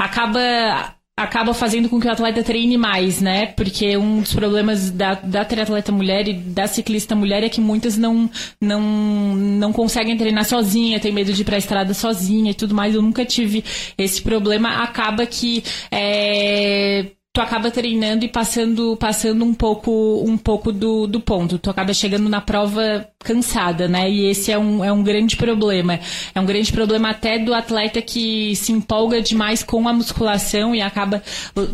acaba 0.00 0.96
acaba 1.16 1.52
fazendo 1.52 1.86
com 1.88 2.00
que 2.00 2.06
o 2.06 2.10
atleta 2.10 2.42
treine 2.42 2.78
mais, 2.78 3.20
né? 3.20 3.48
Porque 3.48 3.94
um 3.96 4.22
dos 4.22 4.32
problemas 4.32 4.90
da, 4.90 5.14
da 5.14 5.44
triatleta 5.44 5.92
mulher 5.92 6.26
e 6.26 6.32
da 6.32 6.66
ciclista 6.66 7.14
mulher 7.14 7.44
é 7.44 7.48
que 7.50 7.60
muitas 7.60 7.98
não, 7.98 8.30
não, 8.58 8.80
não 8.80 9.70
conseguem 9.70 10.16
treinar 10.16 10.46
sozinha, 10.46 10.98
tem 10.98 11.12
medo 11.12 11.30
de 11.30 11.42
ir 11.42 11.44
pra 11.44 11.58
estrada 11.58 11.92
sozinha 11.92 12.52
e 12.52 12.54
tudo 12.54 12.74
mais. 12.74 12.94
Eu 12.94 13.02
nunca 13.02 13.24
tive 13.24 13.62
esse 13.98 14.22
problema. 14.22 14.82
Acaba 14.82 15.26
que 15.26 15.62
é, 15.90 17.10
tu 17.32 17.40
acaba 17.40 17.70
treinando 17.70 18.24
e 18.24 18.28
passando 18.28 18.96
passando 18.96 19.44
um 19.44 19.54
pouco 19.54 20.22
um 20.26 20.36
pouco 20.36 20.72
do, 20.72 21.06
do 21.06 21.20
ponto. 21.20 21.58
Tu 21.58 21.70
acaba 21.70 21.94
chegando 21.94 22.28
na 22.28 22.40
prova 22.40 23.08
cansada, 23.20 23.86
né? 23.86 24.10
E 24.10 24.26
esse 24.26 24.50
é 24.50 24.58
um, 24.58 24.84
é 24.84 24.92
um 24.92 25.02
grande 25.02 25.36
problema. 25.36 26.00
É 26.34 26.40
um 26.40 26.44
grande 26.44 26.72
problema 26.72 27.10
até 27.10 27.38
do 27.38 27.54
atleta 27.54 28.02
que 28.02 28.56
se 28.56 28.72
empolga 28.72 29.22
demais 29.22 29.62
com 29.62 29.86
a 29.88 29.92
musculação 29.92 30.74
e 30.74 30.82
acaba 30.82 31.22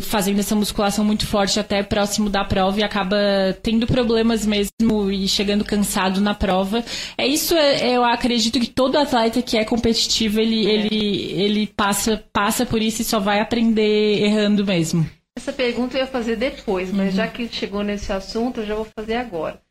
fazendo 0.01 0.39
essa 0.39 0.55
musculação 0.55 1.03
muito 1.03 1.25
forte 1.25 1.59
até 1.59 1.81
próximo 1.81 2.29
da 2.29 2.45
prova 2.45 2.79
e 2.79 2.83
acaba 2.83 3.17
tendo 3.63 3.87
problemas 3.87 4.45
mesmo 4.45 5.09
e 5.11 5.27
chegando 5.27 5.65
cansado 5.65 6.21
na 6.21 6.35
prova. 6.35 6.83
É 7.17 7.25
isso, 7.25 7.55
é, 7.55 7.95
eu 7.95 8.03
acredito 8.03 8.59
que 8.59 8.67
todo 8.67 8.97
atleta 8.97 9.41
que 9.41 9.57
é 9.57 9.65
competitivo, 9.65 10.39
ele, 10.39 10.67
é. 10.67 10.71
ele, 10.71 11.31
ele 11.31 11.67
passa, 11.67 12.23
passa 12.31 12.63
por 12.63 12.81
isso 12.81 13.01
e 13.01 13.05
só 13.05 13.19
vai 13.19 13.39
aprender 13.39 14.21
errando 14.23 14.63
mesmo. 14.63 15.16
Essa 15.37 15.53
pergunta 15.53 15.95
eu 15.95 16.01
ia 16.01 16.07
fazer 16.07 16.35
depois, 16.35 16.91
mas 16.91 17.09
uhum. 17.09 17.17
já 17.17 17.27
que 17.27 17.47
chegou 17.47 17.83
nesse 17.83 18.11
assunto, 18.11 18.61
eu 18.61 18.65
já 18.65 18.73
vou 18.73 18.87
fazer 18.97 19.17
agora. 19.17 19.61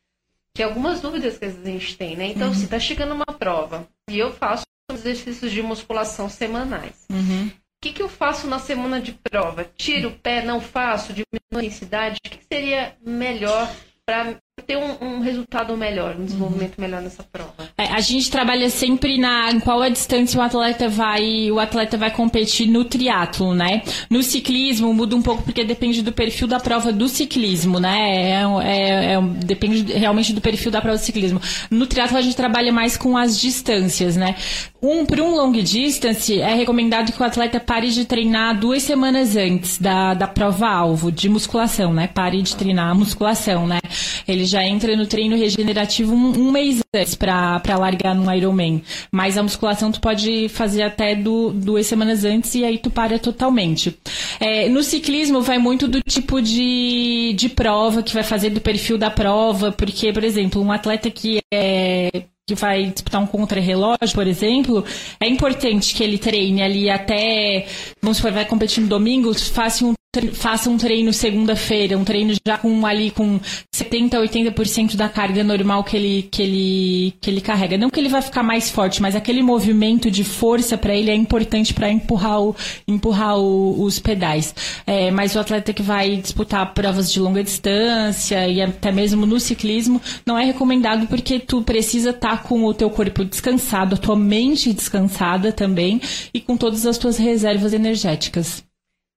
Que 0.54 0.62
algumas 0.62 1.00
dúvidas 1.00 1.36
que 1.36 1.44
a 1.44 1.50
gente 1.50 1.96
tem, 1.96 2.16
né? 2.16 2.28
Então, 2.28 2.48
uhum. 2.48 2.54
se 2.54 2.68
tá 2.68 2.78
chegando 2.78 3.12
uma 3.12 3.26
prova 3.26 3.84
e 4.08 4.16
eu 4.16 4.32
faço 4.32 4.64
exercícios 4.92 5.50
de 5.50 5.60
musculação 5.62 6.30
semanais. 6.30 7.04
Uhum. 7.10 7.48
O 7.48 7.52
que, 7.82 7.92
que 7.92 8.00
eu 8.00 8.08
faço 8.08 8.46
na 8.46 8.60
semana 8.60 9.00
de 9.00 9.10
prova? 9.12 9.68
Tiro 9.76 10.10
o 10.10 10.18
pé, 10.18 10.40
não 10.40 10.60
faço, 10.60 11.12
diminuo 11.12 11.56
a 11.56 11.64
intensidade? 11.64 12.18
O 12.24 12.30
que, 12.30 12.38
que 12.38 12.44
seria 12.44 12.96
melhor 13.04 13.68
para 14.06 14.36
ter 14.64 14.78
um, 14.78 14.96
um, 15.07 15.20
resultado 15.20 15.76
melhor, 15.76 16.16
um 16.18 16.24
desenvolvimento 16.24 16.80
melhor 16.80 17.02
nessa 17.02 17.22
prova? 17.22 17.52
É, 17.76 17.88
a 17.88 18.00
gente 18.00 18.30
trabalha 18.30 18.70
sempre 18.70 19.18
na 19.18 19.52
em 19.52 19.61
qual 19.61 19.82
a 19.82 19.90
distância 19.90 20.40
o 20.40 20.42
atleta 20.42 20.88
vai 20.88 21.50
o 21.50 21.61
atleta 21.61 21.98
vai 21.98 22.11
competir 22.11 22.66
no 22.66 22.82
triatlo, 22.82 23.54
né? 23.54 23.82
No 24.09 24.22
ciclismo 24.22 24.94
muda 24.94 25.14
um 25.14 25.20
pouco 25.20 25.42
porque 25.42 25.62
depende 25.62 26.00
do 26.00 26.11
perfil 26.11 26.48
da 26.48 26.59
prova 26.59 26.90
do 26.90 27.07
ciclismo, 27.07 27.78
né? 27.78 27.98
É, 28.00 28.44
é, 28.64 29.12
é, 29.12 29.20
depende 29.44 29.92
realmente 29.92 30.32
do 30.32 30.40
perfil 30.40 30.70
da 30.70 30.80
prova 30.80 30.96
do 30.96 31.04
ciclismo. 31.04 31.38
No 31.70 31.86
triatlo 31.86 32.16
a 32.16 32.22
gente 32.22 32.34
trabalha 32.34 32.72
mais 32.72 32.96
com 32.96 33.14
as 33.14 33.38
distâncias, 33.38 34.16
né? 34.16 34.36
Um 34.89 35.05
para 35.05 35.20
um 35.20 35.34
long 35.34 35.51
distance 35.51 36.41
é 36.41 36.55
recomendado 36.55 37.11
que 37.11 37.20
o 37.20 37.24
atleta 37.24 37.59
pare 37.59 37.91
de 37.91 38.05
treinar 38.05 38.57
duas 38.57 38.84
semanas 38.84 39.34
antes 39.34 39.78
da, 39.78 40.14
da 40.14 40.28
prova 40.28 40.68
alvo 40.68 41.11
de 41.11 41.28
musculação, 41.28 41.93
né? 41.93 42.07
Pare 42.07 42.41
de 42.41 42.55
treinar 42.55 42.91
a 42.91 42.95
musculação, 42.95 43.66
né? 43.66 43.80
Ele 44.28 44.45
já 44.45 44.64
entra 44.64 44.95
no 44.95 45.05
treino 45.05 45.37
regenerativo 45.37 46.14
um, 46.14 46.39
um 46.39 46.53
mês 46.53 46.84
antes 46.95 47.16
para 47.16 47.76
largar 47.76 48.14
no 48.14 48.32
Ironman. 48.32 48.80
Mas 49.11 49.37
a 49.37 49.43
musculação 49.43 49.91
tu 49.91 50.01
pode 50.01 50.49
fazer 50.51 50.84
até 50.84 51.16
do, 51.16 51.51
duas 51.51 51.84
semanas 51.89 52.24
antes 52.24 52.55
e 52.55 52.64
aí 52.64 52.78
tu 52.78 52.89
para 52.89 53.18
totalmente. 53.18 53.99
É, 54.39 54.68
no 54.68 54.84
ciclismo 54.84 55.41
vai 55.41 55.59
muito 55.59 55.89
do 55.89 56.01
tipo 56.01 56.41
de, 56.41 57.34
de 57.37 57.49
prova 57.49 58.05
que 58.05 58.14
vai 58.14 58.22
fazer, 58.22 58.51
do 58.51 58.61
perfil 58.61 58.97
da 58.97 59.11
prova, 59.11 59.72
porque, 59.72 60.12
por 60.12 60.22
exemplo, 60.22 60.62
um 60.62 60.70
atleta 60.70 61.11
que 61.11 61.41
é 61.53 62.22
que 62.49 62.55
vai 62.55 62.86
disputar 62.86 63.20
um 63.20 63.26
contra-relógio, 63.26 64.14
por 64.14 64.24
exemplo, 64.24 64.84
é 65.18 65.26
importante 65.26 65.92
que 65.92 66.05
ele 66.05 66.16
treine 66.16 66.62
ali 66.62 66.88
até, 66.88 67.66
vamos 68.01 68.18
supor, 68.18 68.30
vai 68.30 68.44
competir 68.44 68.80
no 68.82 68.88
domingo, 68.88 69.34
faça 69.34 69.84
um 69.84 69.94
faça 70.32 70.68
um 70.70 70.76
treino 70.76 71.12
segunda-feira, 71.12 71.96
um 71.96 72.04
treino 72.04 72.34
já 72.46 72.58
com 72.58 72.86
ali 72.86 73.10
com 73.10 73.40
70, 73.74 74.18
80% 74.18 74.96
da 74.96 75.08
carga 75.08 75.42
normal 75.42 75.84
que 75.84 75.96
ele, 75.96 76.28
que 76.30 76.42
ele 76.42 77.14
que 77.20 77.30
ele 77.30 77.40
carrega. 77.40 77.78
Não 77.78 77.90
que 77.90 78.00
ele 78.00 78.08
vai 78.08 78.22
ficar 78.22 78.42
mais 78.42 78.70
forte, 78.70 79.00
mas 79.00 79.14
aquele 79.14 79.42
movimento 79.42 80.10
de 80.10 80.24
força 80.24 80.76
para 80.76 80.94
ele 80.94 81.10
é 81.10 81.14
importante 81.14 81.72
para 81.74 81.90
empurrar, 81.90 82.40
o, 82.40 82.56
empurrar 82.86 83.38
o, 83.38 83.82
os 83.82 83.98
pedais. 83.98 84.54
É, 84.86 85.10
mas 85.10 85.34
o 85.34 85.40
atleta 85.40 85.72
que 85.72 85.82
vai 85.82 86.16
disputar 86.16 86.74
provas 86.74 87.12
de 87.12 87.20
longa 87.20 87.42
distância 87.42 88.46
e 88.48 88.60
até 88.60 88.92
mesmo 88.92 89.26
no 89.26 89.38
ciclismo 89.38 90.00
não 90.24 90.38
é 90.38 90.44
recomendado 90.44 91.06
porque 91.06 91.38
tu 91.38 91.62
precisa 91.62 92.10
estar 92.10 92.36
tá 92.36 92.42
com 92.42 92.64
o 92.64 92.74
teu 92.74 92.90
corpo 92.90 93.24
descansado, 93.24 93.94
a 93.94 93.98
tua 93.98 94.16
mente 94.16 94.72
descansada 94.72 95.52
também 95.52 96.00
e 96.32 96.40
com 96.40 96.56
todas 96.56 96.86
as 96.86 96.98
tuas 96.98 97.16
reservas 97.16 97.72
energéticas. 97.72 98.65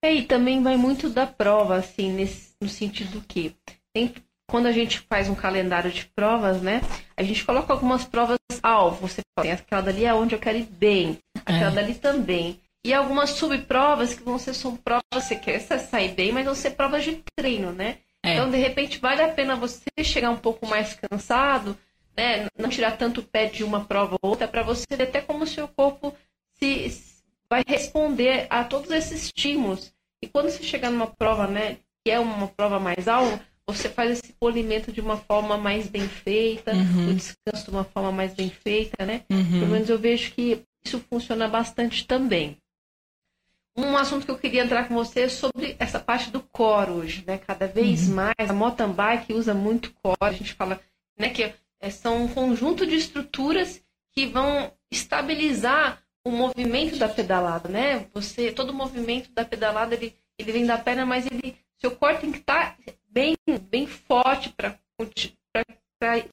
É, 0.02 0.14
e 0.14 0.24
também 0.24 0.64
vai 0.64 0.78
muito 0.78 1.10
da 1.10 1.28
prova, 1.28 1.76
assim, 1.76 2.12
nesse, 2.12 2.54
no 2.62 2.70
sentido 2.70 3.24
que 3.28 3.56
tem, 3.94 4.14
quando 4.50 4.68
a 4.68 4.72
gente 4.72 5.00
faz 5.00 5.30
um 5.30 5.36
calendário 5.36 5.92
de 5.92 6.06
provas, 6.06 6.62
né? 6.62 6.82
A 7.18 7.24
gente 7.24 7.44
coloca 7.46 7.74
algumas 7.74 8.06
provas 8.06 8.40
alvo. 8.64 9.08
Você 9.08 9.22
tem 9.42 9.52
aquela 9.52 9.82
dali 9.82 10.06
é 10.06 10.14
onde 10.14 10.36
eu 10.36 10.40
quero 10.40 10.58
ir 10.58 10.66
bem, 10.66 11.20
aquela 11.46 11.72
é. 11.72 11.76
dali 11.76 11.96
também. 11.96 12.60
E 12.84 12.94
algumas 12.94 13.32
subprovas 13.32 14.14
que 14.14 14.24
vão 14.24 14.40
ser 14.40 14.54
são 14.54 14.76
provas, 14.76 15.04
você 15.14 15.36
quer 15.36 15.60
sair 15.60 16.14
bem, 16.14 16.32
mas 16.32 16.46
vão 16.46 16.56
ser 16.56 16.72
provas 16.72 17.04
de 17.04 17.22
treino, 17.36 17.72
né? 17.72 17.98
É. 18.24 18.34
Então, 18.34 18.50
de 18.50 18.58
repente, 18.58 19.00
vale 19.00 19.22
a 19.22 19.30
pena 19.30 19.56
você 19.56 19.84
chegar 20.02 20.30
um 20.30 20.38
pouco 20.38 20.66
mais 20.66 20.94
cansado, 20.94 21.78
né? 22.16 22.48
Não 22.58 22.70
tirar 22.70 22.98
tanto 22.98 23.22
pé 23.22 23.46
de 23.48 23.64
uma 23.64 23.84
prova 23.84 24.18
ou 24.22 24.30
outra, 24.30 24.48
para 24.48 24.64
você 24.64 24.86
ver 24.92 25.04
até 25.04 25.22
como 25.22 25.44
o 25.44 25.48
seu 25.48 25.68
corpo 25.68 26.16
se, 26.58 26.90
vai 27.50 27.64
responder 27.68 28.48
a 28.50 28.64
todos 28.64 28.92
esses 28.92 29.24
estímulos. 29.24 29.92
E 30.22 30.28
quando 30.28 30.50
você 30.50 30.64
chegar 30.64 30.92
numa 30.92 31.08
prova, 31.08 31.48
né, 31.48 31.78
que 32.04 32.12
é 32.12 32.20
uma 32.20 32.48
prova 32.48 32.80
mais 32.80 33.08
alta, 33.08 33.44
você 33.66 33.88
faz 33.88 34.12
esse 34.12 34.34
polimento 34.34 34.92
de 34.92 35.00
uma 35.00 35.18
forma 35.18 35.58
mais 35.58 35.88
bem 35.88 36.08
feita, 36.08 36.74
uhum. 36.74 37.10
o 37.10 37.14
descanso 37.14 37.66
de 37.66 37.70
uma 37.70 37.84
forma 37.84 38.12
mais 38.12 38.34
bem 38.34 38.50
feita, 38.50 39.06
né? 39.06 39.24
Uhum. 39.30 39.60
Pelo 39.60 39.68
menos 39.68 39.90
eu 39.90 40.00
vejo 40.00 40.32
que 40.32 40.64
isso 40.84 41.00
funciona 41.10 41.48
bastante 41.48 42.06
também. 42.06 42.58
Um 43.78 43.96
assunto 43.96 44.26
que 44.26 44.32
eu 44.32 44.38
queria 44.38 44.64
entrar 44.64 44.88
com 44.88 44.96
você 44.96 45.22
é 45.22 45.30
sobre 45.30 45.76
essa 45.80 46.00
parte 46.00 46.32
do 46.32 46.42
core 46.42 46.92
hoje, 46.92 47.24
né? 47.26 47.38
Cada 47.38 47.68
vez 47.68 48.10
uhum. 48.10 48.16
mais 48.16 48.50
a 48.50 48.54
mountain 48.54 48.92
bike 48.92 49.34
usa 49.34 49.54
muito 49.54 49.94
core, 50.02 50.18
a 50.22 50.32
gente 50.32 50.54
fala, 50.54 50.82
né, 51.18 51.30
que 51.30 51.54
é, 51.80 51.90
são 51.90 52.24
um 52.24 52.28
conjunto 52.28 52.86
de 52.86 52.96
estruturas 52.96 53.82
que 54.12 54.26
vão 54.26 54.74
estabilizar 54.92 56.02
o 56.24 56.32
movimento 56.32 56.98
da 56.98 57.08
pedalada, 57.08 57.70
né? 57.70 58.08
Você, 58.14 58.52
todo 58.52 58.72
o 58.72 58.74
movimento 58.74 59.32
da 59.32 59.46
pedalada, 59.46 59.96
ele, 59.96 60.16
ele 60.38 60.52
vem 60.52 60.66
da 60.66 60.78
perna, 60.78 61.06
mas 61.06 61.26
ele, 61.26 61.58
seu 61.78 61.92
corpo 61.92 62.22
tem 62.22 62.32
que 62.32 62.40
estar 62.40 62.76
tá 62.76 62.94
bem, 63.10 63.36
bem 63.70 63.88
forte 63.88 64.54
para 64.56 64.78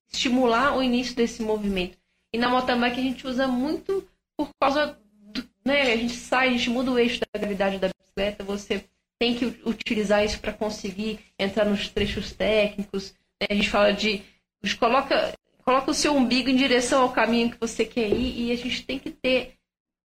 estimular 0.08 0.76
o 0.76 0.82
início 0.82 1.14
desse 1.14 1.42
movimento. 1.42 1.98
E 2.32 2.38
na 2.38 2.48
mountain 2.48 2.78
bike 2.78 3.00
a 3.00 3.02
gente 3.02 3.26
usa 3.26 3.46
muito 3.46 4.06
por 4.36 4.50
causa 4.60 4.98
do, 5.10 5.48
né? 5.64 5.92
A 5.92 5.96
gente 5.96 6.14
sai, 6.14 6.48
a 6.48 6.52
gente 6.52 6.70
muda 6.70 6.90
o 6.90 6.98
eixo 6.98 7.20
da 7.20 7.38
gravidade 7.38 7.78
da 7.78 7.88
bicicleta, 7.88 8.44
você 8.44 8.84
tem 9.18 9.34
que 9.34 9.46
utilizar 9.64 10.24
isso 10.24 10.38
para 10.40 10.52
conseguir 10.52 11.20
entrar 11.38 11.64
nos 11.64 11.88
trechos 11.88 12.32
técnicos. 12.32 13.14
Né? 13.40 13.48
A 13.50 13.54
gente 13.54 13.70
fala 13.70 13.92
de, 13.92 14.22
de 14.62 14.76
coloca 14.76 15.34
coloca 15.64 15.90
o 15.90 15.94
seu 15.94 16.14
umbigo 16.14 16.48
em 16.48 16.54
direção 16.54 17.02
ao 17.02 17.12
caminho 17.12 17.50
que 17.50 17.58
você 17.58 17.84
quer 17.84 18.08
ir 18.08 18.40
e 18.40 18.52
a 18.52 18.56
gente 18.56 18.86
tem 18.86 19.00
que 19.00 19.10
ter 19.10 19.55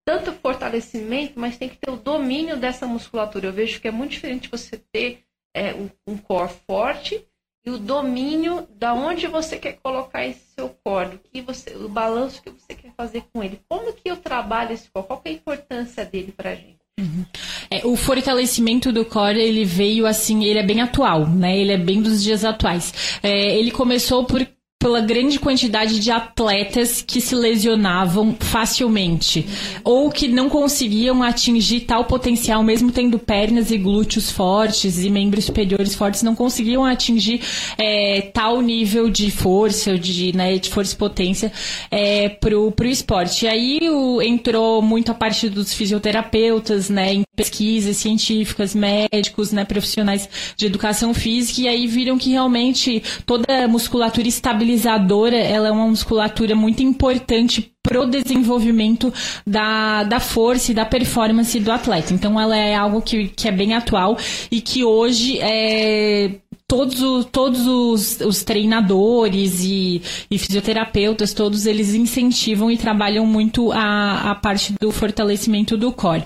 tanto 0.05 0.31
fortalecimento, 0.33 1.39
mas 1.39 1.57
tem 1.57 1.69
que 1.69 1.77
ter 1.77 1.91
o 1.91 1.97
domínio 1.97 2.57
dessa 2.57 2.87
musculatura. 2.87 3.47
Eu 3.47 3.53
vejo 3.53 3.79
que 3.79 3.87
é 3.87 3.91
muito 3.91 4.11
diferente 4.11 4.49
você 4.49 4.81
ter 4.91 5.23
é, 5.55 5.73
um, 5.73 5.89
um 6.07 6.17
core 6.17 6.51
forte 6.67 7.25
e 7.65 7.69
o 7.69 7.77
domínio 7.77 8.67
da 8.75 8.93
onde 8.93 9.27
você 9.27 9.57
quer 9.57 9.73
colocar 9.83 10.25
esse 10.25 10.41
seu 10.55 10.69
core, 10.83 11.19
que 11.31 11.41
você, 11.41 11.75
o 11.75 11.87
balanço 11.87 12.41
que 12.41 12.49
você 12.49 12.73
quer 12.73 12.91
fazer 12.97 13.23
com 13.31 13.43
ele. 13.43 13.61
Como 13.69 13.93
que 13.93 14.09
eu 14.09 14.17
trabalho 14.17 14.73
esse 14.73 14.89
core? 14.89 15.05
Qual 15.05 15.21
é 15.23 15.29
a 15.29 15.33
importância 15.33 16.03
dele 16.03 16.33
para 16.35 16.51
a 16.51 16.55
gente? 16.55 16.81
Uhum. 16.99 17.25
É, 17.69 17.85
o 17.85 17.95
fortalecimento 17.95 18.91
do 18.91 19.05
core 19.05 19.39
ele 19.39 19.63
veio 19.63 20.05
assim, 20.05 20.43
ele 20.43 20.59
é 20.59 20.63
bem 20.63 20.81
atual, 20.81 21.27
né? 21.27 21.57
Ele 21.57 21.71
é 21.71 21.77
bem 21.77 22.01
dos 22.01 22.23
dias 22.23 22.43
atuais. 22.43 23.19
É, 23.23 23.57
ele 23.57 23.71
começou 23.71 24.25
por 24.25 24.45
pela 24.81 24.99
grande 24.99 25.39
quantidade 25.39 25.99
de 25.99 26.09
atletas 26.09 27.03
que 27.05 27.21
se 27.21 27.35
lesionavam 27.35 28.35
facilmente 28.39 29.45
ou 29.83 30.09
que 30.09 30.27
não 30.27 30.49
conseguiam 30.49 31.21
atingir 31.21 31.81
tal 31.81 32.05
potencial, 32.05 32.63
mesmo 32.63 32.91
tendo 32.91 33.19
pernas 33.19 33.69
e 33.69 33.77
glúteos 33.77 34.31
fortes 34.31 34.97
e 35.03 35.09
membros 35.11 35.45
superiores 35.45 35.93
fortes, 35.93 36.23
não 36.23 36.33
conseguiam 36.33 36.83
atingir 36.83 37.41
é, 37.77 38.31
tal 38.33 38.59
nível 38.59 39.07
de 39.07 39.29
força, 39.29 39.99
de, 39.99 40.35
né, 40.35 40.57
de 40.57 40.69
força 40.69 40.95
e 40.95 40.97
potência 40.97 41.51
é, 41.91 42.29
pro, 42.29 42.71
pro 42.71 42.87
esporte. 42.87 43.45
E 43.45 43.47
aí 43.47 43.79
o, 43.87 44.19
entrou 44.19 44.81
muito 44.81 45.11
a 45.11 45.13
parte 45.15 45.47
dos 45.47 45.73
fisioterapeutas, 45.73 46.89
né, 46.89 47.13
em 47.13 47.23
pesquisas 47.35 47.97
científicas, 47.97 48.73
médicos, 48.73 49.51
né, 49.51 49.63
profissionais 49.63 50.27
de 50.57 50.65
educação 50.65 51.13
física, 51.13 51.61
e 51.61 51.67
aí 51.67 51.85
viram 51.85 52.17
que 52.17 52.31
realmente 52.31 53.03
toda 53.27 53.65
a 53.65 53.67
musculatura 53.67 54.27
estabilizadora, 54.71 55.37
ela 55.37 55.67
é 55.67 55.71
uma 55.71 55.87
musculatura 55.87 56.55
muito 56.55 56.81
importante 56.81 57.73
pro 57.83 58.05
desenvolvimento 58.05 59.13
da, 59.45 60.03
da 60.03 60.19
força 60.19 60.71
e 60.71 60.75
da 60.75 60.85
performance 60.85 61.59
do 61.59 61.71
atleta. 61.71 62.13
Então 62.13 62.39
ela 62.39 62.55
é 62.55 62.75
algo 62.75 63.01
que, 63.01 63.27
que 63.29 63.47
é 63.47 63.51
bem 63.51 63.73
atual 63.73 64.17
e 64.49 64.61
que 64.61 64.83
hoje 64.83 65.39
é 65.39 66.31
todos, 66.71 67.01
o, 67.01 67.23
todos 67.25 67.67
os, 67.67 68.21
os 68.21 68.43
treinadores 68.43 69.61
e, 69.61 70.01
e, 70.31 70.37
fisioterapeutas, 70.37 71.33
todos 71.33 71.65
eles 71.65 71.93
incentivam 71.93 72.71
e 72.71 72.77
trabalham 72.77 73.25
muito 73.25 73.73
a, 73.73 74.31
a 74.31 74.35
parte 74.35 74.73
do 74.79 74.89
fortalecimento 74.89 75.75
do 75.75 75.91
core. 75.91 76.23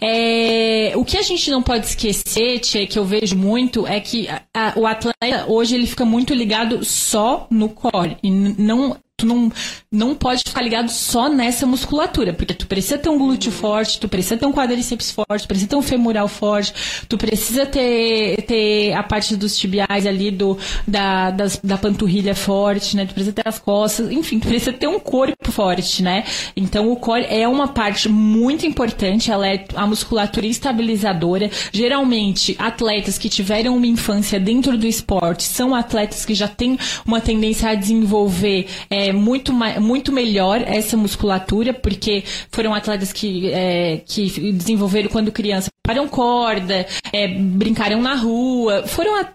É, 0.00 0.92
o 0.94 1.04
que 1.04 1.18
a 1.18 1.22
gente 1.22 1.50
não 1.50 1.60
pode 1.60 1.86
esquecer, 1.86 2.60
Tia, 2.60 2.86
que 2.86 2.96
eu 2.96 3.04
vejo 3.04 3.36
muito, 3.36 3.88
é 3.88 3.98
que 3.98 4.28
a, 4.28 4.40
a, 4.54 4.78
o 4.78 4.86
atleta 4.86 5.46
hoje 5.48 5.74
ele 5.74 5.86
fica 5.88 6.04
muito 6.04 6.32
ligado 6.32 6.84
só 6.84 7.48
no 7.50 7.68
core 7.68 8.16
e 8.22 8.30
não 8.30 8.96
tu 9.18 9.26
não, 9.26 9.52
não 9.90 10.14
pode 10.14 10.44
ficar 10.46 10.62
ligado 10.62 10.88
só 10.88 11.28
nessa 11.28 11.66
musculatura, 11.66 12.32
porque 12.32 12.54
tu 12.54 12.68
precisa 12.68 12.96
ter 12.96 13.08
um 13.08 13.18
glúteo 13.18 13.50
forte, 13.50 13.98
tu 13.98 14.08
precisa 14.08 14.36
ter 14.36 14.46
um 14.46 14.52
quadríceps 14.52 15.10
forte, 15.10 15.42
tu 15.42 15.48
precisa 15.48 15.68
ter 15.68 15.76
um 15.76 15.82
femoral 15.82 16.28
forte, 16.28 16.72
tu 17.08 17.18
precisa 17.18 17.66
ter, 17.66 18.40
ter 18.42 18.92
a 18.92 19.02
parte 19.02 19.36
dos 19.36 19.58
tibiais 19.58 20.06
ali, 20.06 20.30
do, 20.30 20.56
da, 20.86 21.32
das, 21.32 21.56
da 21.56 21.76
panturrilha 21.76 22.32
forte, 22.32 22.96
né? 22.96 23.06
Tu 23.06 23.12
precisa 23.12 23.32
ter 23.32 23.42
as 23.44 23.58
costas, 23.58 24.08
enfim, 24.12 24.38
tu 24.38 24.46
precisa 24.46 24.72
ter 24.72 24.86
um 24.86 25.00
corpo 25.00 25.50
forte, 25.50 26.00
né? 26.00 26.22
Então 26.56 26.88
o 26.92 26.94
core 26.94 27.26
é 27.28 27.48
uma 27.48 27.66
parte 27.66 28.08
muito 28.08 28.64
importante, 28.66 29.32
ela 29.32 29.48
é 29.48 29.64
a 29.74 29.84
musculatura 29.84 30.46
estabilizadora. 30.46 31.50
Geralmente, 31.72 32.54
atletas 32.56 33.18
que 33.18 33.28
tiveram 33.28 33.76
uma 33.76 33.86
infância 33.86 34.38
dentro 34.38 34.78
do 34.78 34.86
esporte 34.86 35.42
são 35.42 35.74
atletas 35.74 36.24
que 36.24 36.34
já 36.34 36.46
têm 36.46 36.78
uma 37.04 37.20
tendência 37.20 37.68
a 37.68 37.74
desenvolver. 37.74 38.68
É, 38.88 39.07
muito, 39.12 39.52
muito 39.52 40.12
melhor 40.12 40.62
essa 40.62 40.96
musculatura, 40.96 41.72
porque 41.72 42.24
foram 42.50 42.74
atletas 42.74 43.12
que, 43.12 43.50
é, 43.52 43.98
que 44.06 44.52
desenvolveram 44.52 45.08
quando 45.08 45.32
criança, 45.32 45.70
pararam 45.88 46.06
corda, 46.06 46.86
é, 47.10 47.28
brincaram 47.28 48.02
na 48.02 48.14
rua, 48.14 48.86
foram 48.86 49.16
a, 49.16 49.26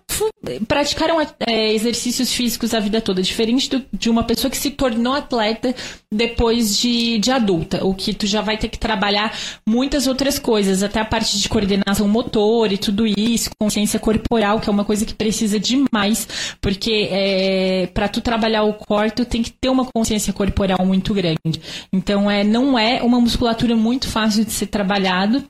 praticaram 0.67 1.19
é, 1.47 1.73
exercícios 1.73 2.31
físicos 2.31 2.75
a 2.75 2.79
vida 2.79 3.01
toda, 3.01 3.23
diferente 3.23 3.67
do, 3.69 3.83
de 3.91 4.07
uma 4.07 4.23
pessoa 4.23 4.51
que 4.51 4.57
se 4.57 4.69
tornou 4.69 5.13
atleta 5.13 5.73
depois 6.11 6.77
de, 6.77 7.17
de 7.17 7.31
adulta, 7.31 7.83
o 7.83 7.95
que 7.95 8.13
tu 8.13 8.27
já 8.27 8.41
vai 8.41 8.55
ter 8.55 8.67
que 8.67 8.77
trabalhar 8.77 9.35
muitas 9.67 10.05
outras 10.05 10.37
coisas, 10.37 10.83
até 10.83 10.99
a 10.99 11.05
parte 11.05 11.39
de 11.39 11.49
coordenação 11.49 12.07
motor 12.07 12.71
e 12.71 12.77
tudo 12.77 13.07
isso, 13.07 13.49
consciência 13.59 13.99
corporal, 13.99 14.59
que 14.59 14.69
é 14.69 14.71
uma 14.71 14.85
coisa 14.85 15.05
que 15.05 15.13
precisa 15.15 15.59
demais, 15.59 16.55
porque 16.61 17.09
é, 17.09 17.89
para 17.93 18.07
tu 18.07 18.21
trabalhar 18.21 18.63
o 18.63 18.73
core, 18.73 19.09
tu 19.09 19.25
tem 19.25 19.41
que 19.41 19.51
ter 19.51 19.69
uma 19.69 19.85
consciência 19.85 20.31
corporal 20.31 20.85
muito 20.85 21.13
grande. 21.15 21.59
Então, 21.91 22.29
é, 22.29 22.43
não 22.43 22.77
é 22.77 23.01
uma 23.01 23.19
musculatura 23.19 23.75
muito 23.75 24.07
fácil 24.07 24.45
de 24.45 24.51
ser 24.51 24.67
trabalhado, 24.67 25.43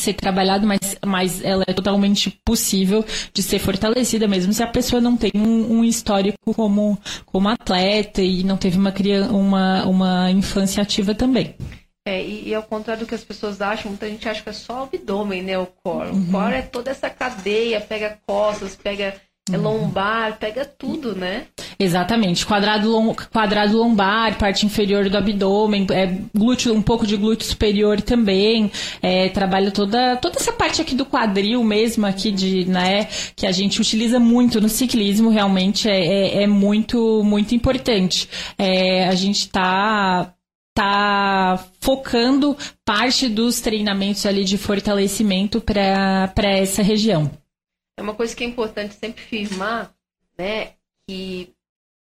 ser 0.00 0.14
trabalhado, 0.14 0.66
mas, 0.66 0.96
mas 1.04 1.42
ela 1.44 1.64
é 1.66 1.72
totalmente 1.72 2.30
possível 2.44 3.04
de 3.32 3.42
ser 3.42 3.58
fortalecida, 3.58 4.28
mesmo 4.28 4.52
se 4.52 4.62
a 4.62 4.66
pessoa 4.66 5.00
não 5.00 5.16
tem 5.16 5.32
um, 5.34 5.78
um 5.78 5.84
histórico 5.84 6.54
como, 6.54 6.98
como 7.24 7.48
atleta 7.48 8.22
e 8.22 8.44
não 8.44 8.56
teve 8.56 8.78
uma, 8.78 8.92
uma, 9.30 9.86
uma 9.86 10.30
infância 10.30 10.82
ativa 10.82 11.14
também. 11.14 11.54
É, 12.06 12.22
e, 12.22 12.50
e, 12.50 12.54
ao 12.54 12.62
contrário 12.62 13.04
do 13.04 13.08
que 13.08 13.16
as 13.16 13.24
pessoas 13.24 13.60
acham, 13.60 13.90
muita 13.90 14.08
gente 14.08 14.28
acha 14.28 14.40
que 14.40 14.48
é 14.48 14.52
só 14.52 14.80
o 14.80 14.82
abdômen, 14.84 15.42
né, 15.42 15.58
o 15.58 15.66
core. 15.66 16.10
Uhum. 16.10 16.28
O 16.28 16.30
core 16.30 16.54
é 16.54 16.62
toda 16.62 16.92
essa 16.92 17.10
cadeia, 17.10 17.80
pega 17.80 18.16
costas, 18.24 18.76
pega 18.76 19.20
é 19.52 19.56
lombar, 19.56 20.38
pega 20.38 20.64
tudo, 20.64 21.14
né? 21.14 21.44
Exatamente. 21.78 22.44
Quadrado, 22.44 22.90
lom, 22.90 23.14
quadrado 23.32 23.78
lombar, 23.78 24.36
parte 24.38 24.66
inferior 24.66 25.08
do 25.08 25.16
abdômen, 25.16 25.86
é, 25.90 26.18
glúteo, 26.34 26.74
um 26.74 26.82
pouco 26.82 27.06
de 27.06 27.16
glúteo 27.16 27.46
superior 27.46 28.00
também. 28.00 28.72
É, 29.00 29.28
trabalha 29.28 29.70
toda, 29.70 30.16
toda 30.16 30.38
essa 30.40 30.52
parte 30.52 30.82
aqui 30.82 30.96
do 30.96 31.06
quadril 31.06 31.62
mesmo, 31.62 32.06
aqui 32.06 32.32
de, 32.32 32.64
né, 32.64 33.06
que 33.36 33.46
a 33.46 33.52
gente 33.52 33.80
utiliza 33.80 34.18
muito 34.18 34.60
no 34.60 34.68
ciclismo, 34.68 35.30
realmente 35.30 35.88
é, 35.88 36.06
é, 36.06 36.42
é 36.42 36.46
muito, 36.48 37.22
muito 37.22 37.54
importante. 37.54 38.28
É, 38.58 39.06
a 39.06 39.14
gente 39.14 39.42
está 39.42 40.32
tá 40.74 41.64
focando 41.80 42.56
parte 42.84 43.28
dos 43.28 43.60
treinamentos 43.60 44.26
ali 44.26 44.44
de 44.44 44.58
fortalecimento 44.58 45.60
para 45.60 46.32
essa 46.36 46.82
região. 46.82 47.30
É 47.96 48.02
uma 48.02 48.14
coisa 48.14 48.34
que 48.34 48.44
é 48.44 48.46
importante 48.46 48.94
sempre 48.94 49.22
firmar, 49.22 49.92
né, 50.38 50.74
que 51.08 51.54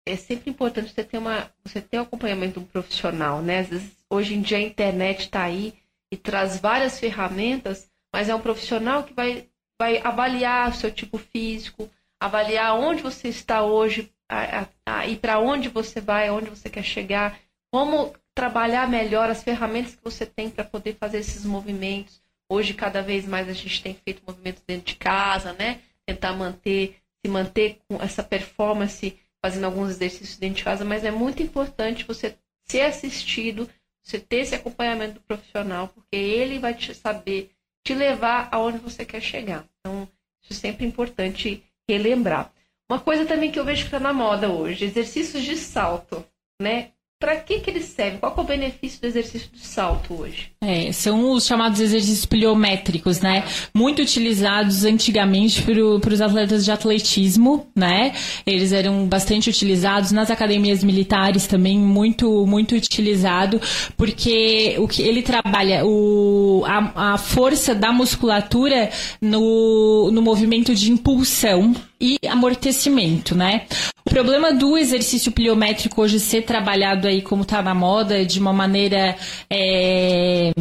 é 0.06 0.16
sempre 0.16 0.50
importante 0.50 0.94
você 0.94 1.04
ter 1.04 1.18
uma 1.18 1.50
você 1.64 1.82
ter 1.82 2.00
um 2.00 2.04
acompanhamento 2.04 2.60
de 2.60 2.60
um 2.60 2.68
profissional, 2.68 3.42
né? 3.42 3.60
Às 3.60 3.68
vezes, 3.68 4.06
hoje 4.10 4.34
em 4.36 4.42
dia 4.42 4.58
a 4.58 4.62
internet 4.62 5.22
está 5.22 5.44
aí 5.44 5.74
e 6.12 6.18
traz 6.18 6.60
várias 6.60 7.00
ferramentas, 7.00 7.88
mas 8.14 8.30
é 8.30 8.36
um 8.36 8.42
profissional 8.42 9.04
que 9.04 9.14
vai 9.14 9.48
vai 9.80 10.00
avaliar 10.04 10.70
o 10.70 10.74
seu 10.74 10.92
tipo 10.92 11.18
físico, 11.18 11.90
avaliar 12.20 12.76
onde 12.76 13.02
você 13.02 13.30
está 13.30 13.64
hoje 13.64 14.12
a, 14.30 14.62
a, 14.62 14.68
a, 14.86 15.08
e 15.08 15.16
para 15.16 15.40
onde 15.40 15.70
você 15.70 16.00
vai, 16.00 16.30
onde 16.30 16.50
você 16.52 16.70
quer 16.70 16.84
chegar, 16.84 17.40
como 17.72 18.14
trabalhar 18.36 18.88
melhor 18.88 19.30
as 19.30 19.44
ferramentas 19.44 19.96
que 19.96 20.04
você 20.04 20.26
tem 20.26 20.50
para 20.50 20.64
poder 20.64 20.96
fazer 21.00 21.18
esses 21.18 21.46
movimentos, 21.46 22.21
Hoje, 22.52 22.74
cada 22.74 23.02
vez 23.02 23.26
mais, 23.26 23.48
a 23.48 23.54
gente 23.54 23.82
tem 23.82 23.94
feito 23.94 24.22
movimentos 24.28 24.62
dentro 24.68 24.88
de 24.88 24.96
casa, 24.96 25.54
né? 25.54 25.80
Tentar 26.06 26.34
manter, 26.34 26.98
se 27.26 27.32
manter 27.32 27.78
com 27.88 27.96
essa 28.04 28.22
performance, 28.22 29.16
fazendo 29.42 29.64
alguns 29.64 29.90
exercícios 29.90 30.36
dentro 30.36 30.58
de 30.58 30.64
casa, 30.66 30.84
mas 30.84 31.06
é 31.06 31.12
muito 31.12 31.42
importante 31.42 32.04
você 32.04 32.36
ser 32.68 32.82
assistido, 32.82 33.66
você 34.04 34.20
ter 34.20 34.40
esse 34.40 34.54
acompanhamento 34.54 35.14
do 35.14 35.22
profissional, 35.22 35.88
porque 35.88 36.18
ele 36.18 36.60
vai 36.60 36.74
te 36.74 36.94
saber 36.94 37.48
te 37.88 37.94
levar 37.94 38.50
aonde 38.52 38.80
você 38.80 39.06
quer 39.06 39.22
chegar. 39.22 39.66
Então, 39.80 40.06
isso 40.44 40.52
é 40.52 40.56
sempre 40.56 40.86
importante 40.86 41.64
relembrar. 41.90 42.52
Uma 42.92 43.00
coisa 43.00 43.26
também 43.26 43.50
que 43.50 43.60
eu 43.60 43.64
vejo 43.64 43.84
que 43.84 43.88
está 43.88 44.00
na 44.00 44.12
moda 44.12 44.50
hoje, 44.50 44.84
exercícios 44.84 45.42
de 45.42 45.56
salto, 45.56 46.22
né? 46.62 46.92
Para 47.22 47.36
que, 47.36 47.60
que 47.60 47.70
eles 47.70 47.86
servem? 47.86 48.18
Qual 48.20 48.34
é 48.36 48.42
o 48.42 48.44
benefício 48.44 49.00
do 49.00 49.06
exercício 49.06 49.48
do 49.52 49.60
salto 49.60 50.20
hoje? 50.20 50.48
É, 50.60 50.92
são 50.92 51.34
os 51.34 51.46
chamados 51.46 51.80
exercícios 51.80 52.26
pliométricos, 52.26 53.22
né? 53.22 53.44
Muito 53.76 54.02
utilizados 54.02 54.84
antigamente 54.86 55.62
para 55.62 56.14
os 56.14 56.20
atletas 56.20 56.66
de 56.66 56.72
atletismo, 56.72 57.68
né? 57.76 58.14
Eles 58.44 58.72
eram 58.72 59.06
bastante 59.06 59.52
utilizados 59.52 60.12
nas 60.12 60.32
academias 60.32 60.84
militares 60.84 61.46
também, 61.46 61.78
muito 61.78 62.48
muito 62.48 62.74
utilizado, 62.74 63.62
porque 63.96 64.76
o 64.80 64.88
que 64.88 65.04
ele 65.04 65.22
trabalha 65.22 65.86
o, 65.86 66.64
a, 66.66 67.14
a 67.14 67.18
força 67.20 67.76
da 67.76 67.92
musculatura 67.92 68.90
no, 69.22 70.10
no 70.12 70.24
movimento 70.24 70.74
de 70.74 70.92
impulsão 70.92 71.76
e 72.02 72.18
amortecimento, 72.28 73.36
né? 73.36 73.66
O 74.04 74.10
problema 74.10 74.52
do 74.52 74.76
exercício 74.76 75.32
pliométrico 75.32 76.02
hoje 76.02 76.20
ser 76.20 76.42
trabalhado 76.42 77.08
aí 77.08 77.22
como 77.22 77.44
está 77.44 77.62
na 77.62 77.76
moda, 77.76 78.26
de 78.26 78.40
uma 78.40 78.52
maneira 78.52 79.16
é, 79.48 80.52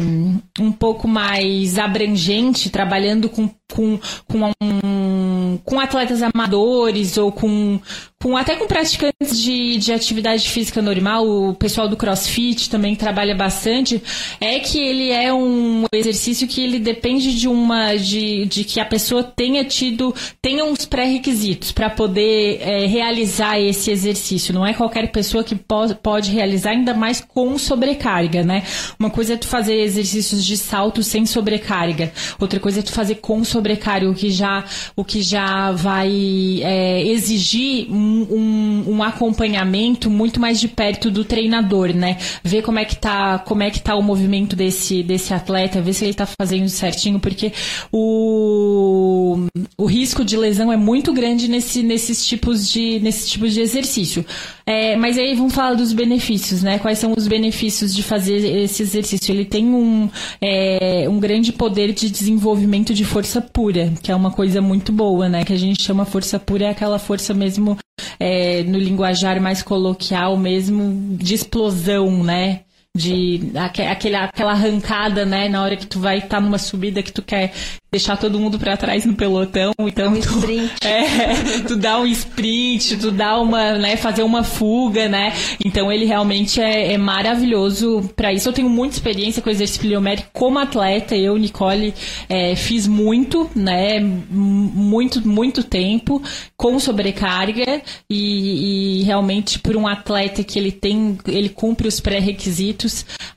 um 0.59 0.71
pouco 0.71 1.07
mais 1.07 1.79
abrangente, 1.79 2.69
trabalhando 2.69 3.27
com, 3.27 3.49
com, 3.71 3.99
com, 4.27 4.51
um, 4.61 5.57
com 5.63 5.79
atletas 5.79 6.21
amadores 6.21 7.17
ou 7.17 7.31
com, 7.31 7.79
com 8.21 8.37
até 8.37 8.55
com 8.55 8.67
praticantes 8.67 9.39
de, 9.41 9.77
de 9.77 9.91
atividade 9.91 10.47
física 10.49 10.81
normal, 10.81 11.27
o 11.27 11.55
pessoal 11.55 11.87
do 11.87 11.97
crossfit 11.97 12.69
também 12.69 12.95
trabalha 12.95 13.35
bastante, 13.35 14.01
é 14.39 14.59
que 14.59 14.79
ele 14.79 15.09
é 15.09 15.33
um 15.33 15.85
exercício 15.91 16.47
que 16.47 16.61
ele 16.61 16.79
depende 16.79 17.37
de 17.37 17.47
uma 17.47 17.95
de, 17.95 18.45
de 18.45 18.63
que 18.63 18.79
a 18.79 18.85
pessoa 18.85 19.23
tenha 19.23 19.63
tido, 19.65 20.13
tenha 20.41 20.63
uns 20.63 20.85
pré-requisitos 20.85 21.71
para 21.71 21.89
poder 21.89 22.59
é, 22.61 22.85
realizar 22.85 23.59
esse 23.59 23.89
exercício. 23.89 24.53
Não 24.53 24.65
é 24.65 24.73
qualquer 24.73 25.11
pessoa 25.11 25.43
que 25.43 25.55
pode, 25.55 25.95
pode 25.95 26.31
realizar, 26.31 26.71
ainda 26.71 26.93
mais 26.93 27.21
com 27.21 27.57
sobrecarga, 27.57 28.43
né? 28.43 28.63
Uma 28.99 29.09
coisa 29.09 29.33
é 29.33 29.37
tu 29.37 29.47
fazer 29.47 29.81
exercícios 29.81 30.45
de 30.45 30.57
salto 30.57 31.01
sem 31.01 31.25
sobrecarga, 31.25 32.11
outra 32.39 32.59
coisa 32.59 32.79
é 32.79 32.83
tu 32.83 32.91
fazer 32.91 33.15
com 33.15 33.43
sobrecarga, 33.43 33.60
o 34.09 34.13
que 34.13 34.29
já, 34.31 34.63
o 34.95 35.03
que 35.03 35.21
já 35.21 35.71
vai 35.71 36.61
é, 36.63 37.03
exigir 37.07 37.91
um, 37.91 38.27
um, 38.29 38.83
um, 38.95 39.03
acompanhamento 39.03 40.09
muito 40.09 40.39
mais 40.39 40.59
de 40.59 40.67
perto 40.67 41.11
do 41.11 41.23
treinador, 41.23 41.93
né? 41.93 42.17
Ver 42.43 42.61
como 42.61 42.79
é 42.79 42.85
que 42.85 42.95
tá, 42.95 43.39
como 43.39 43.63
é 43.63 43.69
que 43.69 43.81
tá 43.81 43.95
o 43.95 44.01
movimento 44.01 44.55
desse, 44.55 45.03
desse 45.03 45.33
atleta, 45.33 45.81
ver 45.81 45.93
se 45.93 46.05
ele 46.05 46.13
tá 46.13 46.25
fazendo 46.25 46.67
certinho, 46.69 47.19
porque 47.19 47.51
o, 47.91 49.45
o 49.77 49.85
risco 49.85 50.23
de 50.23 50.35
lesão 50.37 50.71
é 50.71 50.77
muito 50.77 51.13
grande 51.13 51.47
nesse, 51.47 51.83
nesses 51.83 52.25
tipos 52.25 52.69
de, 52.69 52.99
nesses 52.99 53.29
tipos 53.29 53.53
de 53.53 53.61
exercício. 53.61 54.25
É, 54.65 54.95
mas 54.95 55.17
aí 55.17 55.35
vamos 55.35 55.53
falar 55.53 55.73
dos 55.73 55.91
benefícios, 55.91 56.63
né? 56.63 56.79
Quais 56.79 56.97
são 56.97 57.13
os 57.17 57.27
benefícios 57.27 57.93
de 57.93 58.03
fazer 58.03 58.37
esse 58.63 58.83
exercício? 58.83 59.33
Ele 59.33 59.45
tem 59.45 59.65
um, 59.65 60.09
é, 60.39 61.07
um 61.09 61.19
grande 61.19 61.51
poder 61.51 61.93
de 61.93 62.09
desenvolvimento 62.09 62.93
de 62.93 63.03
força 63.03 63.41
pura, 63.51 63.91
que 64.01 64.11
é 64.11 64.15
uma 64.15 64.31
coisa 64.31 64.61
muito 64.61 64.91
boa, 64.91 65.29
né? 65.29 65.43
Que 65.43 65.53
a 65.53 65.57
gente 65.57 65.81
chama 65.81 66.05
força 66.05 66.39
pura, 66.39 66.65
é 66.65 66.69
aquela 66.69 66.99
força 66.99 67.33
mesmo, 67.33 67.77
é, 68.19 68.63
no 68.63 68.77
linguajar 68.77 69.41
mais 69.41 69.61
coloquial 69.61 70.37
mesmo, 70.37 71.15
de 71.17 71.33
explosão, 71.33 72.23
né? 72.23 72.61
De 72.95 73.51
aquele, 73.55 74.15
aquela 74.15 74.51
arrancada, 74.51 75.25
né, 75.25 75.47
na 75.47 75.63
hora 75.63 75.77
que 75.77 75.87
tu 75.87 75.99
vai 75.99 76.17
estar 76.17 76.27
tá 76.27 76.41
numa 76.41 76.57
subida 76.57 77.01
que 77.01 77.11
tu 77.11 77.21
quer 77.21 77.53
deixar 77.89 78.15
todo 78.17 78.39
mundo 78.39 78.57
para 78.57 78.77
trás 78.77 79.05
no 79.05 79.13
pelotão, 79.13 79.73
então 79.79 80.13
um 80.13 80.19
tu, 80.19 80.39
sprint. 80.39 80.71
É, 80.83 81.59
tu 81.67 81.75
dá 81.75 81.99
um 81.99 82.05
sprint, 82.05 82.97
tu 82.97 83.11
dá 83.11 83.39
uma, 83.39 83.77
né, 83.77 83.95
fazer 83.97 84.23
uma 84.23 84.43
fuga, 84.43 85.07
né? 85.07 85.33
Então 85.63 85.91
ele 85.91 86.05
realmente 86.05 86.61
é, 86.61 86.93
é 86.93 86.97
maravilhoso 86.97 88.09
para 88.15 88.31
isso. 88.31 88.47
Eu 88.47 88.53
tenho 88.53 88.69
muita 88.69 88.95
experiência 88.95 89.41
com 89.41 89.49
exercício 89.49 89.81
pliométrico 89.81 90.29
como 90.33 90.59
atleta, 90.59 91.15
eu, 91.15 91.37
Nicole, 91.37 91.93
é, 92.29 92.55
fiz 92.55 92.87
muito, 92.87 93.49
né, 93.55 93.99
muito, 93.99 95.25
muito 95.27 95.63
tempo 95.63 96.21
com 96.57 96.79
sobrecarga 96.79 97.81
e, 98.09 98.99
e 98.99 99.03
realmente 99.03 99.59
por 99.59 99.75
um 99.75 99.87
atleta 99.87 100.43
que 100.43 100.57
ele 100.57 100.71
tem, 100.71 101.17
ele 101.27 101.49
cumpre 101.49 101.87
os 101.87 101.99
pré-requisitos 101.99 102.80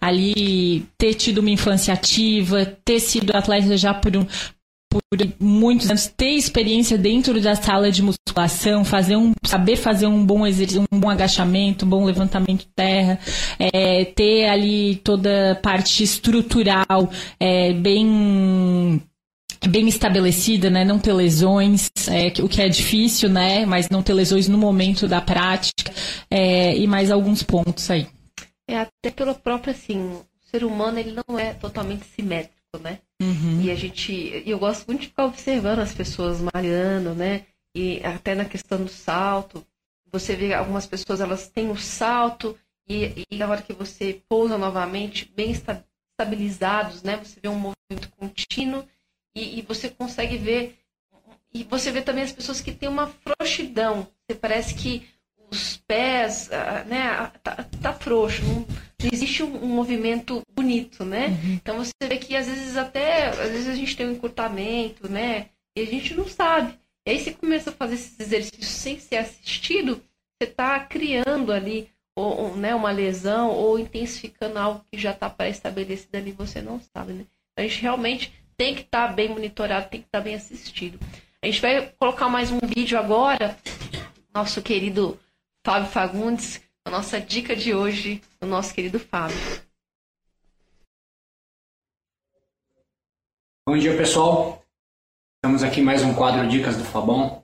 ali 0.00 0.86
ter 0.98 1.14
tido 1.14 1.38
uma 1.38 1.50
infância 1.50 1.92
ativa, 1.94 2.64
ter 2.84 3.00
sido 3.00 3.36
atleta 3.36 3.76
já 3.76 3.92
por 3.92 4.16
um 4.16 4.26
por 4.94 5.02
muitos 5.40 5.90
anos, 5.90 6.06
ter 6.06 6.30
experiência 6.36 6.96
dentro 6.96 7.40
da 7.40 7.56
sala 7.56 7.90
de 7.90 8.00
musculação, 8.00 8.84
fazer 8.84 9.16
um, 9.16 9.32
saber 9.44 9.76
fazer 9.76 10.06
um 10.06 10.24
bom 10.24 10.46
exercício, 10.46 10.84
um 10.92 11.00
bom 11.00 11.10
agachamento, 11.10 11.84
um 11.84 11.88
bom 11.88 12.04
levantamento 12.04 12.60
de 12.60 12.68
terra, 12.76 13.18
é, 13.58 14.04
ter 14.04 14.46
ali 14.48 14.96
toda 14.96 15.52
a 15.52 15.54
parte 15.56 16.04
estrutural 16.04 17.10
é, 17.40 17.72
bem 17.72 19.02
bem 19.68 19.88
estabelecida, 19.88 20.70
né? 20.70 20.84
Não 20.84 20.98
ter 20.98 21.12
lesões, 21.12 21.90
é, 22.08 22.28
o 22.42 22.48
que 22.48 22.60
é 22.60 22.68
difícil, 22.68 23.28
né? 23.28 23.64
Mas 23.66 23.88
não 23.88 24.02
ter 24.02 24.12
lesões 24.12 24.46
no 24.46 24.58
momento 24.58 25.08
da 25.08 25.20
prática 25.20 25.92
é, 26.30 26.76
e 26.76 26.86
mais 26.86 27.10
alguns 27.10 27.42
pontos 27.42 27.90
aí. 27.90 28.06
É 28.68 28.78
até 28.78 29.10
pelo 29.10 29.34
próprio 29.34 29.72
assim, 29.72 29.98
o 30.00 30.26
ser 30.50 30.64
humano 30.64 30.98
ele 30.98 31.12
não 31.26 31.38
é 31.38 31.52
totalmente 31.54 32.04
simétrico, 32.06 32.78
né? 32.80 33.00
Uhum. 33.20 33.62
E 33.62 33.70
a 33.70 33.74
gente, 33.74 34.42
eu 34.46 34.58
gosto 34.58 34.86
muito 34.86 35.02
de 35.02 35.08
ficar 35.08 35.26
observando 35.26 35.80
as 35.80 35.94
pessoas 35.94 36.40
malhando, 36.40 37.14
né? 37.14 37.44
E 37.74 38.00
até 38.04 38.34
na 38.34 38.44
questão 38.44 38.82
do 38.82 38.88
salto, 38.88 39.66
você 40.10 40.36
vê 40.36 40.54
algumas 40.54 40.86
pessoas 40.86 41.20
elas 41.20 41.48
têm 41.48 41.70
o 41.70 41.76
salto 41.76 42.56
e, 42.88 43.26
e 43.30 43.36
na 43.36 43.48
hora 43.48 43.62
que 43.62 43.72
você 43.72 44.22
pousa 44.28 44.56
novamente, 44.56 45.30
bem 45.34 45.50
estabilizados, 45.50 47.02
né? 47.02 47.16
Você 47.16 47.40
vê 47.40 47.48
um 47.48 47.58
movimento 47.58 48.10
contínuo 48.16 48.86
e, 49.34 49.58
e 49.58 49.62
você 49.62 49.88
consegue 49.90 50.36
ver 50.36 50.78
e 51.52 51.62
você 51.62 51.92
vê 51.92 52.02
também 52.02 52.24
as 52.24 52.32
pessoas 52.32 52.60
que 52.60 52.72
têm 52.72 52.88
uma 52.88 53.06
frouxidão. 53.06 54.08
Você 54.26 54.36
parece 54.36 54.74
que 54.74 55.06
os 55.54 55.76
pés, 55.86 56.50
né, 56.86 57.30
tá, 57.42 57.64
tá 57.80 57.92
frouxo, 57.92 58.42
não, 58.44 58.66
não 59.02 59.10
existe 59.12 59.42
um, 59.42 59.64
um, 59.64 59.68
movimento 59.68 60.42
bonito, 60.54 61.04
né? 61.04 61.28
Uhum. 61.28 61.54
Então 61.54 61.78
você 61.78 61.92
vê 62.02 62.16
que 62.16 62.36
às 62.36 62.46
vezes 62.46 62.76
até, 62.76 63.28
às 63.28 63.50
vezes 63.50 63.68
a 63.68 63.74
gente 63.74 63.96
tem 63.96 64.06
um 64.06 64.12
encurtamento, 64.12 65.08
né? 65.08 65.46
E 65.76 65.82
a 65.82 65.86
gente 65.86 66.14
não 66.14 66.26
sabe. 66.26 66.74
E 67.06 67.10
aí 67.10 67.20
você 67.20 67.32
começa 67.32 67.70
a 67.70 67.72
fazer 67.72 67.94
esses 67.94 68.18
exercícios 68.18 68.66
sem 68.66 68.98
ser 68.98 69.16
assistido, 69.16 70.02
você 70.40 70.50
está 70.50 70.80
criando 70.80 71.52
ali 71.52 71.88
ou, 72.16 72.36
ou, 72.38 72.56
né, 72.56 72.74
uma 72.74 72.92
lesão 72.92 73.50
ou 73.50 73.78
intensificando 73.78 74.58
algo 74.58 74.84
que 74.90 74.98
já 74.98 75.10
está 75.10 75.28
pré-estabelecido 75.28 76.16
ali, 76.16 76.32
você 76.32 76.62
não 76.62 76.80
sabe, 76.94 77.12
né? 77.12 77.24
A 77.56 77.62
gente 77.62 77.80
realmente 77.82 78.32
tem 78.56 78.74
que 78.74 78.82
estar 78.82 79.08
tá 79.08 79.12
bem 79.12 79.28
monitorado, 79.28 79.88
tem 79.88 80.00
que 80.00 80.06
estar 80.06 80.18
tá 80.18 80.24
bem 80.24 80.34
assistido. 80.34 80.98
A 81.42 81.46
gente 81.46 81.60
vai 81.60 81.92
colocar 81.98 82.28
mais 82.28 82.50
um 82.50 82.58
vídeo 82.60 82.98
agora. 82.98 83.56
Nosso 84.32 84.62
querido 84.62 85.18
Fábio 85.66 85.88
Fagundes, 85.88 86.60
a 86.84 86.90
nossa 86.90 87.18
dica 87.18 87.56
de 87.56 87.74
hoje, 87.74 88.20
o 88.38 88.44
nosso 88.44 88.74
querido 88.74 89.00
Fábio. 89.00 89.34
Bom 93.66 93.78
dia, 93.78 93.96
pessoal. 93.96 94.62
Estamos 95.36 95.62
aqui 95.62 95.80
mais 95.80 96.02
um 96.02 96.12
quadro 96.14 96.46
Dicas 96.50 96.76
do 96.76 96.84
Fabão. 96.84 97.42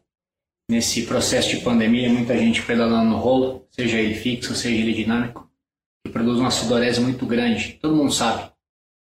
Nesse 0.71 1.07
processo 1.07 1.49
de 1.49 1.65
pandemia, 1.65 2.11
muita 2.11 2.37
gente 2.37 2.63
pedalando 2.63 3.09
no 3.09 3.17
rolo, 3.17 3.67
seja 3.71 3.99
ele 3.99 4.15
fixo, 4.15 4.55
seja 4.55 4.83
ele 4.83 4.93
dinâmico, 4.93 5.51
que 6.05 6.13
produz 6.13 6.39
uma 6.39 6.51
sudorese 6.51 7.01
muito 7.01 7.25
grande. 7.25 7.79
Todo 7.81 7.97
mundo 7.97 8.13
sabe. 8.13 8.53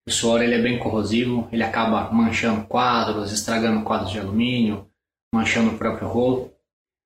O 0.08 0.12
suor 0.12 0.44
ele 0.44 0.54
é 0.54 0.62
bem 0.62 0.78
corrosivo, 0.78 1.50
ele 1.52 1.64
acaba 1.64 2.12
manchando 2.12 2.68
quadros, 2.68 3.32
estragando 3.32 3.84
quadros 3.84 4.12
de 4.12 4.20
alumínio, 4.20 4.88
manchando 5.34 5.72
o 5.72 5.78
próprio 5.80 6.08
rolo. 6.08 6.54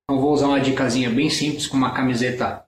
Então 0.04 0.22
vou 0.22 0.34
usar 0.34 0.48
uma 0.48 0.60
dicasinha 0.60 1.10
bem 1.10 1.30
simples 1.30 1.68
com 1.68 1.78
uma 1.78 1.94
camiseta 1.94 2.66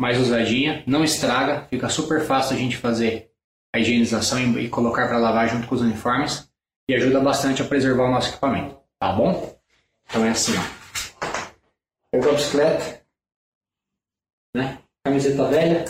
mais 0.00 0.18
usadinha, 0.18 0.82
não 0.86 1.04
estraga, 1.04 1.66
fica 1.68 1.88
super 1.88 2.24
fácil 2.26 2.56
a 2.56 2.58
gente 2.58 2.76
fazer 2.76 3.30
a 3.74 3.78
higienização 3.78 4.40
e 4.58 4.68
colocar 4.68 5.06
para 5.06 5.18
lavar 5.18 5.48
junto 5.48 5.68
com 5.68 5.74
os 5.74 5.80
uniformes 5.80 6.50
e 6.88 6.94
ajuda 6.94 7.20
bastante 7.20 7.62
a 7.62 7.64
preservar 7.64 8.04
o 8.04 8.10
nosso 8.10 8.30
equipamento, 8.30 8.76
tá 8.98 9.12
bom? 9.12 9.56
Então 10.06 10.24
é 10.24 10.30
assim, 10.30 10.52
ó. 10.56 10.84
Pegou 12.10 12.30
a 12.30 12.34
bicicleta, 12.34 13.02
né? 14.54 14.78
Camiseta 15.04 15.48
velha, 15.48 15.84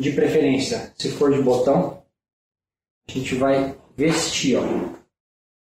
de 0.00 0.12
preferência, 0.12 0.92
se 0.96 1.10
for 1.10 1.32
de 1.32 1.42
botão, 1.42 2.02
a 3.08 3.12
gente 3.12 3.34
vai 3.34 3.78
vestir, 3.96 4.58
ó, 4.58 4.62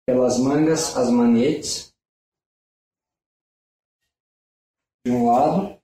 pelas 0.07 0.39
mangas, 0.39 0.97
as 0.97 1.11
manetes, 1.11 1.86
de 5.07 5.13
um 5.13 5.27
lado 5.27 5.81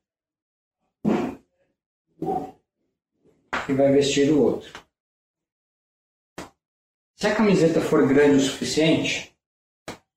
e 3.68 3.73
vai 3.73 3.93
vestir 3.93 4.27
do 4.27 4.43
outro. 4.43 4.85
Se 7.14 7.29
a 7.29 7.37
camiseta 7.37 7.81
for 7.81 8.09
grande 8.09 8.39
o 8.39 8.41
suficiente, 8.41 9.33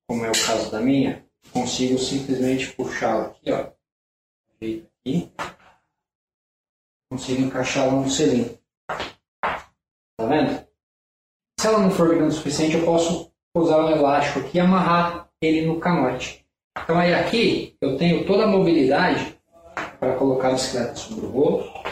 como 0.07 0.25
é 0.25 0.31
o 0.31 0.45
caso 0.47 0.71
da 0.71 0.81
minha, 0.81 1.23
consigo 1.53 1.99
simplesmente 1.99 2.73
puxá-la 2.73 3.27
aqui, 3.27 3.51
ó. 3.51 3.71
aqui. 4.55 5.31
Consigo 7.07 7.43
encaixá-la 7.43 7.91
no 7.91 8.09
selim. 8.09 8.57
Tá 8.87 10.25
vendo? 10.27 10.67
Se 11.59 11.67
ela 11.67 11.77
não 11.77 11.91
for 11.91 12.09
grande 12.09 12.33
o 12.33 12.37
suficiente, 12.37 12.77
eu 12.77 12.85
posso 12.85 13.31
usar 13.55 13.85
um 13.85 13.91
elástico 13.91 14.39
aqui 14.39 14.57
e 14.57 14.61
amarrar 14.61 15.29
ele 15.39 15.67
no 15.67 15.79
canote. 15.79 16.44
Então 16.83 16.99
aí 16.99 17.13
aqui 17.13 17.75
eu 17.81 17.97
tenho 17.97 18.25
toda 18.25 18.43
a 18.43 18.47
mobilidade 18.47 19.37
para 19.99 20.15
colocar 20.15 20.49
a 20.49 20.51
bicicleta 20.51 20.95
sobre 20.95 21.25
o 21.25 21.29
rolo 21.29 21.85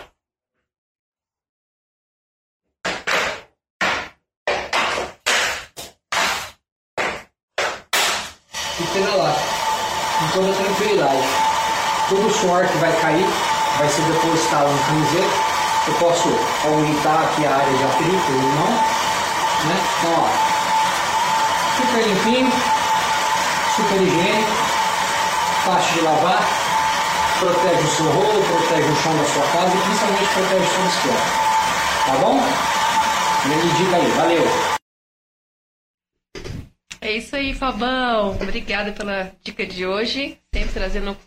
pedalar 8.93 9.35
com 10.19 10.27
toda 10.39 10.53
tranquilidade. 10.53 11.23
Todo 12.09 12.27
o 12.27 12.31
suor 12.31 12.65
que 12.67 12.77
vai 12.77 12.91
cair 13.01 13.25
vai 13.77 13.89
ser 13.89 14.03
depositado 14.03 14.69
na 14.71 14.83
camiseta. 14.85 15.53
Eu 15.87 15.93
posso 15.95 16.29
aumentar 16.65 17.23
aqui 17.23 17.45
a 17.45 17.55
área 17.55 17.73
de 17.73 17.83
atrito 17.83 18.31
ou 18.31 18.41
não. 18.41 18.71
Né? 19.67 19.77
Então, 19.97 20.13
ó, 20.15 20.29
super 21.77 22.07
limpinho, 22.07 22.51
super 23.75 24.01
higiênico, 24.01 24.51
fácil 25.65 25.93
de 25.95 26.01
lavar, 26.01 26.47
protege 27.39 27.81
o 27.81 27.87
seu 27.87 28.05
rolo, 28.05 28.43
protege 28.43 28.87
o 28.87 28.95
chão 28.95 29.17
da 29.17 29.25
sua 29.25 29.43
casa 29.51 29.75
e 29.75 29.81
principalmente 29.81 30.33
protege 30.33 30.79
o 30.79 30.83
bicicleta. 30.83 31.43
Tá 32.05 32.17
bom? 32.19 32.39
Grande 33.45 33.77
dica 33.77 33.95
aí, 33.95 34.11
valeu! 34.11 34.73
É 37.01 37.11
isso 37.17 37.35
aí, 37.35 37.53
Fabão. 37.53 38.37
Obrigada 38.41 38.91
pela 38.91 39.31
dica 39.43 39.65
de 39.65 39.85
hoje. 39.85 40.37
Sempre 40.53 40.73
trazendo 40.73 41.17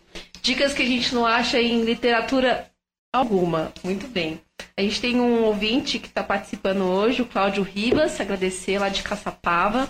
dicas 0.41 0.73
que 0.73 0.81
a 0.81 0.85
gente 0.85 1.13
não 1.13 1.25
acha 1.25 1.61
em 1.61 1.83
literatura 1.83 2.71
alguma. 3.13 3.73
Muito 3.83 4.07
bem. 4.07 4.41
A 4.75 4.81
gente 4.81 5.01
tem 5.01 5.19
um 5.19 5.43
ouvinte 5.43 5.99
que 5.99 6.07
está 6.07 6.23
participando 6.23 6.83
hoje, 6.83 7.21
o 7.21 7.27
Cláudio 7.27 7.61
Ribas, 7.61 8.19
agradecer 8.19 8.79
lá 8.79 8.89
de 8.89 9.03
Caçapava, 9.03 9.87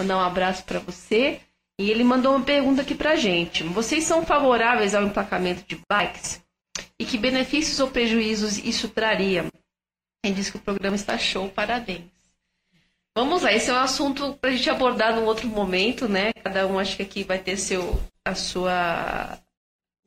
mandar 0.00 0.18
um 0.18 0.24
abraço 0.24 0.64
para 0.64 0.78
você. 0.78 1.40
E 1.78 1.90
ele 1.90 2.04
mandou 2.04 2.36
uma 2.36 2.44
pergunta 2.44 2.82
aqui 2.82 2.94
para 2.94 3.16
gente. 3.16 3.64
Vocês 3.64 4.04
são 4.04 4.24
favoráveis 4.24 4.94
ao 4.94 5.04
emplacamento 5.04 5.64
de 5.66 5.80
bikes? 5.90 6.42
E 6.98 7.04
que 7.04 7.18
benefícios 7.18 7.80
ou 7.80 7.90
prejuízos 7.90 8.58
isso 8.58 8.88
traria? 8.88 9.46
Ele 10.24 10.34
diz 10.34 10.50
que 10.50 10.56
o 10.56 10.60
programa 10.60 10.96
está 10.96 11.18
show, 11.18 11.48
parabéns. 11.48 12.14
Vamos 13.16 13.42
lá, 13.42 13.52
esse 13.52 13.70
é 13.70 13.72
um 13.72 13.78
assunto 13.78 14.34
para 14.34 14.50
a 14.50 14.52
gente 14.52 14.68
abordar 14.68 15.14
num 15.14 15.24
outro 15.24 15.48
momento, 15.48 16.08
né? 16.08 16.32
Cada 16.32 16.66
um 16.66 16.78
acho 16.78 16.96
que 16.96 17.02
aqui 17.02 17.22
vai 17.22 17.38
ter 17.38 17.56
seu, 17.56 18.00
a 18.24 18.34
sua 18.34 19.38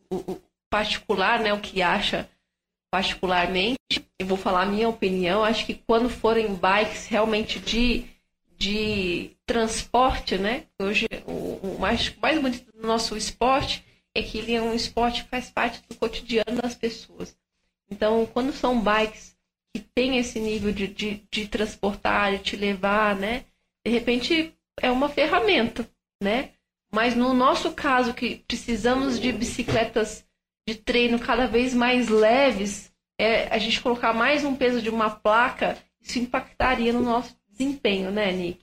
o, 0.09 0.15
o 0.15 0.41
particular, 0.69 1.39
né? 1.39 1.53
O 1.53 1.61
que 1.61 1.81
acha 1.81 2.29
particularmente. 2.91 3.77
Eu 4.19 4.25
vou 4.25 4.37
falar 4.37 4.63
a 4.63 4.65
minha 4.65 4.89
opinião. 4.89 5.43
Acho 5.43 5.65
que 5.65 5.73
quando 5.73 6.09
forem 6.09 6.55
bikes 6.55 7.07
realmente 7.07 7.59
de, 7.59 8.05
de 8.57 9.31
transporte, 9.45 10.37
né? 10.37 10.65
Hoje 10.79 11.07
o, 11.25 11.75
o 11.75 11.77
mais, 11.79 12.13
mais 12.21 12.41
bonito 12.41 12.71
do 12.71 12.87
nosso 12.87 13.15
esporte 13.15 13.85
é 14.15 14.21
que 14.21 14.39
ele 14.39 14.55
é 14.55 14.61
um 14.61 14.73
esporte 14.73 15.23
que 15.23 15.29
faz 15.29 15.49
parte 15.49 15.81
do 15.87 15.95
cotidiano 15.95 16.59
das 16.61 16.73
pessoas. 16.73 17.37
Então, 17.89 18.25
quando 18.33 18.51
são 18.51 18.81
bikes 18.81 19.37
que 19.73 19.79
tem 19.79 20.17
esse 20.17 20.39
nível 20.39 20.71
de, 20.71 20.87
de, 20.87 21.23
de 21.31 21.47
transportar, 21.47 22.31
de 22.31 22.39
te 22.39 22.55
levar, 22.55 23.15
né? 23.15 23.45
De 23.85 23.91
repente 23.91 24.53
é 24.81 24.89
uma 24.89 25.07
ferramenta, 25.07 25.87
né? 26.21 26.51
Mas 26.91 27.15
no 27.15 27.33
nosso 27.33 27.73
caso, 27.73 28.13
que 28.13 28.43
precisamos 28.47 29.19
de 29.19 29.31
bicicletas 29.31 30.25
de 30.67 30.75
treino 30.75 31.19
cada 31.19 31.45
vez 31.45 31.73
mais 31.73 32.09
leves, 32.09 32.91
é, 33.19 33.47
a 33.53 33.57
gente 33.57 33.81
colocar 33.81 34.13
mais 34.13 34.43
um 34.43 34.55
peso 34.55 34.81
de 34.81 34.89
uma 34.89 35.09
placa, 35.09 35.77
isso 36.01 36.19
impactaria 36.19 36.91
no 36.91 37.01
nosso 37.01 37.35
desempenho, 37.57 38.11
né, 38.11 38.31
Nick? 38.31 38.59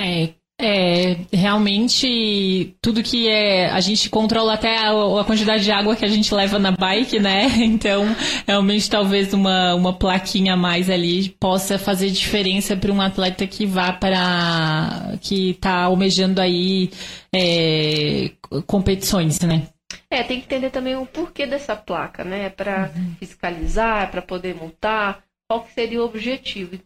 É, 0.00 0.30
é, 0.62 1.16
realmente, 1.32 2.76
tudo 2.82 3.02
que 3.02 3.26
é. 3.28 3.70
A 3.70 3.80
gente 3.80 4.10
controla 4.10 4.54
até 4.54 4.76
a, 4.76 4.90
a, 5.20 5.24
quantidade 5.24 5.64
de 5.64 5.72
água 5.72 5.96
que 5.96 6.04
a 6.04 6.08
gente 6.08 6.34
leva 6.34 6.58
na 6.58 6.70
bike, 6.70 7.18
né? 7.18 7.46
Então, 7.70 8.04
realmente, 8.46 8.90
talvez 8.90 9.32
uma, 9.32 9.74
uma 9.74 9.92
plaquinha 9.92 10.54
a 10.54 10.56
mais 10.56 10.90
ali 10.90 11.30
possa 11.30 11.78
fazer 11.78 12.10
diferença 12.10 12.76
para 12.76 12.92
um 12.92 13.00
atleta 13.00 13.46
que 13.46 13.64
vá 13.64 13.92
para. 13.92 15.16
que 15.22 15.50
está 15.50 15.84
almejando 15.84 16.40
aí 16.40 16.90
é, 17.34 18.30
competições, 18.66 19.40
né? 19.40 19.66
É, 20.10 20.22
tem 20.22 20.40
que 20.40 20.46
entender 20.46 20.70
também 20.70 20.96
o 20.96 21.06
porquê 21.06 21.46
dessa 21.46 21.74
placa, 21.74 22.22
né? 22.22 22.50
Para 22.50 22.92
uhum. 22.94 23.14
fiscalizar, 23.18 24.10
para 24.10 24.20
poder 24.20 24.54
multar, 24.54 25.22
qual 25.48 25.62
que 25.62 25.72
seria 25.72 26.02
o 26.02 26.04
objetivo. 26.04 26.78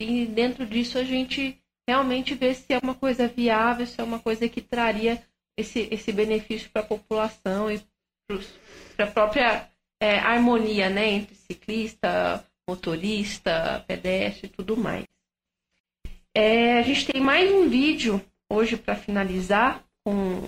E 0.00 0.26
dentro 0.26 0.66
disso 0.66 0.98
a 0.98 1.04
gente 1.04 1.58
realmente 1.88 2.34
ver 2.34 2.54
se 2.54 2.72
é 2.72 2.78
uma 2.82 2.94
coisa 2.94 3.28
viável, 3.28 3.86
se 3.86 4.00
é 4.00 4.04
uma 4.04 4.18
coisa 4.18 4.48
que 4.48 4.60
traria 4.60 5.22
esse, 5.56 5.88
esse 5.90 6.12
benefício 6.12 6.70
para 6.70 6.82
a 6.82 6.86
população 6.86 7.70
e 7.70 7.80
para 8.96 9.06
a 9.06 9.10
própria 9.10 9.70
é, 10.00 10.18
harmonia 10.18 10.90
né, 10.90 11.06
entre 11.08 11.34
ciclista, 11.34 12.44
motorista, 12.68 13.84
pedestre 13.86 14.46
e 14.48 14.50
tudo 14.50 14.76
mais. 14.76 15.04
É, 16.34 16.78
a 16.78 16.82
gente 16.82 17.06
tem 17.06 17.20
mais 17.20 17.50
um 17.50 17.68
vídeo 17.68 18.20
hoje 18.50 18.76
para 18.76 18.94
finalizar 18.94 19.82
com 20.04 20.42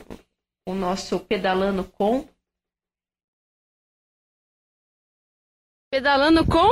o 0.67 0.75
nosso 0.75 1.19
Pedalando 1.21 1.85
com. 1.85 2.29
Pedalando 5.91 6.45
com 6.45 6.69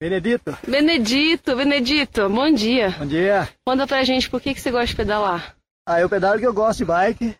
Benedito. 0.00 0.56
Benedito, 0.64 1.56
Benedito, 1.56 2.28
bom 2.28 2.52
dia. 2.52 2.94
Bom 2.96 3.06
dia. 3.06 3.48
Conta 3.66 3.84
pra 3.84 4.04
gente 4.04 4.30
por 4.30 4.40
que, 4.40 4.54
que 4.54 4.60
você 4.60 4.70
gosta 4.70 4.86
de 4.86 4.94
pedalar. 4.94 5.56
Ah, 5.84 6.00
eu 6.00 6.08
pedalo 6.08 6.34
porque 6.34 6.46
eu 6.46 6.54
gosto 6.54 6.78
de 6.78 6.84
bike. 6.84 7.34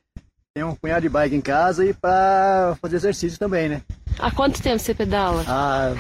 Tenho 0.53 0.71
um 0.71 0.75
punhado 0.75 1.03
de 1.03 1.09
bike 1.09 1.37
em 1.37 1.41
casa 1.41 1.87
e 1.87 1.95
pra 1.95 2.77
fazer 2.83 2.97
exercício 2.97 3.39
também, 3.39 3.69
né? 3.69 3.83
Há 4.19 4.33
quanto 4.33 4.61
tempo 4.61 4.81
você 4.81 4.93
pedala? 4.93 5.45
Ah, 5.47 5.95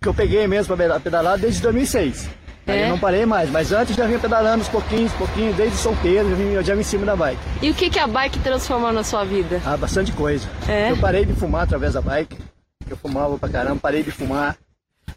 que 0.00 0.06
eu 0.06 0.14
peguei 0.14 0.46
mesmo 0.46 0.76
pra 0.76 1.00
pedalar 1.00 1.36
desde 1.38 1.60
2006. 1.62 2.28
É? 2.68 2.72
Aí 2.72 2.82
eu 2.82 2.90
não 2.90 2.98
parei 2.98 3.26
mais, 3.26 3.50
mas 3.50 3.72
antes 3.72 3.96
já 3.96 4.06
vinha 4.06 4.20
pedalando 4.20 4.62
uns 4.62 4.68
pouquinhos, 4.68 5.12
pouquinhos, 5.14 5.56
desde 5.56 5.76
solteiro, 5.76 6.28
eu, 6.28 6.62
já 6.62 6.74
vinha 6.74 6.82
em 6.82 6.84
cima 6.84 7.04
da 7.04 7.16
bike. 7.16 7.40
E 7.60 7.70
o 7.70 7.74
que, 7.74 7.90
que 7.90 7.98
a 7.98 8.06
bike 8.06 8.38
transformou 8.38 8.92
na 8.92 9.02
sua 9.02 9.24
vida? 9.24 9.60
Ah, 9.66 9.76
bastante 9.76 10.12
coisa. 10.12 10.48
É? 10.68 10.92
Eu 10.92 10.96
parei 10.98 11.24
de 11.24 11.32
fumar 11.34 11.64
através 11.64 11.94
da 11.94 12.00
bike. 12.00 12.38
Eu 12.88 12.96
fumava 12.96 13.36
pra 13.36 13.48
caramba, 13.48 13.80
parei 13.80 14.04
de 14.04 14.12
fumar 14.12 14.56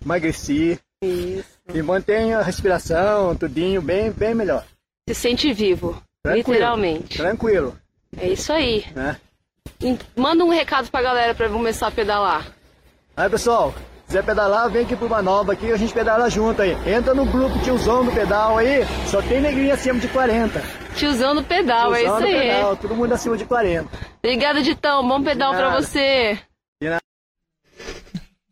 emagreci. 0.04 0.80
Isso. 1.04 1.46
E 1.74 1.82
mantenho 1.82 2.40
a 2.40 2.42
respiração, 2.42 3.36
tudinho 3.36 3.82
bem, 3.82 4.10
bem 4.12 4.34
melhor. 4.34 4.64
Se 5.08 5.14
sente 5.16 5.54
vivo, 5.54 6.02
tranquilo, 6.24 6.54
literalmente. 6.54 7.18
Tranquilo. 7.18 7.78
É 8.18 8.28
isso 8.30 8.52
aí. 8.52 8.86
né? 8.96 9.18
Manda 10.16 10.44
um 10.44 10.50
recado 10.50 10.90
pra 10.90 11.02
galera 11.02 11.36
pra 11.36 11.50
começar 11.50 11.88
a 11.88 11.92
pedalar. 11.92 12.48
Aí 13.16 13.30
pessoal, 13.30 13.74
quiser 14.08 14.24
pedalar, 14.24 14.70
vem 14.72 14.84
aqui 14.86 14.96
pro 14.96 15.10
Manova 15.10 15.54
aqui, 15.54 15.72
a 15.72 15.78
gente 15.78 15.94
pedala 15.94 16.30
junto 16.30 16.62
aí. 16.62 16.72
Entra 16.92 17.14
no 17.14 17.26
grupo 17.26 17.60
tiozão 17.60 18.04
do 18.04 18.12
pedal 18.12 18.58
aí, 18.58 18.80
só 19.08 19.22
tem 19.22 19.40
negrinha 19.42 19.74
acima 19.76 20.00
de 20.00 20.08
40. 20.08 20.62
Tiozão 20.96 21.36
do 21.36 21.44
pedal, 21.44 21.94
é 21.94 22.02
isso 22.04 22.06
Tiozão 22.12 22.22
do 22.30 22.36
aí. 22.36 22.50
pedal, 22.50 22.76
todo 22.78 22.96
mundo 22.96 23.14
acima 23.14 23.38
de 23.38 23.46
40. 23.46 23.88
Obrigada, 24.24 24.62
Ditão. 24.64 25.08
Bom 25.08 25.22
pedal 25.22 25.54
pra 25.54 25.76
você. 25.80 26.40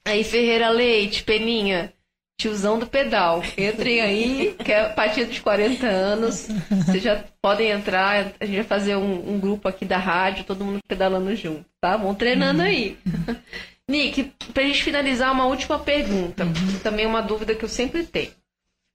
Aí, 0.06 0.24
Ferreira 0.24 0.70
Leite, 0.70 1.24
Peninha, 1.24 1.91
tiozão 2.39 2.78
do 2.78 2.88
pedal. 2.88 3.41
Entrem 3.58 4.01
aí, 4.01 4.56
que 4.64 4.72
é 4.72 4.86
a 4.86 4.89
partir 4.89 5.26
dos 5.26 5.39
40 5.39 5.88
anos. 5.88 6.47
Vocês 6.70 7.01
já 7.01 7.24
podem 7.41 7.72
entrar. 7.72 8.34
A 8.39 8.45
gente 8.45 8.58
vai 8.58 8.64
fazer 8.64 8.95
um, 8.95 9.34
um 9.34 9.39
grupo 9.39 9.68
aqui 9.68 9.84
da 9.84 9.97
rádio, 9.97 10.45
todo 10.45 10.64
mundo 10.64 10.80
pedalando 10.88 11.36
junto, 11.36 11.66
tá? 11.82 11.97
Vão 11.97 12.14
treinando 12.14 12.62
aí. 12.62 12.97
Nick, 13.88 14.32
pra 14.53 14.64
gente 14.64 14.84
finalizar, 14.84 15.32
uma 15.32 15.45
última 15.45 15.80
pergunta. 15.80 16.45
Também 16.82 17.06
uma 17.06 17.22
dúvida 17.22 17.56
que 17.56 17.64
eu 17.64 17.70
sempre 17.70 18.03
tenho. 18.03 18.32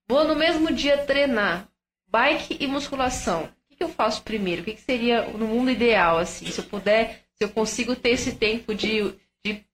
Vou 0.09 0.25
no 0.25 0.35
mesmo 0.35 0.73
dia 0.73 0.99
treinar 0.99 1.69
bike 2.09 2.57
e 2.59 2.67
musculação. 2.67 3.49
O 3.71 3.77
que, 3.77 3.85
eu 3.85 3.89
faço 3.89 4.23
primeiro? 4.23 4.63
O 4.63 4.65
que, 4.65 4.77
seria 4.77 5.23
no 5.23 5.47
mundo 5.47 5.71
ideal, 5.71 6.19
assim? 6.19 6.47
Se 6.47 6.59
eu 6.59 6.65
puder, 6.65 7.23
se 7.35 7.45
eu 7.45 7.49
consigo 7.49 7.95
ter 7.95 8.11
esse 8.11 8.33
tempo 8.33 8.75
de 8.75 9.15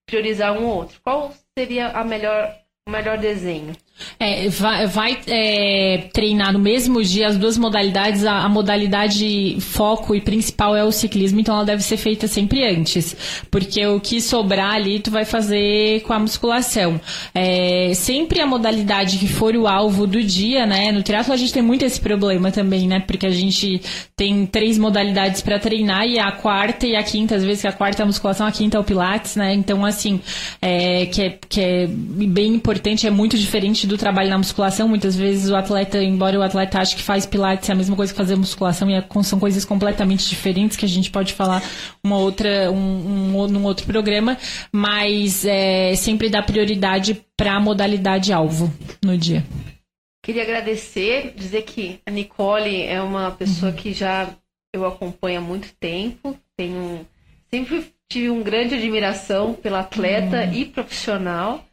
priorizar 0.07 0.52
um 0.52 0.64
ou 0.64 0.76
outro. 0.76 1.00
Qual 1.02 1.34
seria 1.59 1.88
a 1.88 2.04
melhor, 2.04 2.57
o 2.86 2.90
melhor 2.90 3.18
desenho? 3.18 3.74
É, 4.18 4.49
vai 4.49 4.86
vai, 4.86 5.18
é, 5.26 6.09
treinar 6.12 6.53
no 6.53 6.59
mesmo 6.59 7.03
dia 7.03 7.28
as 7.28 7.36
duas 7.36 7.57
modalidades. 7.57 8.24
A, 8.24 8.44
a 8.44 8.49
modalidade 8.49 9.59
foco 9.61 10.14
e 10.14 10.20
principal 10.20 10.74
é 10.74 10.84
o 10.84 10.92
ciclismo, 10.92 11.40
então 11.40 11.55
ela 11.55 11.64
deve 11.64 11.82
ser 11.82 11.97
feita 11.97 12.26
sempre 12.26 12.66
antes. 12.66 13.16
Porque 13.51 13.86
o 13.86 14.01
que 14.01 14.20
sobrar 14.20 14.74
ali, 14.74 15.01
tu 15.01 15.11
vai 15.11 15.24
fazer 15.24 16.01
com 16.03 16.12
a 16.12 16.18
musculação. 16.18 17.01
É, 17.34 17.92
sempre 17.94 18.40
a 18.40 18.47
modalidade 18.47 19.18
que 19.18 19.28
for 19.28 19.55
o 19.55 19.66
alvo 19.66 20.07
do 20.07 20.22
dia, 20.22 20.66
né? 20.66 20.92
No 20.92 21.03
triatlo 21.03 21.32
a 21.32 21.36
gente 21.36 21.53
tem 21.53 21.62
muito 21.62 21.84
esse 21.84 22.01
problema 22.01 22.51
também, 22.51 22.86
né? 22.86 23.01
Porque 23.01 23.26
a 23.26 23.30
gente 23.30 23.80
tem 24.16 24.47
três 24.47 24.78
modalidades 24.78 25.40
para 25.40 25.59
treinar 25.59 26.07
e 26.07 26.18
a 26.18 26.32
quarta 26.32 26.86
e 26.86 26.97
a 26.97 27.03
quinta, 27.03 27.36
às 27.36 27.44
vezes 27.44 27.62
que 27.62 27.68
a 27.68 27.72
quarta 27.72 28.03
é 28.03 28.05
a 28.05 28.07
musculação, 28.07 28.47
a 28.47 28.53
quinta 28.53 28.76
é 28.76 28.80
o 28.80 28.84
pilates, 28.84 29.36
né? 29.36 29.55
Então, 29.55 29.84
assim, 29.84 30.20
é, 30.61 31.07
que, 31.07 31.22
é, 31.22 31.38
que 31.49 31.61
é 31.61 31.86
bem 31.86 32.55
importante, 32.55 33.07
é 33.07 33.11
muito 33.11 33.36
diferente 33.38 33.86
do 33.87 33.97
trabalho 33.97 34.28
na 34.30 34.39
musculação. 34.39 34.89
Muitas 34.89 35.16
vezes 35.16 35.49
o 35.51 35.57
atleta, 35.57 36.03
embora 36.03 36.39
o 36.39 36.43
atleta 36.43 36.78
ache 36.80 36.97
que 36.97 37.03
faz 37.03 37.24
pilates 37.26 37.68
é 37.68 37.72
a 37.72 37.76
mesma 37.76 37.97
coisa 37.97 38.12
que 38.12 38.16
fazer 38.16 38.37
musculação, 38.37 38.91
e 38.91 38.95
é- 38.95 39.05
são 39.22 39.39
coisas 39.39 39.64
completamente 39.64 40.28
diferentes 40.28 40.76
que 40.76 40.84
a 40.84 40.89
gente 40.89 41.11
pode 41.11 41.32
falar 41.32 41.62
uma 42.03 42.18
outra, 42.18 42.70
um, 42.70 43.37
um, 43.37 43.47
num 43.47 43.64
outro 43.64 43.87
programa, 43.87 44.37
mas 44.72 45.45
é, 45.45 45.95
sempre 45.97 46.28
dá 46.28 46.43
prioridade 46.43 47.24
para 47.37 47.55
a 47.55 47.61
modalidade 47.61 48.32
alvo 48.32 48.72
no 49.03 49.16
dia. 49.16 49.45
Queria 50.22 50.43
agradecer, 50.43 51.34
dizer 51.37 51.62
que 51.62 52.01
a 52.05 52.11
Nicole 52.11 52.82
é 52.82 53.01
uma 53.01 53.30
pessoa 53.30 53.72
que 53.72 53.93
já 53.93 54.28
eu 54.74 54.84
acompanho 54.84 55.39
há 55.39 55.41
muito 55.41 55.68
tempo. 55.78 56.37
Tenho, 56.57 57.07
sempre 57.51 57.93
tive 58.09 58.30
uma 58.30 58.43
grande 58.43 58.74
admiração 58.74 59.55
pela 59.55 59.80
atleta 59.80 60.45
e 60.47 60.64
profissional. 60.64 61.64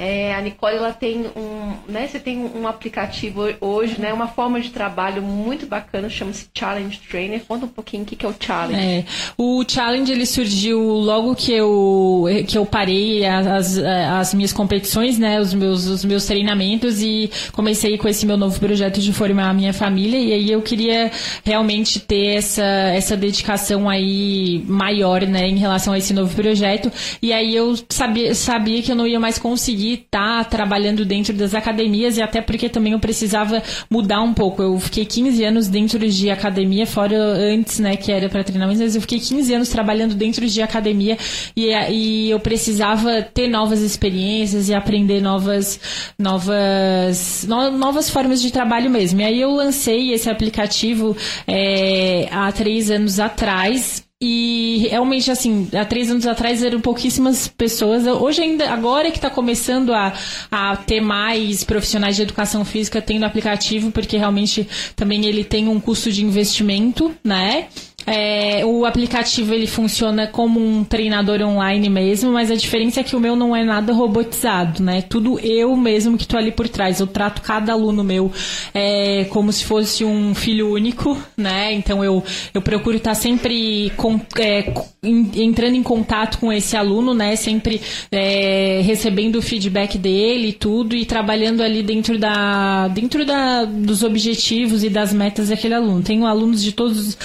É, 0.00 0.34
a 0.34 0.40
Nicole 0.40 0.76
ela 0.76 0.94
tem 0.94 1.26
um, 1.36 1.74
né, 1.86 2.06
você 2.06 2.18
tem 2.18 2.38
um 2.38 2.66
aplicativo 2.66 3.42
hoje, 3.60 4.00
né, 4.00 4.10
uma 4.14 4.28
forma 4.28 4.58
de 4.58 4.70
trabalho 4.70 5.20
muito 5.20 5.66
bacana, 5.66 6.08
chama-se 6.08 6.46
Challenge 6.56 6.98
Trainer. 7.06 7.42
Conta 7.46 7.66
um 7.66 7.68
pouquinho 7.68 8.04
o 8.04 8.06
que 8.06 8.16
que 8.16 8.24
é 8.24 8.28
o 8.30 8.34
Challenge. 8.40 8.80
É, 8.80 9.04
o 9.36 9.62
challenge 9.68 10.10
ele 10.10 10.24
surgiu 10.24 10.80
logo 10.80 11.34
que 11.34 11.52
eu 11.52 12.24
que 12.48 12.56
eu 12.56 12.64
parei 12.64 13.26
as, 13.26 13.76
as 13.76 14.32
minhas 14.32 14.54
competições, 14.54 15.18
né, 15.18 15.38
os 15.38 15.52
meus 15.52 15.84
os 15.84 16.02
meus 16.02 16.24
treinamentos 16.24 17.02
e 17.02 17.30
comecei 17.52 17.98
com 17.98 18.08
esse 18.08 18.24
meu 18.24 18.38
novo 18.38 18.58
projeto 18.58 19.00
de 19.00 19.12
formar 19.12 19.50
a 19.50 19.52
minha 19.52 19.74
família 19.74 20.18
e 20.18 20.32
aí 20.32 20.50
eu 20.50 20.62
queria 20.62 21.10
realmente 21.44 22.00
ter 22.00 22.36
essa 22.36 22.62
essa 22.62 23.14
dedicação 23.18 23.86
aí 23.86 24.64
maior, 24.66 25.26
né, 25.26 25.46
em 25.46 25.58
relação 25.58 25.92
a 25.92 25.98
esse 25.98 26.14
novo 26.14 26.34
projeto 26.34 26.90
e 27.20 27.34
aí 27.34 27.54
eu 27.54 27.76
sabia 27.90 28.34
sabia 28.34 28.80
que 28.80 28.90
eu 28.90 28.96
não 28.96 29.06
ia 29.06 29.20
mais 29.20 29.38
conseguir 29.38 29.89
estar 29.94 30.44
trabalhando 30.46 31.04
dentro 31.04 31.32
das 31.34 31.54
academias 31.54 32.16
e 32.16 32.22
até 32.22 32.40
porque 32.40 32.68
também 32.68 32.92
eu 32.92 32.98
precisava 33.00 33.62
mudar 33.90 34.22
um 34.22 34.32
pouco. 34.34 34.62
Eu 34.62 34.78
fiquei 34.80 35.04
15 35.04 35.44
anos 35.44 35.68
dentro 35.68 35.98
de 36.08 36.30
academia, 36.30 36.86
fora 36.86 37.16
antes, 37.16 37.78
né, 37.78 37.96
que 37.96 38.10
era 38.12 38.28
para 38.28 38.44
treinamento, 38.44 38.80
mas 38.80 38.94
eu 38.94 39.00
fiquei 39.00 39.18
15 39.20 39.54
anos 39.54 39.68
trabalhando 39.68 40.14
dentro 40.14 40.46
de 40.46 40.62
academia 40.62 41.16
e, 41.56 41.70
e 41.90 42.30
eu 42.30 42.40
precisava 42.40 43.22
ter 43.22 43.48
novas 43.48 43.80
experiências 43.80 44.68
e 44.68 44.74
aprender 44.74 45.20
novas, 45.20 45.80
novas, 46.18 47.44
no- 47.48 47.70
novas 47.70 48.10
formas 48.10 48.40
de 48.40 48.50
trabalho 48.50 48.90
mesmo. 48.90 49.20
E 49.20 49.24
aí 49.24 49.40
eu 49.40 49.50
lancei 49.50 50.12
esse 50.12 50.28
aplicativo 50.28 51.16
é, 51.46 52.28
há 52.30 52.50
três 52.52 52.90
anos 52.90 53.18
atrás. 53.20 54.09
E 54.22 54.86
realmente, 54.90 55.30
assim, 55.30 55.66
há 55.72 55.82
três 55.82 56.10
anos 56.10 56.26
atrás 56.26 56.62
eram 56.62 56.78
pouquíssimas 56.78 57.48
pessoas. 57.48 58.06
Hoje 58.06 58.42
ainda, 58.42 58.68
agora 58.70 59.10
que 59.10 59.16
está 59.16 59.30
começando 59.30 59.94
a, 59.94 60.12
a 60.50 60.76
ter 60.76 61.00
mais 61.00 61.64
profissionais 61.64 62.16
de 62.16 62.22
educação 62.22 62.62
física 62.62 63.00
tendo 63.00 63.24
aplicativo, 63.24 63.90
porque 63.90 64.18
realmente 64.18 64.68
também 64.94 65.24
ele 65.24 65.42
tem 65.42 65.68
um 65.68 65.80
custo 65.80 66.12
de 66.12 66.22
investimento, 66.22 67.16
né? 67.24 67.68
É, 68.06 68.64
o 68.64 68.84
aplicativo 68.84 69.52
ele 69.52 69.66
funciona 69.66 70.26
como 70.26 70.60
um 70.60 70.82
treinador 70.84 71.40
online 71.42 71.88
mesmo, 71.88 72.32
mas 72.32 72.50
a 72.50 72.54
diferença 72.54 73.00
é 73.00 73.02
que 73.04 73.14
o 73.14 73.20
meu 73.20 73.36
não 73.36 73.54
é 73.54 73.64
nada 73.64 73.92
robotizado, 73.92 74.82
né? 74.82 75.02
Tudo 75.02 75.38
eu 75.40 75.76
mesmo 75.76 76.16
que 76.16 76.26
tô 76.26 76.36
ali 76.36 76.50
por 76.50 76.68
trás. 76.68 77.00
Eu 77.00 77.06
trato 77.06 77.42
cada 77.42 77.72
aluno 77.72 78.02
meu 78.02 78.32
é, 78.74 79.24
como 79.30 79.52
se 79.52 79.64
fosse 79.64 80.04
um 80.04 80.34
filho 80.34 80.72
único, 80.72 81.16
né? 81.36 81.72
Então 81.72 82.02
eu, 82.02 82.22
eu 82.54 82.62
procuro 82.62 82.96
estar 82.96 83.14
sempre 83.14 83.92
com, 83.96 84.20
é, 84.38 84.72
entrando 85.02 85.74
em 85.74 85.82
contato 85.82 86.38
com 86.38 86.52
esse 86.52 86.76
aluno, 86.76 87.14
né? 87.14 87.36
Sempre 87.36 87.80
é, 88.10 88.80
recebendo 88.82 89.36
o 89.36 89.42
feedback 89.42 89.98
dele 89.98 90.48
e 90.48 90.52
tudo 90.52 90.96
e 90.96 91.04
trabalhando 91.04 91.62
ali 91.62 91.82
dentro 91.82 92.18
da 92.18 92.88
dentro 92.88 93.24
da, 93.24 93.64
dos 93.64 94.02
objetivos 94.02 94.82
e 94.82 94.88
das 94.88 95.12
metas 95.12 95.48
daquele 95.48 95.74
aluno. 95.74 96.02
Tenho 96.02 96.26
alunos 96.26 96.62
de 96.62 96.72
todos 96.72 97.16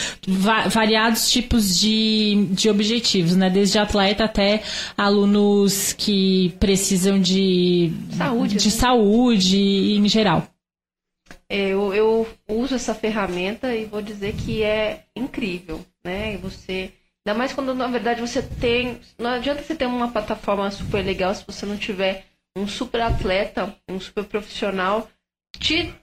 variados 0.69 1.29
tipos 1.29 1.79
de, 1.79 2.47
de 2.51 2.69
objetivos, 2.69 3.35
né? 3.35 3.49
Desde 3.49 3.77
atleta 3.77 4.25
até 4.25 4.63
alunos 4.97 5.93
que 5.93 6.55
precisam 6.59 7.19
de 7.19 7.91
Saúde, 8.17 8.55
de 8.55 8.65
né? 8.65 8.71
saúde 8.71 9.57
em 9.57 10.07
geral. 10.07 10.47
É, 11.49 11.69
Eu, 11.69 11.93
eu 11.93 12.27
uso 12.49 12.75
essa 12.75 12.95
ferramenta 12.95 13.73
e 13.75 13.85
vou 13.85 14.01
dizer 14.01 14.33
que 14.33 14.63
é 14.63 15.05
incrível, 15.15 15.85
né? 16.03 16.33
E 16.33 16.37
você, 16.37 16.91
ainda 17.25 17.37
mais 17.37 17.53
quando 17.53 17.73
na 17.73 17.87
verdade 17.87 18.21
você 18.21 18.41
tem, 18.41 18.99
não 19.17 19.29
adianta 19.31 19.61
você 19.61 19.75
ter 19.75 19.85
uma 19.85 20.11
plataforma 20.11 20.69
super 20.71 21.03
legal 21.03 21.33
se 21.33 21.45
você 21.45 21.65
não 21.65 21.77
tiver 21.77 22.25
um 22.57 22.67
super 22.67 23.01
atleta, 23.01 23.75
um 23.89 23.99
super 23.99 24.23
profissional 24.23 25.09
te 25.59 25.93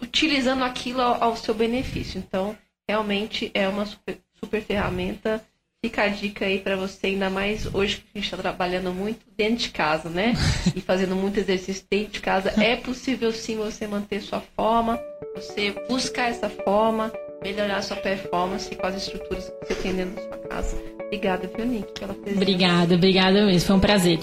utilizando 0.00 0.64
aquilo 0.64 1.00
ao, 1.00 1.22
ao 1.22 1.36
seu 1.36 1.54
benefício. 1.54 2.18
Então, 2.18 2.56
realmente 2.88 3.50
é 3.52 3.68
uma 3.68 3.84
super, 3.84 4.18
super 4.42 4.62
ferramenta. 4.62 5.44
Fica 5.84 6.02
a 6.02 6.08
dica 6.08 6.44
aí 6.44 6.58
para 6.58 6.74
você, 6.74 7.08
ainda 7.08 7.30
mais 7.30 7.72
hoje 7.72 7.98
que 7.98 8.04
a 8.14 8.18
gente 8.18 8.24
está 8.24 8.36
trabalhando 8.36 8.92
muito 8.92 9.20
dentro 9.36 9.58
de 9.58 9.68
casa, 9.68 10.08
né? 10.08 10.34
E 10.74 10.80
fazendo 10.80 11.14
muito 11.14 11.38
exercício 11.38 11.84
dentro 11.88 12.14
de 12.14 12.20
casa. 12.20 12.52
É 12.60 12.74
possível 12.74 13.30
sim 13.30 13.56
você 13.56 13.86
manter 13.86 14.20
sua 14.20 14.40
forma, 14.56 14.98
você 15.36 15.72
buscar 15.88 16.30
essa 16.30 16.48
forma, 16.48 17.12
melhorar 17.42 17.82
sua 17.82 17.96
performance 17.96 18.74
com 18.74 18.86
as 18.86 18.96
estruturas 18.96 19.48
que 19.48 19.66
você 19.66 19.74
tem 19.80 19.94
dentro 19.94 20.16
da 20.16 20.22
sua 20.22 20.38
casa. 20.48 20.82
Obrigada, 21.06 21.50
viu, 21.56 21.64
Nick, 21.64 21.92
pela 21.92 22.14
presença. 22.14 22.42
Obrigada, 22.42 22.94
obrigada 22.96 23.46
mesmo. 23.46 23.66
Foi 23.68 23.76
um 23.76 23.80
prazer. 23.80 24.18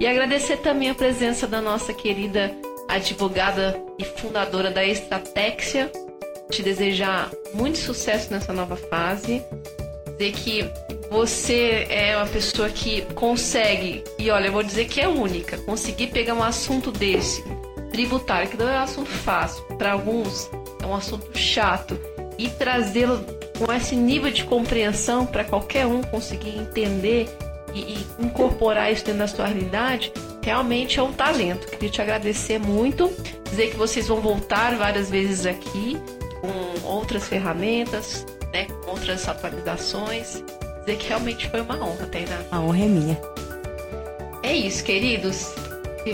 E 0.00 0.06
agradecer 0.06 0.56
também 0.58 0.90
a 0.90 0.94
presença 0.94 1.46
da 1.46 1.60
nossa 1.60 1.94
querida 1.94 2.50
advogada 2.88 3.80
e 3.98 4.04
fundadora 4.04 4.70
da 4.70 4.84
Estratexia. 4.84 5.92
Te 6.52 6.62
desejar 6.62 7.30
muito 7.54 7.78
sucesso 7.78 8.30
nessa 8.30 8.52
nova 8.52 8.76
fase. 8.76 9.42
Dizer 10.18 10.32
que 10.32 10.70
você 11.10 11.86
é 11.88 12.14
uma 12.14 12.26
pessoa 12.26 12.68
que 12.68 13.00
consegue, 13.14 14.04
e 14.18 14.30
olha, 14.30 14.48
eu 14.48 14.52
vou 14.52 14.62
dizer 14.62 14.84
que 14.84 15.00
é 15.00 15.08
única, 15.08 15.56
conseguir 15.56 16.08
pegar 16.08 16.34
um 16.34 16.42
assunto 16.42 16.92
desse, 16.92 17.42
tributário, 17.90 18.50
que 18.50 18.56
não 18.58 18.68
é 18.68 18.78
um 18.78 18.82
assunto 18.82 19.08
fácil, 19.08 19.64
para 19.78 19.92
alguns 19.92 20.50
é 20.82 20.86
um 20.86 20.94
assunto 20.94 21.36
chato, 21.38 21.98
e 22.36 22.50
trazê-lo 22.50 23.24
com 23.58 23.72
esse 23.72 23.96
nível 23.96 24.30
de 24.30 24.44
compreensão 24.44 25.24
para 25.24 25.44
qualquer 25.44 25.86
um 25.86 26.02
conseguir 26.02 26.58
entender 26.58 27.28
e, 27.72 27.80
e 27.80 28.06
incorporar 28.18 28.92
isso 28.92 29.06
dentro 29.06 29.20
da 29.20 29.26
sua 29.26 29.46
realidade, 29.46 30.12
realmente 30.42 31.00
é 31.00 31.02
um 31.02 31.14
talento. 31.14 31.66
Queria 31.66 31.88
te 31.88 32.02
agradecer 32.02 32.58
muito, 32.58 33.10
dizer 33.48 33.70
que 33.70 33.76
vocês 33.76 34.06
vão 34.06 34.20
voltar 34.20 34.76
várias 34.76 35.08
vezes 35.08 35.46
aqui 35.46 35.98
com 36.42 36.86
outras 36.86 37.28
ferramentas, 37.28 38.26
né, 38.52 38.66
com 38.84 38.90
outras 38.90 39.26
atualizações. 39.28 40.42
Dizer 40.80 40.98
que 40.98 41.08
realmente 41.08 41.48
foi 41.48 41.60
uma 41.60 41.76
honra, 41.76 42.06
Tainá. 42.06 42.42
A 42.50 42.58
honra 42.58 42.84
é 42.84 42.88
minha. 42.88 43.20
É 44.42 44.52
isso, 44.52 44.82
queridos. 44.82 45.54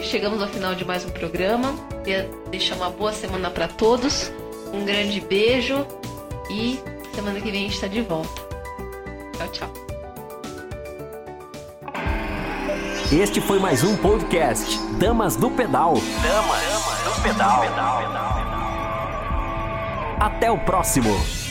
Chegamos 0.02 0.42
ao 0.42 0.48
final 0.48 0.74
de 0.74 0.84
mais 0.84 1.04
um 1.06 1.10
programa. 1.10 1.74
Queria 2.04 2.28
deixar 2.50 2.76
uma 2.76 2.90
boa 2.90 3.12
semana 3.12 3.50
para 3.50 3.66
todos. 3.66 4.30
Um 4.72 4.84
grande 4.84 5.18
beijo 5.20 5.86
e 6.50 6.78
semana 7.14 7.40
que 7.40 7.50
vem 7.50 7.60
a 7.60 7.62
gente 7.64 7.74
está 7.74 7.86
de 7.86 8.02
volta. 8.02 8.42
Tchau, 9.38 9.48
tchau. 9.48 9.88
Este 13.10 13.40
foi 13.40 13.58
mais 13.58 13.82
um 13.82 13.96
podcast 13.96 14.78
Damas 14.98 15.34
do 15.34 15.50
Pedal. 15.50 15.94
Damas 16.22 17.16
do 17.16 17.22
Pedal. 17.22 18.37
Até 20.20 20.50
o 20.50 20.58
próximo. 20.58 21.47